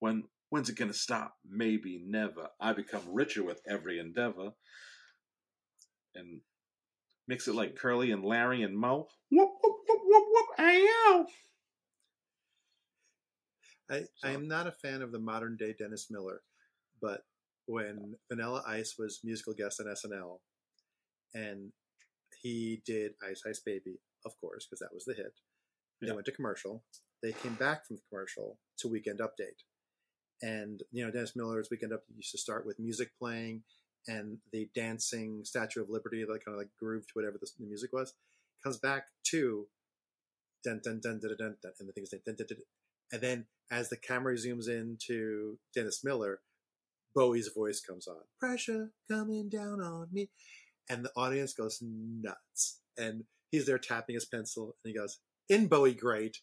when 0.00 0.24
when's 0.50 0.68
it 0.68 0.76
gonna 0.76 0.92
stop? 0.92 1.34
Maybe 1.48 2.02
never. 2.04 2.48
I 2.60 2.72
become 2.72 3.02
richer 3.12 3.42
with 3.44 3.60
every 3.68 3.98
endeavor. 3.98 4.52
And 6.16 6.40
mix 7.28 7.46
it 7.48 7.54
like 7.54 7.76
Curly 7.76 8.10
and 8.12 8.24
Larry 8.24 8.62
and 8.62 8.76
Moe. 8.76 9.08
Whoop 9.30 9.50
whoop 9.62 9.76
whoop 9.86 10.00
whoop 10.04 10.24
whoop 10.30 10.58
ayo. 10.58 11.26
I, 13.90 14.00
So- 14.00 14.06
I 14.24 14.30
am 14.32 14.48
not 14.48 14.66
a 14.66 14.72
fan 14.72 15.02
of 15.02 15.12
the 15.12 15.18
modern 15.18 15.56
day 15.56 15.74
Dennis 15.78 16.08
Miller, 16.10 16.42
but 17.00 17.22
when 17.66 18.14
Vanilla 18.30 18.62
Ice 18.66 18.96
was 18.98 19.20
musical 19.24 19.54
guest 19.54 19.80
on 19.80 19.86
SNL, 19.86 20.38
and 21.34 21.72
he 22.42 22.82
did 22.84 23.12
Ice 23.28 23.42
Ice 23.46 23.60
Baby, 23.64 24.00
of 24.24 24.32
course, 24.40 24.66
because 24.66 24.80
that 24.80 24.94
was 24.94 25.04
the 25.04 25.14
hit. 25.14 25.34
They 26.00 26.08
Yeah. 26.08 26.14
went 26.14 26.26
to 26.26 26.32
commercial. 26.32 26.84
They 27.22 27.32
came 27.32 27.54
back 27.54 27.86
from 27.86 27.96
the 27.96 28.02
commercial 28.08 28.58
to 28.78 28.88
Weekend 28.88 29.20
Update, 29.20 29.62
and 30.42 30.82
you 30.90 31.04
know 31.04 31.10
Dennis 31.10 31.34
Miller's 31.36 31.70
Weekend 31.70 31.92
Update 31.92 32.16
used 32.16 32.32
to 32.32 32.38
start 32.38 32.66
with 32.66 32.78
music 32.78 33.16
playing 33.18 33.64
and 34.08 34.38
the 34.52 34.68
dancing 34.74 35.44
Statue 35.44 35.82
of 35.82 35.90
Liberty, 35.90 36.24
that 36.24 36.44
kind 36.44 36.54
of 36.54 36.58
like 36.58 36.70
grooved 36.78 37.08
to 37.08 37.12
whatever 37.14 37.38
the, 37.40 37.48
the 37.58 37.66
music 37.66 37.92
was. 37.92 38.14
Comes 38.62 38.78
back 38.78 39.06
to 39.30 39.66
dun 40.64 40.80
dun 40.82 41.00
dun 41.00 41.20
dun 41.20 41.36
dun, 41.38 41.56
dun 41.62 41.72
and 41.78 41.88
the 41.88 41.92
thing 41.92 42.04
is 42.04 42.10
dun, 42.10 42.20
dun, 42.24 42.36
dun, 42.36 42.46
dun, 42.48 42.58
and 43.12 43.20
then 43.20 43.46
as 43.70 43.88
the 43.88 43.96
camera 43.96 44.34
zooms 44.34 44.68
in 44.68 44.98
to 45.06 45.58
Dennis 45.74 46.02
Miller, 46.04 46.40
Bowie's 47.14 47.48
voice 47.48 47.80
comes 47.80 48.06
on. 48.06 48.20
Pressure 48.38 48.90
coming 49.10 49.48
down 49.48 49.80
on 49.80 50.08
me. 50.12 50.28
And 50.88 51.04
the 51.04 51.10
audience 51.16 51.54
goes 51.54 51.82
nuts. 51.82 52.80
And 52.96 53.24
he's 53.50 53.66
there 53.66 53.78
tapping 53.78 54.14
his 54.14 54.24
pencil 54.24 54.76
and 54.84 54.92
he 54.92 54.98
goes, 54.98 55.18
In 55.48 55.66
Bowie, 55.66 55.94
great. 55.94 56.38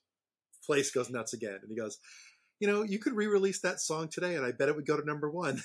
Place 0.66 0.92
goes 0.92 1.10
nuts 1.10 1.34
again. 1.34 1.60
And 1.62 1.70
he 1.70 1.76
goes, 1.76 2.00
You 2.60 2.68
know, 2.68 2.84
you 2.84 3.00
could 3.00 3.14
re 3.14 3.28
release 3.28 3.62
that 3.62 3.80
song 3.80 4.10
today 4.10 4.36
and 4.36 4.46
I 4.46 4.52
bet 4.52 4.70
it 4.70 4.76
would 4.76 4.88
go 4.88 5.00
to 5.00 5.06
number 5.06 5.30
one. 5.30 5.62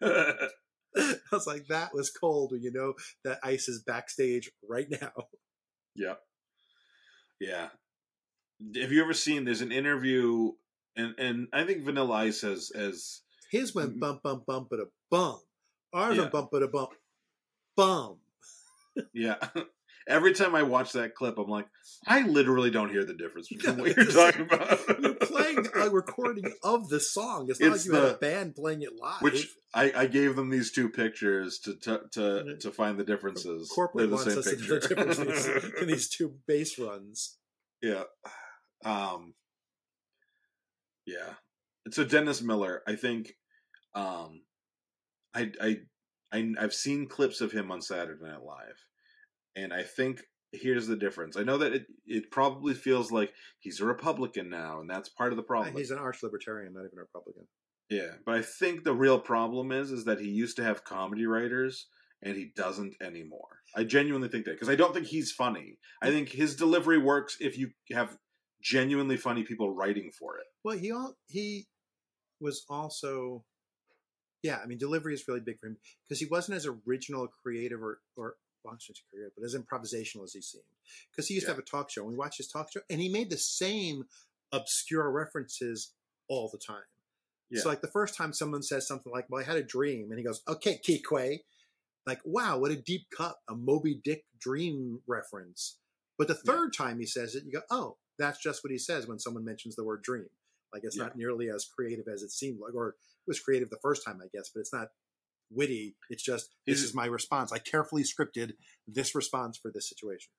I 0.96 1.16
was 1.32 1.46
like, 1.46 1.66
That 1.68 1.94
was 1.94 2.10
cold 2.10 2.52
you 2.58 2.72
know 2.72 2.94
that 3.24 3.38
Ice 3.42 3.68
is 3.68 3.82
backstage 3.82 4.50
right 4.68 4.86
now. 4.90 5.12
Yep. 5.96 6.20
Yeah. 7.40 7.68
Have 8.80 8.92
you 8.92 9.02
ever 9.02 9.14
seen 9.14 9.44
there's 9.44 9.60
an 9.60 9.72
interview 9.72 10.52
and 10.96 11.14
and 11.18 11.48
I 11.52 11.64
think 11.64 11.84
Vanilla 11.84 12.14
Ice 12.14 12.40
has 12.42 12.70
has 12.74 13.20
His 13.50 13.74
went 13.74 14.00
bump, 14.00 14.22
bump, 14.22 14.46
bump, 14.46 14.68
but 14.70 14.80
a 14.80 14.86
bum. 15.10 15.40
Ours 15.92 16.16
Yeah. 16.16 16.22
went 16.22 16.32
bump, 16.32 16.48
but 16.52 16.62
a 16.62 16.68
bump, 16.68 16.90
bum. 17.76 18.18
Yeah. 19.12 19.36
Every 20.08 20.32
time 20.32 20.54
I 20.54 20.62
watch 20.62 20.92
that 20.92 21.14
clip, 21.14 21.36
I'm 21.38 21.48
like, 21.48 21.66
I 22.06 22.22
literally 22.22 22.70
don't 22.70 22.88
hear 22.90 23.04
the 23.04 23.12
difference 23.14 23.48
between 23.48 23.76
what 23.78 23.94
you're 23.94 24.06
talking 24.06 24.40
about. 24.42 24.80
You're 25.02 25.14
playing 25.14 25.66
a 25.76 25.90
recording 25.90 26.50
of 26.64 26.88
the 26.88 26.98
song. 26.98 27.46
It's 27.50 27.60
not 27.60 27.74
It's 27.74 27.86
like 27.86 27.94
you 27.94 28.00
had 28.00 28.08
the- 28.10 28.14
a 28.14 28.18
band 28.18 28.54
playing 28.54 28.82
it 28.82 28.96
live. 28.98 29.20
Which 29.20 29.48
I, 29.74 29.92
I 29.94 30.06
gave 30.06 30.34
them 30.34 30.48
these 30.48 30.72
two 30.72 30.88
pictures 30.88 31.58
to 31.64 31.74
to 31.82 32.00
to, 32.12 32.56
to 32.58 32.70
find 32.70 32.98
the 32.98 33.04
differences. 33.04 33.68
corporate 33.68 34.08
They're 34.08 34.16
wants 34.16 34.34
us 34.34 34.44
to 34.46 34.56
know 34.56 34.78
the 34.80 34.88
difference 34.88 35.18
in 35.18 35.26
these, 35.28 35.46
in 35.82 35.86
these 35.88 36.08
two 36.08 36.36
bass 36.46 36.78
runs. 36.78 37.36
yeah. 37.82 38.04
Um. 38.84 39.34
Yeah. 41.06 41.34
So 41.90 42.04
Dennis 42.04 42.42
Miller, 42.42 42.82
I 42.86 42.96
think, 42.96 43.34
um, 43.94 44.42
I 45.34 45.50
I 45.60 45.76
I 46.32 46.52
I've 46.58 46.74
seen 46.74 47.08
clips 47.08 47.40
of 47.40 47.52
him 47.52 47.70
on 47.70 47.80
Saturday 47.82 48.22
Night 48.24 48.42
Live, 48.42 48.78
and 49.62 49.72
I 49.72 49.82
think 49.82 50.20
here's 50.52 50.86
the 50.86 50.96
difference. 50.96 51.36
I 51.36 51.42
know 51.42 51.58
that 51.58 51.72
it 51.72 51.86
it 52.06 52.30
probably 52.30 52.74
feels 52.74 53.12
like 53.12 53.32
he's 53.60 53.80
a 53.80 53.86
Republican 53.86 54.48
now, 54.48 54.80
and 54.80 54.88
that's 54.88 55.08
part 55.08 55.32
of 55.32 55.36
the 55.36 55.42
uh, 55.42 55.46
problem. 55.46 55.76
He's 55.76 55.90
an 55.90 55.98
arch 55.98 56.22
libertarian, 56.22 56.72
not 56.74 56.80
even 56.80 56.98
a 56.98 57.02
Republican. 57.02 57.46
Yeah, 57.90 58.12
but 58.26 58.34
I 58.34 58.42
think 58.42 58.84
the 58.84 58.94
real 58.94 59.18
problem 59.18 59.72
is 59.72 59.90
is 59.90 60.04
that 60.04 60.20
he 60.20 60.28
used 60.28 60.56
to 60.56 60.64
have 60.64 60.84
comedy 60.84 61.26
writers 61.26 61.86
and 62.22 62.36
he 62.36 62.52
doesn't 62.56 62.94
anymore. 63.00 63.60
I 63.76 63.84
genuinely 63.84 64.28
think 64.28 64.44
that 64.44 64.52
because 64.52 64.68
I 64.68 64.74
don't 64.74 64.92
think 64.92 65.06
he's 65.06 65.32
funny. 65.32 65.78
I 66.02 66.10
think 66.10 66.30
his 66.30 66.56
delivery 66.56 66.98
works 66.98 67.36
if 67.40 67.56
you 67.56 67.70
have 67.92 68.16
genuinely 68.62 69.16
funny 69.16 69.44
people 69.44 69.74
writing 69.74 70.10
for 70.18 70.36
it. 70.36 70.44
Well, 70.64 70.76
he 70.76 70.90
all 70.90 71.14
he 71.28 71.66
was 72.40 72.64
also, 72.68 73.44
yeah. 74.42 74.58
I 74.62 74.66
mean, 74.66 74.78
delivery 74.78 75.14
is 75.14 75.24
really 75.28 75.40
big 75.40 75.58
for 75.58 75.68
him 75.68 75.76
because 76.08 76.20
he 76.20 76.26
wasn't 76.26 76.56
as 76.56 76.66
original, 76.66 77.28
creative, 77.42 77.82
or 77.82 78.00
or 78.16 78.34
well, 78.64 78.74
I 78.74 78.78
shouldn't 78.78 78.98
say 78.98 79.04
creative, 79.10 79.32
but 79.36 79.44
as 79.44 79.54
improvisational 79.54 80.24
as 80.24 80.32
he 80.32 80.40
seemed. 80.42 80.64
Because 81.10 81.28
he 81.28 81.34
used 81.34 81.44
Yeah. 81.44 81.52
to 81.52 81.56
have 81.56 81.62
a 81.62 81.66
talk 81.66 81.90
show, 81.90 82.02
and 82.02 82.10
we 82.10 82.16
watched 82.16 82.38
his 82.38 82.48
talk 82.48 82.72
show, 82.72 82.80
and 82.90 83.00
he 83.00 83.08
made 83.08 83.30
the 83.30 83.38
same 83.38 84.08
obscure 84.52 85.10
references 85.10 85.92
all 86.28 86.48
the 86.48 86.58
time. 86.58 86.84
Yeah. 87.50 87.62
So, 87.62 87.68
like 87.68 87.80
the 87.80 87.90
first 87.90 88.14
time 88.14 88.32
someone 88.32 88.62
says 88.62 88.86
something 88.86 89.12
like, 89.12 89.28
"Well, 89.30 89.40
I 89.40 89.44
had 89.44 89.56
a 89.56 89.62
dream," 89.62 90.10
and 90.10 90.18
he 90.18 90.24
goes, 90.24 90.42
"Okay, 90.46 90.78
Queequeg," 90.78 91.44
like, 92.06 92.20
"Wow, 92.24 92.58
what 92.58 92.70
a 92.70 92.76
deep 92.76 93.08
cut, 93.10 93.36
a 93.48 93.54
Moby 93.54 93.94
Dick 93.94 94.26
dream 94.38 95.02
reference." 95.06 95.78
But 96.18 96.28
the 96.28 96.34
Yeah. 96.34 96.52
third 96.52 96.74
time 96.74 96.98
he 96.98 97.06
says 97.06 97.34
it, 97.34 97.44
you 97.44 97.52
go, 97.52 97.62
"Oh, 97.70 97.98
that's 98.18 98.40
just 98.42 98.64
what 98.64 98.70
he 98.70 98.78
says 98.78 99.06
when 99.06 99.18
someone 99.18 99.44
mentions 99.44 99.76
the 99.76 99.84
word 99.84 100.02
dream." 100.02 100.28
Like 100.72 100.84
it's 100.84 100.96
Yeah. 100.96 101.04
not 101.04 101.16
nearly 101.16 101.48
as 101.48 101.64
creative 101.64 102.08
as 102.08 102.22
it 102.22 102.30
seemed 102.30 102.60
like, 102.60 102.74
or 102.74 102.90
it 102.90 102.96
was 103.26 103.40
creative 103.40 103.70
the 103.70 103.78
first 103.80 104.04
time, 104.04 104.20
I 104.20 104.28
guess, 104.28 104.50
but 104.50 104.60
it's 104.60 104.72
not 104.72 104.92
witty. 105.50 105.96
It's 106.10 106.22
just 106.22 106.50
this 106.66 106.82
is 106.82 106.94
my 106.94 107.06
response. 107.06 107.52
I 107.52 107.58
carefully 107.58 108.02
scripted 108.04 108.52
this 108.86 109.14
response 109.14 109.56
for 109.58 109.70
this 109.72 109.88
situation. 109.88 110.30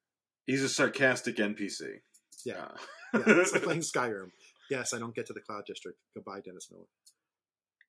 He's 0.45 0.63
a 0.63 0.69
sarcastic 0.69 1.35
NPC. 1.37 2.01
Yeah. 2.45 2.65
Uh, 3.13 3.19
Yeah, 3.25 3.39
it's 3.41 3.53
like 3.53 3.63
playing 3.63 3.81
Skyrim. 3.95 4.31
Yes, 4.69 4.93
I 4.93 4.99
don't 4.99 5.15
get 5.15 5.25
to 5.27 5.33
the 5.33 5.41
Cloud 5.41 5.65
District. 5.65 5.97
Goodbye, 6.15 6.41
Dennis 6.45 6.67
Miller. 6.71 6.85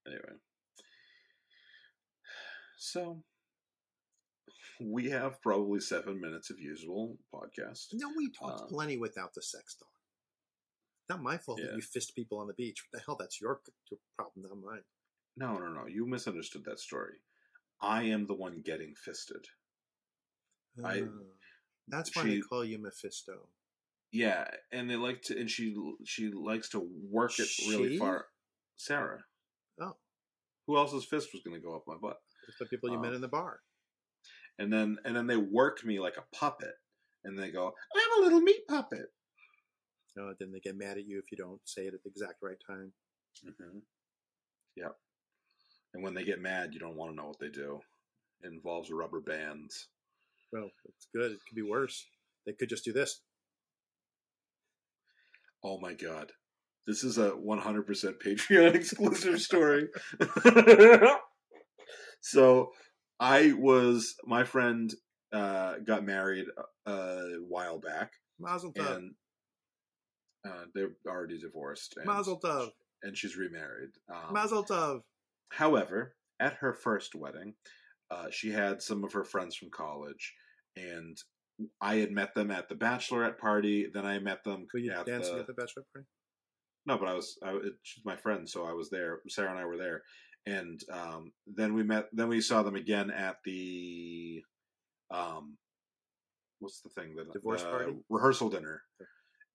anyway, 0.06 0.38
so 2.78 3.22
we 4.80 5.10
have 5.10 5.40
probably 5.42 5.80
seven 5.80 6.20
minutes 6.20 6.48
of 6.50 6.58
usual 6.58 7.18
podcast. 7.34 7.88
No, 7.92 8.08
we 8.16 8.30
talked 8.32 8.62
Um, 8.62 8.68
plenty 8.68 8.96
without 8.96 9.34
the 9.34 9.42
sex 9.42 9.74
talk. 9.76 9.88
Not 11.10 11.22
my 11.22 11.36
fault 11.36 11.60
Yeah. 11.60 11.66
that 11.66 11.74
you 11.76 11.82
fist 11.82 12.14
people 12.14 12.38
on 12.38 12.46
the 12.46 12.54
beach. 12.54 12.82
What 12.90 12.98
the 12.98 13.04
hell? 13.04 13.16
That's 13.18 13.40
your, 13.40 13.60
your 13.90 14.00
problem, 14.16 14.46
not 14.48 14.56
mine. 14.72 14.82
No, 15.36 15.58
no, 15.58 15.68
no. 15.68 15.86
You 15.86 16.06
misunderstood 16.06 16.64
that 16.66 16.80
story. 16.80 17.14
I 17.80 18.02
am 18.04 18.26
the 18.26 18.34
one 18.34 18.60
getting 18.62 18.94
fisted. 18.94 19.46
I- 20.84 21.00
Uh, 21.02 21.08
that's 21.88 22.14
why 22.14 22.24
they 22.24 22.40
call 22.40 22.64
you 22.64 22.78
Mephisto. 22.78 23.48
Yeah, 24.12 24.48
and 24.72 24.88
they 24.90 24.96
like 24.96 25.22
to, 25.22 25.38
and 25.38 25.50
she 25.50 25.74
she 26.04 26.30
likes 26.30 26.68
to 26.70 26.80
work 26.80 27.38
it 27.38 27.48
really 27.68 27.96
far. 27.98 28.26
Sarah. 28.76 29.24
Oh. 29.80 29.96
Who 30.66 30.76
else's 30.76 31.04
fist 31.04 31.32
was 31.32 31.42
going 31.42 31.54
to 31.60 31.64
go 31.64 31.74
up 31.76 31.86
my 31.86 31.96
butt? 31.96 32.20
It's 32.48 32.58
the 32.58 32.66
people 32.66 32.90
you 32.90 32.98
met 32.98 33.12
Oh. 33.12 33.16
in 33.16 33.20
the 33.20 33.28
bar. 33.28 33.60
And 34.58 34.72
then 34.72 34.98
and 35.04 35.16
then 35.16 35.26
they 35.26 35.36
work 35.36 35.84
me 35.84 36.00
like 36.00 36.16
a 36.16 36.26
puppet, 36.36 36.74
and 37.24 37.38
they 37.38 37.50
go, 37.50 37.74
"I'm 37.94 38.18
a 38.20 38.24
little 38.24 38.40
meat 38.40 38.66
puppet." 38.68 39.12
Uh, 40.20 40.34
then 40.38 40.50
they 40.52 40.60
get 40.60 40.76
mad 40.76 40.98
at 40.98 41.06
you 41.06 41.18
if 41.18 41.30
you 41.30 41.38
don't 41.38 41.66
say 41.66 41.86
it 41.86 41.94
at 41.94 42.02
the 42.02 42.10
exact 42.10 42.42
right 42.42 42.60
time. 42.66 42.92
Mm-hmm. 43.44 43.78
Yep. 44.76 44.98
And 45.94 46.02
when 46.02 46.14
they 46.14 46.24
get 46.24 46.40
mad, 46.40 46.70
you 46.72 46.80
don't 46.80 46.96
want 46.96 47.12
to 47.12 47.16
know 47.16 47.26
what 47.26 47.38
they 47.40 47.48
do. 47.48 47.80
It 48.42 48.52
involves 48.52 48.90
rubber 48.90 49.20
bands. 49.20 49.88
Well, 50.52 50.70
it's 50.84 51.08
good. 51.14 51.32
It 51.32 51.40
could 51.48 51.56
be 51.56 51.68
worse. 51.68 52.06
They 52.46 52.52
could 52.52 52.68
just 52.68 52.84
do 52.84 52.92
this. 52.92 53.20
Oh 55.62 55.78
my 55.78 55.94
god. 55.94 56.32
This 56.86 57.04
is 57.04 57.18
a 57.18 57.30
100% 57.30 58.14
Patreon 58.24 58.74
exclusive 58.74 59.40
story. 59.40 59.88
so, 62.20 62.70
I 63.20 63.52
was, 63.52 64.14
my 64.24 64.44
friend 64.44 64.92
uh, 65.32 65.74
got 65.86 66.04
married 66.04 66.46
a, 66.86 66.90
a 66.90 67.36
while 67.46 67.78
back, 67.78 68.12
Mazel 68.38 68.72
tov. 68.72 68.96
and 68.96 69.14
uh, 70.48 70.64
they're 70.74 70.92
already 71.06 71.38
divorced. 71.38 71.94
And, 71.98 72.06
Mazel 72.06 72.40
tov. 72.40 72.70
And 73.02 73.16
she's 73.16 73.36
remarried. 73.36 73.90
Um, 74.12 74.32
Mazel 74.32 74.64
tov. 74.64 75.02
However, 75.50 76.16
at 76.38 76.54
her 76.54 76.72
first 76.72 77.14
wedding, 77.14 77.54
uh, 78.10 78.26
she 78.30 78.50
had 78.50 78.82
some 78.82 79.04
of 79.04 79.12
her 79.12 79.24
friends 79.24 79.54
from 79.56 79.70
college, 79.70 80.34
and 80.76 81.16
I 81.80 81.96
had 81.96 82.10
met 82.10 82.34
them 82.34 82.50
at 82.50 82.68
the 82.68 82.74
bachelorette 82.74 83.38
party. 83.38 83.88
Then 83.92 84.06
I 84.06 84.18
met 84.18 84.44
them 84.44 84.66
Were 84.72 84.80
you 84.80 84.92
at 84.92 85.06
dancing 85.06 85.34
the, 85.34 85.40
at 85.40 85.46
the 85.46 85.52
bachelorette 85.52 85.92
party? 85.92 86.06
no, 86.86 86.98
but 86.98 87.08
I 87.08 87.14
was 87.14 87.38
I, 87.42 87.50
it, 87.56 87.74
she's 87.82 88.04
my 88.04 88.16
friend, 88.16 88.48
so 88.48 88.64
I 88.64 88.72
was 88.72 88.90
there. 88.90 89.20
Sarah 89.28 89.50
and 89.50 89.58
I 89.58 89.64
were 89.64 89.76
there, 89.76 90.02
and 90.46 90.80
um, 90.92 91.32
then 91.46 91.74
we 91.74 91.82
met. 91.82 92.08
Then 92.12 92.28
we 92.28 92.40
saw 92.40 92.62
them 92.62 92.76
again 92.76 93.10
at 93.10 93.36
the 93.44 94.42
um, 95.10 95.56
what's 96.60 96.80
the 96.80 96.88
thing 96.90 97.16
that 97.16 97.32
Divorce 97.32 97.62
the 97.62 97.68
party? 97.68 97.92
rehearsal 98.08 98.48
dinner. 98.48 98.82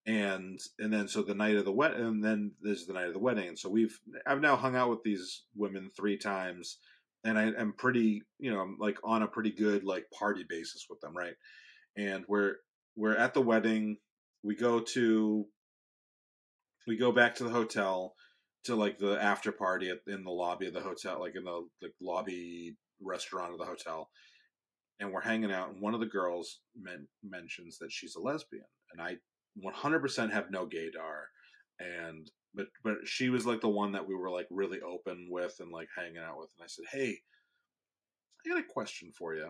And 0.07 0.59
and 0.77 0.93
then 0.93 1.07
so 1.07 1.23
the 1.23 1.33
night 1.33 1.55
of 1.55 1.65
the 1.65 1.71
wedding, 1.71 2.01
and 2.01 2.23
then 2.23 2.51
there's 2.61 2.85
the 2.85 2.93
night 2.93 3.07
of 3.07 3.13
the 3.13 3.19
wedding. 3.19 3.47
And 3.47 3.57
so 3.57 3.69
we've 3.69 3.97
I've 4.27 4.41
now 4.41 4.55
hung 4.55 4.75
out 4.75 4.89
with 4.89 5.03
these 5.03 5.43
women 5.55 5.89
three 5.97 6.17
times, 6.17 6.77
and 7.23 7.39
I 7.39 7.45
am 7.45 7.73
pretty 7.75 8.21
you 8.37 8.51
know 8.51 8.59
I'm 8.59 8.77
like 8.79 8.97
on 9.03 9.23
a 9.23 9.27
pretty 9.27 9.51
good 9.51 9.83
like 9.83 10.05
party 10.17 10.45
basis 10.47 10.85
with 10.89 11.01
them, 11.01 11.17
right? 11.17 11.33
And 11.97 12.23
we're 12.27 12.57
we're 12.95 13.15
at 13.15 13.33
the 13.33 13.41
wedding. 13.41 13.97
We 14.43 14.55
go 14.55 14.79
to 14.79 15.47
we 16.87 16.97
go 16.97 17.11
back 17.11 17.35
to 17.35 17.43
the 17.43 17.49
hotel 17.49 18.13
to 18.65 18.75
like 18.75 18.97
the 18.97 19.21
after 19.21 19.51
party 19.51 19.89
at, 19.89 19.99
in 20.07 20.23
the 20.23 20.31
lobby 20.31 20.67
of 20.67 20.73
the 20.73 20.81
hotel, 20.81 21.19
like 21.19 21.35
in 21.35 21.43
the 21.43 21.67
like 21.81 21.93
lobby 22.01 22.75
restaurant 23.01 23.53
of 23.53 23.59
the 23.59 23.65
hotel, 23.65 24.09
and 24.99 25.11
we're 25.11 25.21
hanging 25.21 25.51
out. 25.51 25.69
And 25.69 25.81
one 25.81 25.93
of 25.93 25.99
the 25.99 26.05
girls 26.05 26.59
men- 26.79 27.07
mentions 27.23 27.77
that 27.79 27.91
she's 27.91 28.15
a 28.15 28.21
lesbian, 28.21 28.65
and 28.91 29.01
I 29.01 29.17
100% 29.63 30.31
have 30.31 30.51
no 30.51 30.65
gaydar, 30.65 31.25
and 31.79 32.29
but 32.53 32.67
but 32.83 32.95
she 33.05 33.29
was 33.29 33.45
like 33.45 33.61
the 33.61 33.69
one 33.69 33.91
that 33.93 34.07
we 34.07 34.15
were 34.15 34.29
like 34.29 34.47
really 34.49 34.79
open 34.81 35.27
with 35.29 35.55
and 35.59 35.71
like 35.71 35.89
hanging 35.95 36.17
out 36.17 36.37
with. 36.39 36.49
And 36.57 36.63
I 36.63 36.67
said, 36.67 36.85
hey, 36.91 37.17
I 38.45 38.49
got 38.49 38.59
a 38.59 38.63
question 38.63 39.11
for 39.17 39.35
you. 39.35 39.49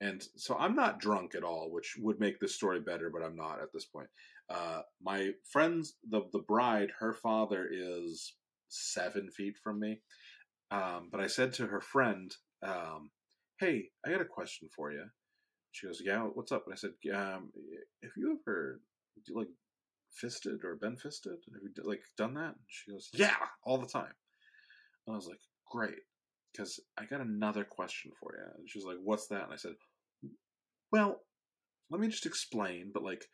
And 0.00 0.22
so 0.36 0.56
I'm 0.56 0.76
not 0.76 1.00
drunk 1.00 1.34
at 1.34 1.42
all, 1.42 1.72
which 1.72 1.96
would 1.98 2.20
make 2.20 2.38
this 2.38 2.54
story 2.54 2.80
better, 2.80 3.10
but 3.10 3.22
I'm 3.22 3.34
not 3.34 3.60
at 3.60 3.72
this 3.74 3.86
point. 3.86 4.08
Uh, 4.48 4.82
my 5.02 5.30
friend's 5.50 5.94
the 6.08 6.22
the 6.32 6.38
bride, 6.38 6.90
her 7.00 7.12
father 7.12 7.68
is 7.70 8.34
seven 8.68 9.30
feet 9.30 9.56
from 9.62 9.80
me. 9.80 10.00
Um, 10.70 11.08
but 11.10 11.20
I 11.20 11.26
said 11.26 11.52
to 11.54 11.66
her 11.66 11.80
friend, 11.80 12.34
um, 12.62 13.10
"Hey, 13.58 13.90
I 14.06 14.10
got 14.10 14.20
a 14.20 14.24
question 14.26 14.68
for 14.74 14.92
you." 14.92 15.04
She 15.72 15.86
goes, 15.86 16.00
"Yeah, 16.04 16.22
what's 16.22 16.52
up?" 16.52 16.64
And 16.66 16.74
I 16.74 16.76
said, 16.76 16.92
um, 17.14 17.50
"Have 18.02 18.12
you 18.16 18.38
ever 18.40 18.80
like 19.30 19.48
fisted 20.12 20.64
or 20.64 20.76
been 20.76 20.96
fisted? 20.96 21.32
Have 21.32 21.62
you 21.62 21.82
like 21.84 22.02
done 22.16 22.34
that?" 22.34 22.54
And 22.56 22.66
she 22.68 22.90
goes, 22.90 23.08
"Yeah, 23.12 23.36
all 23.64 23.78
the 23.78 23.86
time." 23.86 24.14
And 25.06 25.14
I 25.14 25.16
was 25.16 25.26
like, 25.26 25.40
"Great." 25.70 25.98
Because 26.52 26.80
I 26.96 27.04
got 27.04 27.20
another 27.20 27.64
question 27.64 28.10
for 28.18 28.34
you. 28.36 28.44
And 28.58 28.68
she 28.68 28.78
was 28.78 28.86
like, 28.86 28.96
What's 29.02 29.28
that? 29.28 29.44
And 29.44 29.52
I 29.52 29.56
said, 29.56 29.74
Well, 30.90 31.20
let 31.90 32.00
me 32.00 32.08
just 32.08 32.26
explain. 32.26 32.90
But, 32.92 33.02
like, 33.02 33.24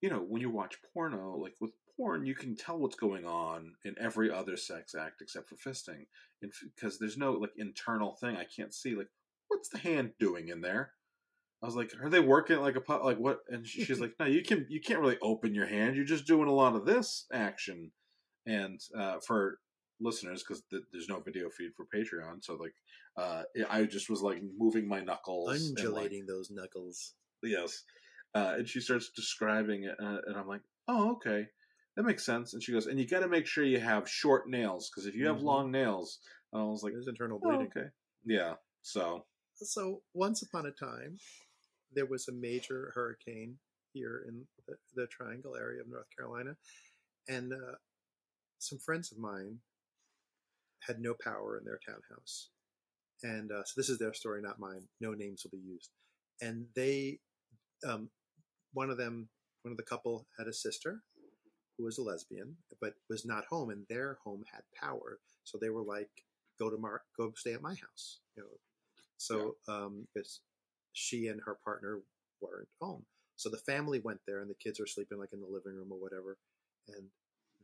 you 0.00 0.10
know, 0.10 0.18
when 0.18 0.42
you 0.42 0.50
watch 0.50 0.76
porno, 0.92 1.36
like 1.36 1.54
with 1.60 1.72
porn, 1.96 2.26
you 2.26 2.34
can 2.34 2.56
tell 2.56 2.78
what's 2.78 2.96
going 2.96 3.24
on 3.24 3.72
in 3.84 3.94
every 3.98 4.30
other 4.30 4.56
sex 4.56 4.94
act 4.94 5.22
except 5.22 5.48
for 5.48 5.56
fisting, 5.56 6.06
because 6.40 6.98
there's 6.98 7.16
no 7.16 7.32
like 7.32 7.52
internal 7.56 8.16
thing. 8.20 8.36
I 8.36 8.44
can't 8.44 8.74
see 8.74 8.94
like 8.94 9.08
what's 9.48 9.68
the 9.68 9.78
hand 9.78 10.12
doing 10.18 10.48
in 10.48 10.60
there. 10.60 10.92
I 11.62 11.66
was 11.66 11.76
like, 11.76 11.92
are 12.02 12.10
they 12.10 12.20
working 12.20 12.58
like 12.58 12.74
a 12.76 12.80
pot? 12.80 13.04
like 13.04 13.18
what? 13.18 13.38
And 13.48 13.64
she's 13.66 14.00
like, 14.00 14.14
no, 14.18 14.26
you 14.26 14.42
can 14.42 14.66
you 14.68 14.80
can't 14.80 15.00
really 15.00 15.18
open 15.22 15.54
your 15.54 15.66
hand. 15.66 15.94
You're 15.96 16.04
just 16.04 16.26
doing 16.26 16.48
a 16.48 16.52
lot 16.52 16.74
of 16.74 16.84
this 16.84 17.26
action. 17.32 17.92
And 18.46 18.80
uh, 18.98 19.18
for 19.24 19.58
listeners, 20.00 20.42
because 20.42 20.62
th- 20.70 20.82
there's 20.90 21.08
no 21.08 21.20
video 21.20 21.48
feed 21.50 21.70
for 21.76 21.86
Patreon, 21.94 22.42
so 22.42 22.54
like 22.54 22.74
uh, 23.16 23.44
I 23.70 23.84
just 23.84 24.10
was 24.10 24.20
like 24.22 24.42
moving 24.58 24.88
my 24.88 25.00
knuckles, 25.00 25.48
and, 25.50 25.76
like, 25.76 25.84
Undulating 25.86 26.26
those 26.26 26.50
knuckles. 26.50 27.14
yes. 27.42 27.84
Uh, 28.34 28.54
and 28.58 28.68
she 28.68 28.80
starts 28.80 29.10
describing 29.14 29.84
it, 29.84 29.94
uh, 30.02 30.16
and 30.26 30.36
I'm 30.36 30.48
like, 30.48 30.62
oh, 30.88 31.12
okay, 31.12 31.46
that 31.96 32.02
makes 32.04 32.24
sense. 32.24 32.54
And 32.54 32.62
she 32.62 32.72
goes, 32.72 32.86
and 32.86 32.98
you 32.98 33.06
got 33.06 33.20
to 33.20 33.28
make 33.28 33.46
sure 33.46 33.62
you 33.62 33.78
have 33.78 34.08
short 34.08 34.48
nails 34.48 34.90
because 34.90 35.06
if 35.06 35.14
you 35.14 35.26
have 35.26 35.36
Mhm. 35.36 35.42
long 35.44 35.70
nails, 35.70 36.18
and 36.52 36.62
I 36.62 36.64
was 36.64 36.82
like, 36.82 36.94
There's 36.94 37.06
internal 37.08 37.38
oh, 37.44 37.48
bleeding. 37.48 37.68
okay, 37.76 37.88
yeah. 38.24 38.54
So 38.80 39.26
So 39.54 40.02
once 40.14 40.42
upon 40.42 40.66
a 40.66 40.72
time, 40.72 41.18
there 41.94 42.06
was 42.06 42.28
a 42.28 42.32
major 42.32 42.92
hurricane 42.94 43.56
here 43.92 44.24
in 44.28 44.44
the, 44.66 44.76
the 44.94 45.06
Triangle 45.06 45.56
area 45.56 45.80
of 45.80 45.88
North 45.88 46.06
Carolina, 46.16 46.56
and 47.28 47.52
uh, 47.52 47.76
some 48.58 48.78
friends 48.78 49.12
of 49.12 49.18
mine 49.18 49.58
had 50.80 51.00
no 51.00 51.14
power 51.22 51.58
in 51.58 51.64
their 51.64 51.78
townhouse, 51.86 52.48
and 53.22 53.50
uh, 53.52 53.64
so 53.64 53.74
this 53.76 53.88
is 53.88 53.98
their 53.98 54.14
story, 54.14 54.40
not 54.42 54.58
mine. 54.58 54.82
No 55.00 55.12
names 55.12 55.44
will 55.44 55.58
be 55.58 55.64
used, 55.64 55.90
and 56.40 56.66
they 56.74 57.18
um, 57.86 58.08
one 58.72 58.90
of 58.90 58.96
them, 58.96 59.28
one 59.62 59.72
of 59.72 59.76
the 59.76 59.82
couple 59.84 60.26
had 60.38 60.48
a 60.48 60.52
sister 60.52 61.02
who 61.76 61.84
was 61.84 61.98
a 61.98 62.02
lesbian, 62.02 62.56
but 62.80 62.94
was 63.08 63.24
not 63.24 63.44
home, 63.46 63.70
and 63.70 63.84
their 63.88 64.18
home 64.24 64.42
had 64.52 64.62
power. 64.80 65.18
So 65.44 65.58
they 65.60 65.70
were 65.70 65.84
like, 65.84 66.10
"Go 66.58 66.70
to 66.70 66.78
Mark, 66.78 67.02
go 67.16 67.32
stay 67.36 67.54
at 67.54 67.62
my 67.62 67.74
house." 67.74 68.20
You 68.36 68.44
know, 68.44 68.48
so 69.16 69.56
um, 69.68 70.06
because 70.14 70.40
she 70.92 71.26
and 71.28 71.40
her 71.44 71.58
partner 71.64 72.00
weren't 72.40 72.68
home, 72.80 73.04
so 73.36 73.48
the 73.48 73.58
family 73.58 74.00
went 74.00 74.20
there, 74.26 74.40
and 74.40 74.50
the 74.50 74.54
kids 74.54 74.80
are 74.80 74.86
sleeping 74.86 75.18
like 75.18 75.32
in 75.32 75.40
the 75.40 75.46
living 75.46 75.74
room 75.74 75.90
or 75.90 75.98
whatever, 75.98 76.38
and 76.88 77.08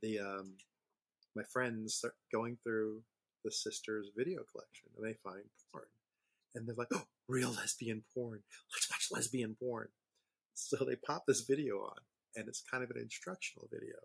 the 0.03 0.19
um, 0.19 0.55
my 1.37 1.43
friends 1.45 1.95
start 1.95 2.15
going 2.33 2.59
through 2.63 3.03
the 3.45 3.51
sister's 3.51 4.11
video 4.17 4.43
collection, 4.51 4.89
and 4.97 5.07
they 5.07 5.15
find 5.15 5.45
porn, 5.73 5.87
and 6.55 6.67
they're 6.67 6.75
like, 6.77 6.89
"Oh, 6.93 7.07
real 7.29 7.51
lesbian 7.53 8.03
porn! 8.15 8.43
Let's 8.73 8.91
watch 8.91 9.09
lesbian 9.11 9.57
porn." 9.61 9.89
So 10.55 10.85
they 10.85 10.97
pop 10.97 11.25
this 11.27 11.43
video 11.43 11.77
on, 11.79 11.99
and 12.35 12.49
it's 12.49 12.65
kind 12.69 12.83
of 12.83 12.91
an 12.91 13.01
instructional 13.01 13.69
video. 13.73 13.97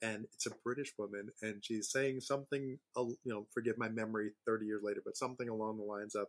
And 0.00 0.26
it's 0.32 0.46
a 0.46 0.54
British 0.64 0.92
woman, 0.98 1.30
and 1.42 1.64
she's 1.64 1.90
saying 1.90 2.20
something, 2.20 2.78
you 2.96 3.16
know, 3.24 3.46
forgive 3.54 3.78
my 3.78 3.88
memory 3.88 4.32
30 4.46 4.66
years 4.66 4.82
later, 4.84 5.00
but 5.04 5.16
something 5.16 5.48
along 5.48 5.78
the 5.78 5.84
lines 5.84 6.16
of, 6.16 6.26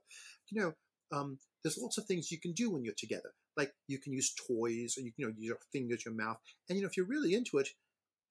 you 0.50 0.62
know, 0.62 0.74
um, 1.12 1.40
there's 1.64 1.78
lots 1.78 1.98
of 1.98 2.06
things 2.06 2.32
you 2.32 2.40
can 2.40 2.54
do 2.54 2.72
when 2.72 2.84
you're 2.84 2.94
together. 2.98 3.34
Like 3.56 3.72
you 3.88 4.00
can 4.00 4.14
use 4.14 4.34
toys, 4.34 4.96
or 4.98 5.02
you, 5.02 5.12
you 5.18 5.26
know, 5.26 5.34
use 5.38 5.48
your 5.48 5.58
fingers, 5.72 6.06
your 6.06 6.14
mouth, 6.14 6.38
and 6.70 6.78
you 6.78 6.84
know, 6.84 6.90
if 6.90 6.98
you're 6.98 7.06
really 7.06 7.34
into 7.34 7.58
it. 7.58 7.70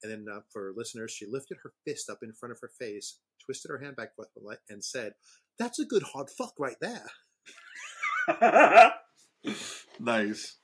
And 0.02 0.10
then 0.10 0.26
uh, 0.32 0.40
for 0.52 0.72
listeners, 0.76 1.12
she 1.12 1.26
lifted 1.26 1.58
her 1.62 1.72
fist 1.86 2.10
up 2.10 2.18
in 2.22 2.32
front 2.32 2.52
of 2.52 2.58
her 2.60 2.70
face, 2.76 3.18
twisted 3.44 3.70
her 3.70 3.78
hand 3.78 3.96
back, 3.96 4.10
and 4.68 4.84
said, 4.84 5.12
"That's 5.58 5.78
a 5.78 5.86
good 5.86 6.02
hard 6.02 6.28
fuck 6.28 6.54
right 6.58 6.76
there." 6.80 7.06
nice. 10.00 10.56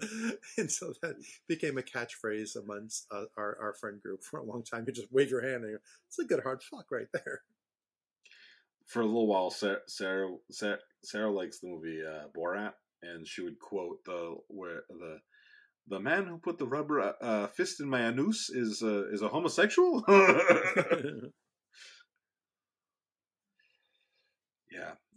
and 0.58 0.70
so 0.70 0.92
that 1.02 1.16
became 1.48 1.76
a 1.76 1.82
catchphrase 1.82 2.56
amongst 2.56 3.06
uh, 3.10 3.24
our, 3.36 3.58
our 3.60 3.74
friend 3.80 4.00
group 4.00 4.22
for 4.22 4.38
a 4.38 4.44
long 4.44 4.62
time. 4.62 4.84
You 4.86 4.92
just 4.92 5.12
wave 5.12 5.30
your 5.30 5.42
hand 5.42 5.64
and 5.64 5.78
it's 6.06 6.18
a 6.18 6.24
good 6.24 6.42
hard 6.42 6.62
fuck 6.62 6.86
right 6.90 7.08
there. 7.12 7.42
For 8.88 9.02
a 9.02 9.06
little 9.06 9.26
while, 9.26 9.50
Sarah 9.50 9.80
Sarah, 9.86 10.30
Sarah, 10.50 10.78
Sarah 11.04 11.30
likes 11.30 11.60
the 11.60 11.68
movie 11.68 12.00
uh, 12.02 12.28
Borat, 12.36 12.72
and 13.02 13.26
she 13.26 13.42
would 13.42 13.58
quote 13.58 13.98
the 14.06 14.36
where 14.48 14.82
the 14.88 15.18
the 15.88 16.00
man 16.00 16.26
who 16.26 16.38
put 16.38 16.58
the 16.58 16.66
rubber 16.66 17.14
uh, 17.20 17.48
fist 17.48 17.80
in 17.80 17.88
my 17.88 18.08
anus 18.08 18.48
is 18.50 18.82
uh, 18.82 19.04
is 19.12 19.20
a 19.20 19.28
homosexual. 19.28 20.02
yeah. 20.08 20.22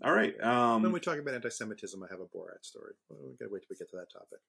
All 0.03 0.11
right. 0.13 0.33
Um, 0.41 0.81
when 0.83 0.91
we 0.91 0.99
talk 0.99 1.17
about 1.17 1.33
anti-Semitism, 1.35 2.03
I 2.03 2.07
have 2.09 2.19
a 2.19 2.25
Borat 2.25 2.63
story. 2.63 2.93
we 3.09 3.35
gotta 3.39 3.51
wait 3.53 3.61
till 3.61 3.67
we 3.69 3.77
get 3.77 3.89
to 3.91 3.97
that 3.97 4.11
topic. 4.11 4.39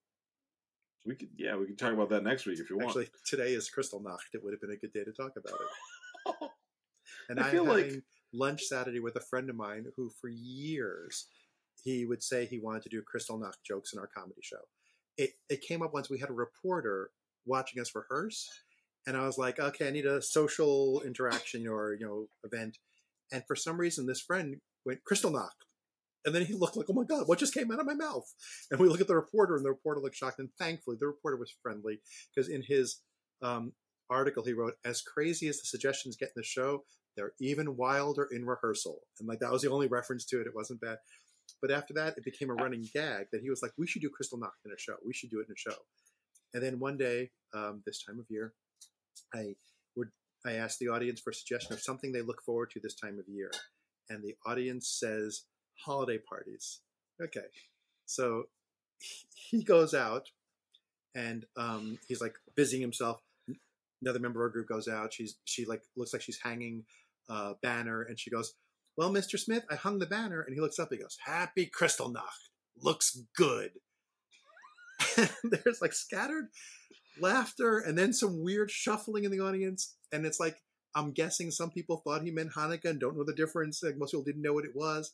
We 1.05 1.15
could, 1.17 1.29
yeah, 1.37 1.57
we 1.57 1.67
can 1.67 1.77
talk 1.77 1.93
about 1.93 2.09
that 2.11 2.23
next 2.25 2.47
week 2.47 2.59
if 2.61 2.71
you 2.71 2.77
want. 2.77 2.91
Actually, 2.91 3.09
today 3.27 3.53
is 3.55 3.69
Kristallnacht. 3.71 4.35
It 4.35 4.43
would 4.43 4.53
have 4.53 4.61
been 4.61 4.71
a 4.71 4.77
good 4.77 4.93
day 4.93 5.03
to 5.05 5.13
talk 5.13 5.33
about 5.37 5.59
it. 5.61 6.51
and 7.29 7.41
I 7.41 7.45
I'm 7.45 7.51
feel 7.51 7.65
having 7.67 7.95
like- 7.95 8.03
lunch 8.33 8.63
Saturday 8.63 9.01
with 9.01 9.17
a 9.17 9.21
friend 9.21 9.51
of 9.51 9.57
mine 9.57 9.87
who, 9.97 10.11
for 10.21 10.29
years, 10.29 11.27
he 11.83 12.07
would 12.07 12.23
say 12.23 12.47
he 12.47 12.61
wanted 12.61 12.83
to 12.83 12.89
do 12.89 13.03
Kristallnacht 13.03 13.63
jokes 13.67 13.93
in 13.93 13.99
our 13.99 14.09
comedy 14.09 14.41
show. 14.43 14.63
It 15.17 15.31
it 15.49 15.63
came 15.63 15.83
up 15.83 15.93
once 15.93 16.09
we 16.09 16.19
had 16.19 16.31
a 16.31 16.35
reporter 16.35 17.11
watching 17.45 17.81
us 17.81 17.95
rehearse, 17.95 18.49
and 19.07 19.17
I 19.17 19.27
was 19.27 19.39
like, 19.39 19.59
okay, 19.59 19.89
I 19.89 19.91
need 19.91 20.07
a 20.07 20.23
social 20.23 21.03
interaction 21.05 21.67
or 21.67 21.95
you 21.99 22.07
know 22.07 22.27
event. 22.45 22.79
And 23.31 23.43
for 23.47 23.57
some 23.57 23.79
reason, 23.79 24.07
this 24.07 24.21
friend 24.21 24.57
went 24.85 25.01
Kristallnacht, 25.11 25.65
And 26.25 26.35
then 26.35 26.45
he 26.45 26.55
looked 26.55 26.77
like, 26.77 26.87
oh 26.89 26.95
my 26.95 27.05
God, 27.05 27.27
what 27.27 27.39
just 27.39 27.55
came 27.55 27.71
out 27.73 27.81
of 27.81 27.87
my 27.87 27.95
mouth? 27.95 28.33
And 28.71 28.79
we 28.79 28.89
look 28.89 29.01
at 29.01 29.09
the 29.09 29.17
reporter, 29.17 29.57
and 29.57 29.65
the 29.65 29.71
reporter 29.71 30.01
looked 30.01 30.17
shocked. 30.17 30.39
And 30.39 30.51
thankfully, 30.59 30.97
the 31.01 31.07
reporter 31.07 31.37
was 31.37 31.55
friendly 31.63 32.01
because 32.35 32.49
in 32.49 32.63
his 32.67 33.01
um, 33.43 33.73
article, 34.11 34.45
he 34.45 34.53
wrote, 34.53 34.75
as 34.85 35.03
crazy 35.03 35.49
as 35.49 35.59
the 35.59 35.67
suggestions 35.67 36.17
get 36.17 36.29
in 36.29 36.33
the 36.37 36.45
show, 36.45 36.85
they're 37.17 37.33
even 37.41 37.77
wilder 37.77 38.29
in 38.31 38.47
rehearsal. 38.47 39.01
And 39.19 39.29
like 39.29 39.41
that 39.41 39.53
was 39.53 39.63
the 39.63 39.71
only 39.71 39.89
reference 39.89 40.25
to 40.27 40.41
it. 40.41 40.47
It 40.47 40.55
wasn't 40.55 40.81
bad. 40.81 40.99
But 41.61 41.71
after 41.71 41.95
that, 41.95 42.15
it 42.17 42.25
became 42.25 42.51
a 42.51 42.55
running 42.55 42.89
gag 42.93 43.27
that 43.33 43.43
he 43.43 43.51
was 43.51 43.63
like, 43.63 43.73
we 43.79 43.87
should 43.87 44.03
do 44.03 44.11
Kristallnacht 44.11 44.65
in 44.65 44.73
a 44.73 44.79
show. 44.79 44.95
We 45.05 45.13
should 45.13 45.31
do 45.31 45.41
it 45.41 45.47
in 45.49 45.55
a 45.55 45.57
show. 45.57 45.77
And 46.55 46.63
then 46.63 46.79
one 46.79 46.97
day, 46.97 47.31
um, 47.55 47.83
this 47.87 48.03
time 48.05 48.19
of 48.19 48.27
year, 48.29 48.53
I 49.35 49.55
would 49.97 50.09
I 50.45 50.53
asked 50.53 50.79
the 50.79 50.89
audience 50.89 51.21
for 51.21 51.31
a 51.31 51.35
suggestion 51.35 51.73
of 51.73 51.81
something 51.81 52.13
they 52.13 52.23
look 52.23 52.43
forward 52.43 52.71
to 52.73 52.81
this 52.81 52.95
time 52.95 53.19
of 53.19 53.29
year. 53.29 53.51
And 54.09 54.23
the 54.23 54.35
audience 54.47 54.89
says 54.89 55.45
holiday 55.85 56.19
parties. 56.19 56.81
Okay. 57.23 57.47
So 58.07 58.45
he 59.35 59.63
goes 59.63 59.95
out 59.95 60.29
and 61.15 61.47
um, 61.57 61.99
he's 62.09 62.21
like 62.21 62.35
busying 62.57 62.83
himself. 62.83 63.21
Another 64.03 64.19
member 64.19 64.41
of 64.41 64.49
our 64.49 64.53
group 64.53 64.69
goes 64.69 64.89
out. 64.89 65.15
She's 65.15 65.37
she 65.45 65.65
like 65.65 65.83
looks 65.97 66.13
like 66.13 66.23
she's 66.23 66.41
hanging 66.43 66.85
a 67.29 67.55
banner 67.63 68.03
and 68.03 68.19
she 68.19 68.31
goes, 68.31 68.55
Well, 68.97 69.13
Mr. 69.13 69.39
Smith, 69.39 69.65
I 69.71 69.77
hung 69.77 69.99
the 69.99 70.07
banner 70.07 70.43
and 70.43 70.55
he 70.55 70.61
looks 70.61 70.79
up, 70.79 70.89
he 70.91 70.99
goes, 70.99 71.17
Happy 71.25 71.71
Kristallnacht. 71.75 72.51
Looks 72.83 73.19
good. 73.37 73.71
And 75.17 75.31
there's 75.45 75.81
like 75.81 75.93
scattered 75.93 76.49
laughter 77.21 77.79
and 77.79 77.97
then 77.99 78.13
some 78.13 78.43
weird 78.43 78.71
shuffling 78.71 79.25
in 79.25 79.31
the 79.31 79.41
audience. 79.41 79.97
And 80.13 80.27
it's 80.27 80.41
like 80.41 80.57
I'm 80.95 81.13
guessing 81.13 81.51
some 81.51 81.71
people 81.71 81.99
thought 81.99 82.23
he 82.23 82.31
meant 82.31 82.53
Hanukkah 82.53 82.91
and 82.91 83.01
don't 83.01 83.17
know 83.17 83.25
the 83.25 83.35
difference. 83.35 83.83
Like 83.83 83.97
most 83.97 84.11
people 84.11 84.25
didn't 84.25 84.43
know 84.43 84.53
what 84.53 84.65
it 84.65 84.75
was. 84.75 85.13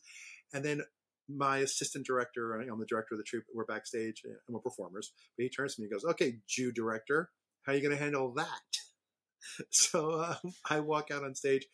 And 0.53 0.63
then 0.63 0.81
my 1.29 1.59
assistant 1.59 2.05
director, 2.05 2.53
I'm 2.53 2.79
the 2.79 2.85
director 2.85 3.13
of 3.15 3.19
the 3.19 3.23
troupe, 3.23 3.45
we're 3.53 3.65
backstage 3.65 4.23
and 4.25 4.35
we're 4.49 4.59
performers. 4.59 5.13
But 5.37 5.43
he 5.43 5.49
turns 5.49 5.75
to 5.75 5.81
me 5.81 5.85
and 5.85 5.93
goes, 5.93 6.11
Okay, 6.11 6.37
Jew 6.47 6.71
director, 6.71 7.29
how 7.69 7.73
are 7.73 7.77
you 7.77 7.83
going 7.83 7.95
to 7.95 8.03
handle 8.03 8.33
that? 8.33 8.47
So 9.71 10.21
um, 10.23 10.53
I 10.69 10.79
walk 10.79 11.11
out 11.11 11.23
on 11.23 11.35
stage 11.35 11.65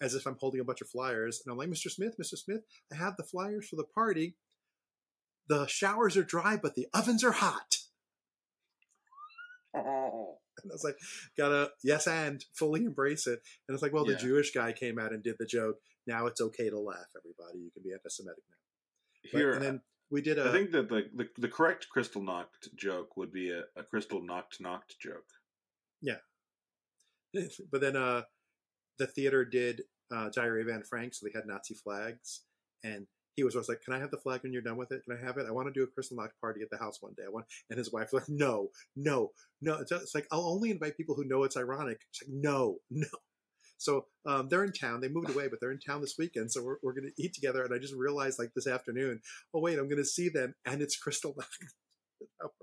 as 0.00 0.14
if 0.14 0.26
I'm 0.26 0.36
holding 0.38 0.60
a 0.60 0.64
bunch 0.64 0.82
of 0.82 0.88
flyers. 0.90 1.40
And 1.42 1.50
I'm 1.50 1.56
like, 1.56 1.70
Mr. 1.70 1.90
Smith, 1.90 2.14
Mr. 2.20 2.36
Smith, 2.36 2.60
I 2.92 2.96
have 2.96 3.16
the 3.16 3.22
flyers 3.22 3.66
for 3.68 3.76
the 3.76 3.84
party. 3.84 4.36
The 5.48 5.66
showers 5.66 6.16
are 6.18 6.22
dry, 6.22 6.58
but 6.62 6.74
the 6.74 6.86
ovens 6.92 7.24
are 7.24 7.32
hot. 7.32 7.78
And 10.62 10.70
I 10.70 10.74
was 10.74 10.84
like, 10.84 10.98
gotta, 11.38 11.70
yes, 11.82 12.06
and 12.06 12.44
fully 12.52 12.84
embrace 12.84 13.26
it. 13.26 13.40
And 13.66 13.74
it's 13.74 13.82
like, 13.82 13.94
well, 13.94 14.04
the 14.04 14.12
Jewish 14.16 14.52
guy 14.52 14.72
came 14.72 14.98
out 14.98 15.12
and 15.12 15.22
did 15.22 15.36
the 15.38 15.46
joke. 15.46 15.76
Now 16.06 16.26
it's 16.26 16.40
okay 16.40 16.68
to 16.68 16.78
laugh, 16.78 17.06
everybody. 17.16 17.60
You 17.64 17.70
can 17.72 17.82
be 17.82 17.92
anti 17.92 18.08
Semitic 18.10 18.44
now. 18.50 19.30
But- 19.32 19.38
Here, 19.38 19.52
and 19.52 19.62
then 19.64 19.80
we 20.10 20.20
did 20.20 20.38
a. 20.38 20.48
I 20.48 20.52
think 20.52 20.72
that 20.72 20.88
the, 20.90 21.08
the 21.14 21.28
the 21.38 21.48
correct 21.48 21.86
crystal 21.90 22.20
knocked 22.22 22.68
joke 22.76 23.16
would 23.16 23.32
be 23.32 23.50
a, 23.50 23.62
a 23.76 23.82
crystal 23.84 24.20
knocked 24.22 24.60
knocked 24.60 24.96
joke. 25.00 25.24
but 27.70 27.80
then 27.80 27.96
uh, 27.96 28.22
the 28.98 29.06
theater 29.06 29.44
did 29.44 29.82
uh, 30.14 30.28
Diary 30.34 30.62
of 30.62 30.68
Anne 30.68 30.82
Frank, 30.82 31.14
so 31.14 31.26
they 31.26 31.32
had 31.34 31.46
Nazi 31.46 31.74
flags, 31.74 32.42
and 32.82 33.06
he 33.36 33.44
was 33.44 33.54
always 33.54 33.68
like, 33.68 33.82
"Can 33.82 33.94
I 33.94 33.98
have 33.98 34.10
the 34.10 34.18
flag 34.18 34.42
when 34.42 34.52
you're 34.52 34.62
done 34.62 34.76
with 34.76 34.92
it? 34.92 35.02
Can 35.04 35.16
I 35.16 35.24
have 35.24 35.38
it? 35.38 35.46
I 35.48 35.52
want 35.52 35.68
to 35.68 35.72
do 35.72 35.84
a 35.84 36.00
Kristallnacht 36.00 36.30
party 36.40 36.60
at 36.62 36.70
the 36.70 36.78
house 36.78 36.98
one 37.00 37.14
day." 37.16 37.24
I 37.26 37.30
want, 37.30 37.46
and 37.68 37.78
his 37.78 37.92
wife 37.92 38.08
was 38.12 38.22
like, 38.22 38.28
"No, 38.28 38.68
no, 38.96 39.30
no." 39.60 39.78
It's, 39.80 40.14
like 40.14 40.26
I'll 40.32 40.48
only 40.48 40.70
invite 40.70 40.96
people 40.96 41.14
who 41.14 41.24
know 41.24 41.44
it's 41.44 41.56
ironic. 41.56 42.00
It's 42.10 42.22
like, 42.22 42.32
"No, 42.32 42.78
no." 42.90 43.06
So 43.78 44.06
um, 44.26 44.48
they're 44.50 44.64
in 44.64 44.72
town. 44.72 45.00
They 45.00 45.08
moved 45.08 45.30
away, 45.30 45.48
but 45.48 45.58
they're 45.60 45.72
in 45.72 45.78
town 45.78 46.02
this 46.02 46.16
weekend. 46.18 46.52
So 46.52 46.62
we're, 46.62 46.76
we're 46.82 46.92
going 46.92 47.10
to 47.16 47.22
eat 47.22 47.32
together. 47.32 47.64
And 47.64 47.72
I 47.72 47.78
just 47.78 47.94
realized, 47.94 48.38
like 48.38 48.50
this 48.54 48.66
afternoon, 48.66 49.22
oh 49.54 49.60
wait, 49.60 49.78
I'm 49.78 49.88
going 49.88 49.96
to 49.96 50.04
see 50.04 50.28
them, 50.28 50.54
and 50.66 50.82
it's 50.82 50.98
Kristallnacht. 51.00 51.46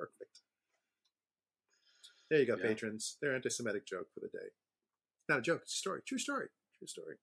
There 2.30 2.39
you 2.39 2.45
go, 2.45 2.55
Yeah. 2.57 2.63
patrons. 2.67 3.17
Their 3.21 3.36
anti-Semitic 3.36 3.86
joke 3.88 4.07
for 4.13 4.19
the 4.19 4.28
day. 4.30 4.47
Not 5.30 5.39
a 5.39 5.41
joke. 5.41 5.61
It's 5.63 5.73
a 5.73 5.78
story. 5.78 6.01
True 6.07 6.17
story. 6.17 6.47
True 6.78 6.88
story. 6.88 7.15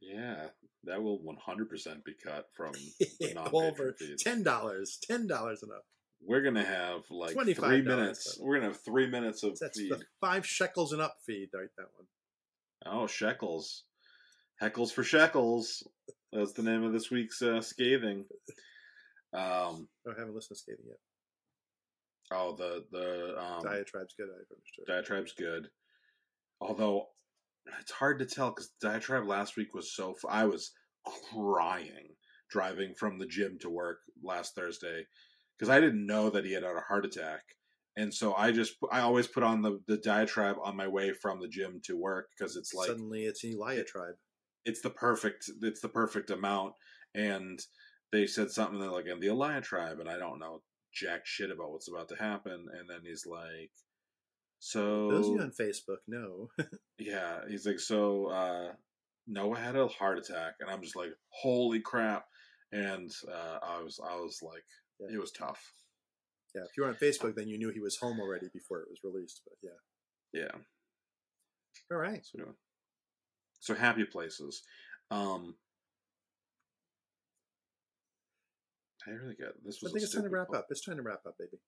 Yeah, 0.00 0.48
that 0.84 1.02
will 1.02 1.18
one 1.22 1.36
hundred 1.36 1.68
percent 1.68 2.04
be 2.04 2.14
cut 2.14 2.46
from 2.56 2.72
the 3.20 3.34
non 3.34 3.48
All 3.48 3.74
for 3.74 3.92
patron 3.92 3.94
feeds. 3.98 4.22
ten 4.22 4.42
dollars. 4.42 4.98
Ten 5.02 5.26
dollars 5.26 5.62
enough. 5.62 5.82
We're 6.22 6.42
gonna 6.42 6.64
have 6.64 7.02
like 7.10 7.32
three 7.34 7.82
minutes. 7.82 8.38
We're 8.40 8.56
gonna 8.56 8.72
have 8.72 8.80
three 8.82 9.06
minutes 9.08 9.42
of 9.42 9.58
That's 9.58 9.78
feed. 9.78 9.90
the 9.90 10.02
five 10.20 10.46
shekels 10.46 10.92
and 10.92 11.02
up 11.02 11.16
feed. 11.26 11.48
Right, 11.54 11.68
that 11.76 11.86
one. 11.96 12.06
Oh, 12.86 13.06
shekels, 13.06 13.84
heckles 14.62 14.90
for 14.92 15.02
shekels. 15.04 15.86
That's 16.32 16.52
the 16.54 16.62
name 16.62 16.82
of 16.82 16.92
this 16.94 17.10
week's 17.10 17.42
uh, 17.42 17.60
scathing. 17.60 18.24
Um. 19.34 19.88
Oh, 20.06 20.12
I 20.16 20.18
haven't 20.18 20.34
listened 20.34 20.56
to 20.56 20.60
skating 20.62 20.84
yet. 20.88 20.96
Oh, 22.32 22.54
the 22.56 22.84
the 22.92 23.36
um, 23.40 23.62
Diatribe's 23.62 24.14
good. 24.16 24.28
I've 24.28 24.56
understood. 24.56 24.86
diatribe's 24.86 25.32
good. 25.32 25.68
Although 26.60 27.06
it's 27.80 27.90
hard 27.90 28.18
to 28.20 28.26
tell 28.26 28.50
because 28.50 28.70
diatribe 28.80 29.26
last 29.26 29.56
week 29.56 29.74
was 29.74 29.94
so. 29.94 30.10
F- 30.12 30.30
I 30.30 30.44
was 30.44 30.72
crying 31.32 32.14
driving 32.50 32.94
from 32.94 33.18
the 33.18 33.26
gym 33.26 33.58
to 33.60 33.70
work 33.70 33.98
last 34.22 34.54
Thursday 34.54 35.06
because 35.58 35.70
I 35.70 35.80
didn't 35.80 36.06
know 36.06 36.30
that 36.30 36.44
he 36.44 36.52
had 36.52 36.62
had 36.62 36.76
a 36.76 36.80
heart 36.80 37.04
attack, 37.04 37.42
and 37.96 38.12
so 38.12 38.34
I 38.34 38.52
just 38.52 38.74
I 38.92 39.00
always 39.00 39.26
put 39.26 39.42
on 39.42 39.62
the 39.62 39.80
the 39.86 39.96
diatribe 39.96 40.56
on 40.62 40.76
my 40.76 40.86
way 40.88 41.12
from 41.12 41.40
the 41.40 41.48
gym 41.48 41.80
to 41.84 41.96
work 41.96 42.28
because 42.36 42.56
it's 42.56 42.74
like 42.74 42.88
Suddenly, 42.88 43.24
it's 43.24 43.44
an 43.44 43.52
Elia 43.54 43.84
tribe. 43.84 44.14
it's 44.64 44.82
the 44.82 44.90
perfect 44.90 45.50
it's 45.62 45.80
the 45.80 45.88
perfect 45.88 46.30
amount 46.30 46.74
and 47.14 47.60
they 48.12 48.26
said 48.26 48.50
something 48.50 48.78
that 48.78 48.90
like 48.92 49.06
in 49.06 49.20
the 49.20 49.28
Elia 49.28 49.60
tribe 49.60 50.00
and 50.00 50.08
I 50.08 50.18
don't 50.18 50.38
know 50.38 50.62
jack 50.92 51.22
shit 51.24 51.50
about 51.50 51.70
what's 51.72 51.88
about 51.88 52.08
to 52.10 52.16
happen, 52.16 52.66
and 52.78 52.88
then 52.88 53.00
he's 53.04 53.26
like, 53.26 53.70
"So 54.58 55.08
Those 55.10 55.26
of 55.28 55.34
you 55.34 55.40
on 55.40 55.52
Facebook 55.52 55.98
know. 56.06 56.50
yeah," 56.98 57.40
he's 57.48 57.66
like, 57.66 57.80
"So 57.80 58.26
uh, 58.26 58.72
Noah 59.26 59.58
had 59.58 59.76
a 59.76 59.88
heart 59.88 60.18
attack," 60.18 60.54
and 60.60 60.70
I'm 60.70 60.82
just 60.82 60.96
like, 60.96 61.10
"Holy 61.30 61.80
crap!" 61.80 62.24
And 62.72 63.10
uh, 63.28 63.58
I 63.62 63.82
was 63.82 63.98
I 64.04 64.16
was 64.16 64.40
like, 64.42 64.64
Yeah. 65.00 65.16
it 65.16 65.20
was 65.20 65.32
tough. 65.32 65.72
yeah, 66.54 66.62
if 66.62 66.76
you 66.76 66.82
were 66.84 66.88
on 66.88 66.94
Facebook, 66.96 67.34
then 67.34 67.48
you 67.48 67.58
knew 67.58 67.70
he 67.70 67.80
was 67.80 67.96
home 67.96 68.20
already 68.20 68.48
before 68.52 68.80
it 68.80 68.88
was 68.90 69.00
released. 69.02 69.42
But 69.44 69.56
yeah, 69.62 70.40
Yeah. 70.42 70.60
all 71.90 71.98
right. 71.98 72.24
So, 72.24 72.54
so 73.60 73.74
happy 73.74 74.04
places. 74.04 74.62
Um, 75.10 75.56
I 79.06 79.10
really 79.12 79.34
got 79.34 79.52
this 79.64 79.78
I 79.84 79.88
think 79.90 80.02
it's 80.02 80.14
time 80.14 80.24
to 80.24 80.28
wrap 80.30 80.48
call. 80.48 80.56
up. 80.56 80.66
It's 80.70 80.84
time 80.84 80.96
to 80.96 81.02
wrap 81.02 81.20
up, 81.26 81.36
baby. 81.38 81.58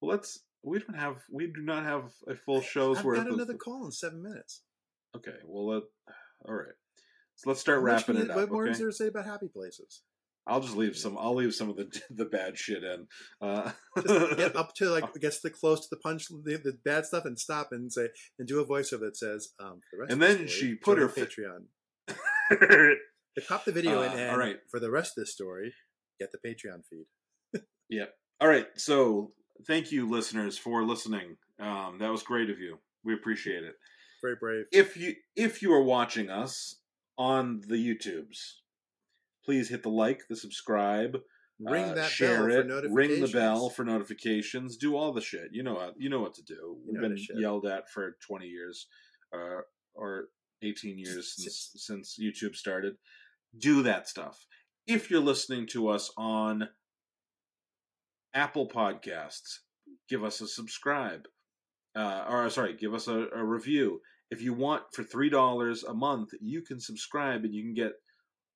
Well, 0.00 0.10
let's. 0.12 0.40
We 0.62 0.78
don't 0.78 0.96
have. 0.96 1.16
We 1.30 1.46
do 1.46 1.62
not 1.62 1.84
have 1.84 2.12
a 2.28 2.34
full 2.34 2.60
show's 2.60 2.98
I've 2.98 3.04
worth. 3.04 3.18
got 3.18 3.28
of- 3.28 3.34
another 3.34 3.54
call 3.54 3.84
in 3.84 3.92
seven 3.92 4.22
minutes. 4.22 4.62
Okay. 5.16 5.36
Well, 5.44 5.66
let, 5.68 5.82
all 6.46 6.54
right. 6.54 6.74
So 7.36 7.50
let's 7.50 7.60
start 7.60 7.78
How 7.78 7.84
wrapping 7.84 8.16
it 8.16 8.30
up. 8.30 8.36
What 8.36 8.50
more 8.50 8.64
okay? 8.64 8.72
is 8.72 8.78
there 8.78 8.88
to 8.88 8.92
say 8.92 9.06
about 9.08 9.24
happy 9.26 9.48
places? 9.48 10.02
I'll 10.48 10.60
just 10.60 10.76
leave 10.76 10.96
some. 10.96 11.16
I'll 11.18 11.34
leave 11.34 11.54
some 11.54 11.68
of 11.70 11.76
the 11.76 11.88
the 12.10 12.24
bad 12.24 12.56
shit 12.56 12.84
in. 12.84 13.06
Uh, 13.40 13.72
Just 14.00 14.36
get 14.36 14.54
up 14.56 14.74
to 14.76 14.88
like 14.90 15.12
gets 15.20 15.40
to 15.40 15.50
close 15.50 15.80
to 15.80 15.86
the 15.90 15.96
punch, 15.96 16.28
the, 16.28 16.56
the 16.62 16.78
bad 16.84 17.04
stuff, 17.06 17.24
and 17.24 17.38
stop 17.38 17.68
and 17.72 17.92
say 17.92 18.08
and 18.38 18.46
do 18.46 18.60
a 18.60 18.64
voiceover 18.66 19.00
that 19.00 19.16
says, 19.16 19.48
um, 19.58 19.80
the 19.92 19.98
rest 19.98 20.12
And 20.12 20.22
of 20.22 20.28
the 20.28 20.34
then 20.36 20.48
story, 20.48 20.60
she 20.70 20.74
put 20.76 20.98
her 20.98 21.08
Patreon. 21.08 21.64
They 23.36 23.42
pop 23.46 23.66
the 23.66 23.72
video 23.72 24.00
in, 24.00 24.10
Uh, 24.12 24.14
and 24.14 24.30
all 24.30 24.38
right. 24.38 24.56
for 24.70 24.80
the 24.80 24.90
rest 24.90 25.18
of 25.18 25.22
this 25.22 25.32
story, 25.32 25.74
get 26.18 26.30
the 26.32 26.38
Patreon 26.48 26.82
feed. 26.88 27.62
Yeah. 27.88 28.06
All 28.40 28.48
right. 28.48 28.66
So 28.76 29.32
thank 29.66 29.92
you, 29.92 30.08
listeners, 30.08 30.58
for 30.58 30.82
listening. 30.84 31.36
Um, 31.60 31.98
that 32.00 32.10
was 32.10 32.22
great 32.22 32.50
of 32.50 32.58
you. 32.58 32.78
We 33.04 33.14
appreciate 33.14 33.62
it. 33.64 33.74
Very 34.22 34.36
brave. 34.40 34.64
if 34.72 34.96
you 34.96 35.14
if 35.36 35.62
you 35.62 35.72
are 35.72 35.82
watching 35.82 36.30
us 36.30 36.76
on 37.18 37.60
the 37.68 37.76
YouTubes, 37.76 38.38
please 39.44 39.68
hit 39.68 39.82
the 39.82 39.88
like, 39.90 40.22
the 40.28 40.36
subscribe, 40.36 41.18
Ring 41.60 41.84
uh, 41.90 41.94
that 41.94 42.10
share 42.10 42.46
bell 42.48 42.58
it, 42.58 42.62
for 42.62 42.64
notifications. 42.68 42.94
ring 42.96 43.20
the 43.20 43.28
bell 43.28 43.70
for 43.70 43.84
notifications, 43.84 44.76
do 44.76 44.96
all 44.96 45.12
the 45.12 45.20
shit. 45.20 45.48
You 45.52 45.62
know, 45.62 45.78
how- 45.78 45.94
you 45.96 46.10
know 46.10 46.20
what 46.20 46.34
to 46.34 46.42
do. 46.42 46.76
We've 46.86 47.00
been 47.00 47.16
yelled 47.34 47.66
at 47.66 47.88
for 47.90 48.16
twenty 48.26 48.46
years, 48.48 48.88
uh, 49.32 49.60
or 49.94 50.28
eighteen 50.62 50.98
years 50.98 51.34
since 51.36 51.70
since 51.76 52.18
YouTube 52.20 52.56
started. 52.56 52.94
Do 53.56 53.82
that 53.84 54.08
stuff. 54.08 54.44
If 54.86 55.10
you're 55.10 55.18
listening 55.20 55.66
to 55.68 55.88
us 55.88 56.12
on 56.16 56.68
Apple 58.32 58.68
Podcasts, 58.68 59.58
give 60.08 60.22
us 60.22 60.40
a 60.40 60.46
subscribe. 60.46 61.26
Uh, 61.96 62.24
or 62.28 62.48
sorry, 62.50 62.76
give 62.76 62.94
us 62.94 63.08
a, 63.08 63.26
a 63.34 63.42
review. 63.42 64.00
If 64.30 64.42
you 64.42 64.54
want 64.54 64.84
for 64.92 65.02
three 65.02 65.28
dollars 65.28 65.82
a 65.82 65.92
month, 65.92 66.30
you 66.40 66.62
can 66.62 66.78
subscribe 66.78 67.44
and 67.44 67.52
you 67.52 67.64
can 67.64 67.74
get 67.74 67.94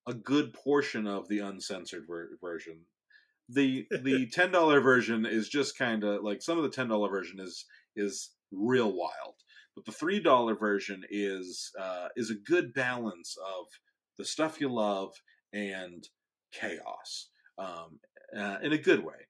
a 0.07 0.13
good 0.13 0.53
portion 0.53 1.05
of 1.05 1.27
the 1.27 1.39
uncensored 1.39 2.05
ver- 2.07 2.29
version. 2.41 2.85
The 3.49 3.85
the 4.01 4.27
ten 4.31 4.51
dollar 4.53 4.79
version 4.79 5.25
is 5.25 5.49
just 5.49 5.77
kind 5.77 6.05
of 6.05 6.23
like 6.23 6.41
some 6.41 6.57
of 6.57 6.63
the 6.63 6.69
ten 6.69 6.87
dollar 6.87 7.09
version 7.09 7.41
is 7.41 7.65
is 7.97 8.31
real 8.53 8.95
wild, 8.95 9.35
but 9.75 9.83
the 9.83 9.91
three 9.91 10.21
dollar 10.21 10.55
version 10.55 11.03
is 11.09 11.73
uh, 11.77 12.07
is 12.15 12.29
a 12.29 12.35
good 12.35 12.73
balance 12.73 13.35
of 13.45 13.65
the 14.17 14.23
stuff 14.23 14.61
you 14.61 14.69
love 14.69 15.11
and 15.51 16.07
chaos 16.51 17.29
um, 17.57 17.99
uh, 18.37 18.57
in 18.61 18.73
a 18.73 18.77
good 18.77 19.03
way. 19.03 19.27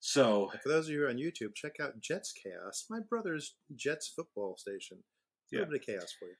So 0.00 0.50
for 0.62 0.68
those 0.68 0.86
of 0.88 0.94
you 0.94 1.06
on 1.08 1.16
YouTube, 1.16 1.54
check 1.54 1.80
out 1.80 2.00
Jets 2.00 2.32
Chaos, 2.32 2.86
my 2.90 3.00
brother's 3.08 3.56
Jets 3.74 4.12
football 4.14 4.56
station. 4.56 4.98
A 4.98 5.02
Yeah. 5.56 5.58
little 5.60 5.72
bit 5.72 5.80
of 5.80 5.86
chaos 5.86 6.12
for 6.18 6.26
you. 6.28 6.34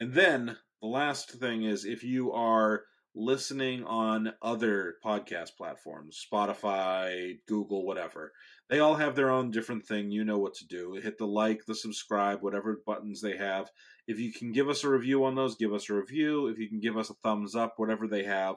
And 0.00 0.12
then 0.12 0.56
the 0.82 0.88
last 0.88 1.30
thing 1.32 1.64
is 1.64 1.84
if 1.84 2.04
you 2.04 2.32
are 2.32 2.84
listening 3.14 3.82
on 3.84 4.32
other 4.42 4.96
podcast 5.04 5.56
platforms, 5.56 6.24
Spotify, 6.32 7.38
Google, 7.46 7.84
whatever, 7.84 8.32
they 8.68 8.78
all 8.80 8.94
have 8.94 9.16
their 9.16 9.30
own 9.30 9.50
different 9.50 9.86
thing. 9.86 10.10
You 10.10 10.24
know 10.24 10.38
what 10.38 10.54
to 10.54 10.66
do. 10.66 10.92
Hit 10.94 11.18
the 11.18 11.26
like, 11.26 11.64
the 11.66 11.74
subscribe, 11.74 12.42
whatever 12.42 12.82
buttons 12.86 13.20
they 13.20 13.36
have. 13.36 13.70
If 14.06 14.18
you 14.20 14.32
can 14.32 14.52
give 14.52 14.68
us 14.68 14.84
a 14.84 14.88
review 14.88 15.24
on 15.24 15.34
those, 15.34 15.56
give 15.56 15.72
us 15.72 15.88
a 15.90 15.94
review. 15.94 16.48
If 16.48 16.58
you 16.58 16.68
can 16.68 16.80
give 16.80 16.96
us 16.96 17.10
a 17.10 17.14
thumbs 17.14 17.54
up, 17.54 17.74
whatever 17.76 18.06
they 18.06 18.24
have, 18.24 18.56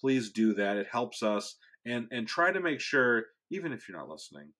please 0.00 0.30
do 0.30 0.54
that. 0.54 0.76
It 0.76 0.88
helps 0.90 1.22
us. 1.22 1.56
And 1.86 2.08
and 2.10 2.26
try 2.26 2.52
to 2.52 2.60
make 2.60 2.80
sure, 2.80 3.24
even 3.50 3.72
if 3.72 3.88
you're 3.88 3.98
not 3.98 4.08
listening, 4.08 4.52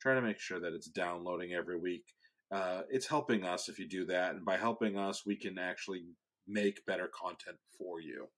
try 0.00 0.14
to 0.14 0.22
make 0.22 0.40
sure 0.40 0.60
that 0.60 0.72
it's 0.72 0.88
downloading 0.88 1.52
every 1.52 1.78
week 1.78 2.04
uh, 2.52 2.82
it's 2.90 3.06
helping 3.06 3.44
us 3.44 3.68
if 3.68 3.78
you 3.78 3.88
do 3.88 4.04
that 4.06 4.34
and 4.34 4.44
by 4.44 4.56
helping 4.56 4.96
us 4.96 5.26
we 5.26 5.36
can 5.36 5.58
actually 5.58 6.04
make 6.46 6.84
better 6.86 7.10
content 7.18 7.56
for 7.76 8.00
you 8.00 8.28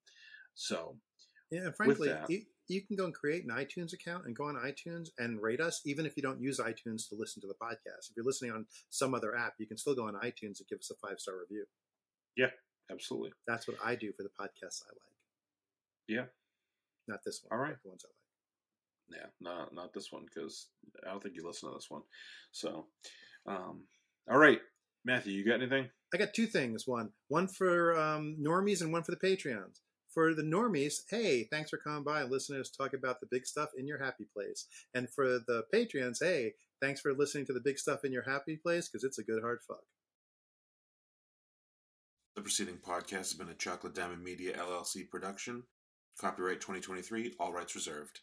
so 0.54 0.96
Yeah, 1.50 1.66
and 1.66 1.76
frankly, 1.76 2.08
that- 2.08 2.30
you, 2.30 2.42
you 2.68 2.82
can 2.86 2.96
go 2.96 3.04
and 3.04 3.14
create 3.14 3.44
an 3.44 3.50
iTunes 3.50 3.92
account 3.92 4.26
and 4.26 4.36
go 4.36 4.44
on 4.44 4.54
iTunes 4.56 5.08
and 5.18 5.40
rate 5.42 5.60
us, 5.60 5.80
even 5.86 6.04
if 6.04 6.16
you 6.16 6.22
don't 6.22 6.40
use 6.40 6.58
iTunes 6.58 7.08
to 7.08 7.16
listen 7.16 7.40
to 7.40 7.48
the 7.48 7.54
podcast. 7.54 8.10
If 8.10 8.16
you're 8.16 8.26
listening 8.26 8.52
on 8.52 8.66
some 8.90 9.14
other 9.14 9.34
app, 9.36 9.54
you 9.58 9.66
can 9.66 9.78
still 9.78 9.94
go 9.94 10.06
on 10.06 10.14
iTunes 10.14 10.58
and 10.58 10.68
give 10.68 10.78
us 10.80 10.90
a 10.90 11.06
five 11.06 11.18
star 11.20 11.34
review. 11.38 11.64
Yeah, 12.36 12.50
absolutely 12.90 13.32
That's 13.46 13.66
what 13.66 13.78
I 13.82 13.94
do 13.94 14.12
for 14.12 14.22
the 14.22 14.30
podcasts 14.30 14.82
I 14.84 14.92
like. 14.92 15.17
Yeah. 16.08 16.24
Not 17.06 17.20
this 17.24 17.40
one. 17.46 17.58
All 17.58 17.62
right. 17.64 17.76
The 17.82 17.88
ones 17.88 18.04
I 18.04 18.08
like. 18.08 19.20
yeah 19.20 19.28
not 19.40 19.74
not 19.74 19.92
this 19.94 20.12
one 20.12 20.24
because 20.26 20.68
i 21.06 21.10
don't 21.10 21.22
think 21.22 21.34
you 21.34 21.46
listen 21.46 21.68
to 21.68 21.74
this 21.74 21.88
one 21.88 22.02
so 22.52 22.86
um 23.46 23.84
all 24.30 24.36
right 24.38 24.60
matthew 25.04 25.32
you 25.32 25.44
got 25.46 25.60
anything 25.62 25.88
I 26.12 26.16
got 26.16 26.32
two 26.32 26.46
things. 26.46 26.86
One, 26.86 27.10
one 27.28 27.48
for 27.48 27.94
um, 27.98 28.36
normies 28.40 28.80
and 28.80 28.90
one 28.90 29.02
for 29.02 29.10
the 29.10 29.18
Patreons. 29.18 29.80
For 30.08 30.32
the 30.32 30.42
normies, 30.42 30.94
hey, 31.10 31.46
thanks 31.52 31.68
for 31.68 31.76
coming 31.76 32.02
by 32.02 32.22
and 32.22 32.30
listening 32.30 32.56
to 32.56 32.60
us 32.62 32.70
talk 32.70 32.94
about 32.94 33.20
the 33.20 33.26
big 33.30 33.44
stuff 33.46 33.68
in 33.76 33.86
your 33.86 34.02
happy 34.02 34.24
place. 34.34 34.66
And 34.94 35.10
for 35.10 35.26
the 35.38 35.64
Patreons, 35.74 36.18
hey, 36.22 36.54
thanks 36.80 37.02
for 37.02 37.12
listening 37.12 37.44
to 37.44 37.52
the 37.52 37.60
big 37.62 37.78
stuff 37.78 38.06
in 38.06 38.12
your 38.12 38.22
happy 38.22 38.56
place 38.56 38.88
because 38.88 39.04
it's 39.04 39.18
a 39.18 39.22
good 39.22 39.42
hard 39.42 39.58
fuck. 39.68 39.84
the 42.36 42.42
preceding 42.42 42.76
podcast 42.78 43.10
has 43.10 43.34
been 43.34 43.48
a 43.48 43.54
chocolate 43.54 43.94
diamond 43.94 44.22
media 44.22 44.56
llc 44.56 45.10
production 45.10 45.62
copyright 46.18 46.60
2023 46.60 47.34
all 47.38 47.52
rights 47.52 47.74
reserved 47.74 48.20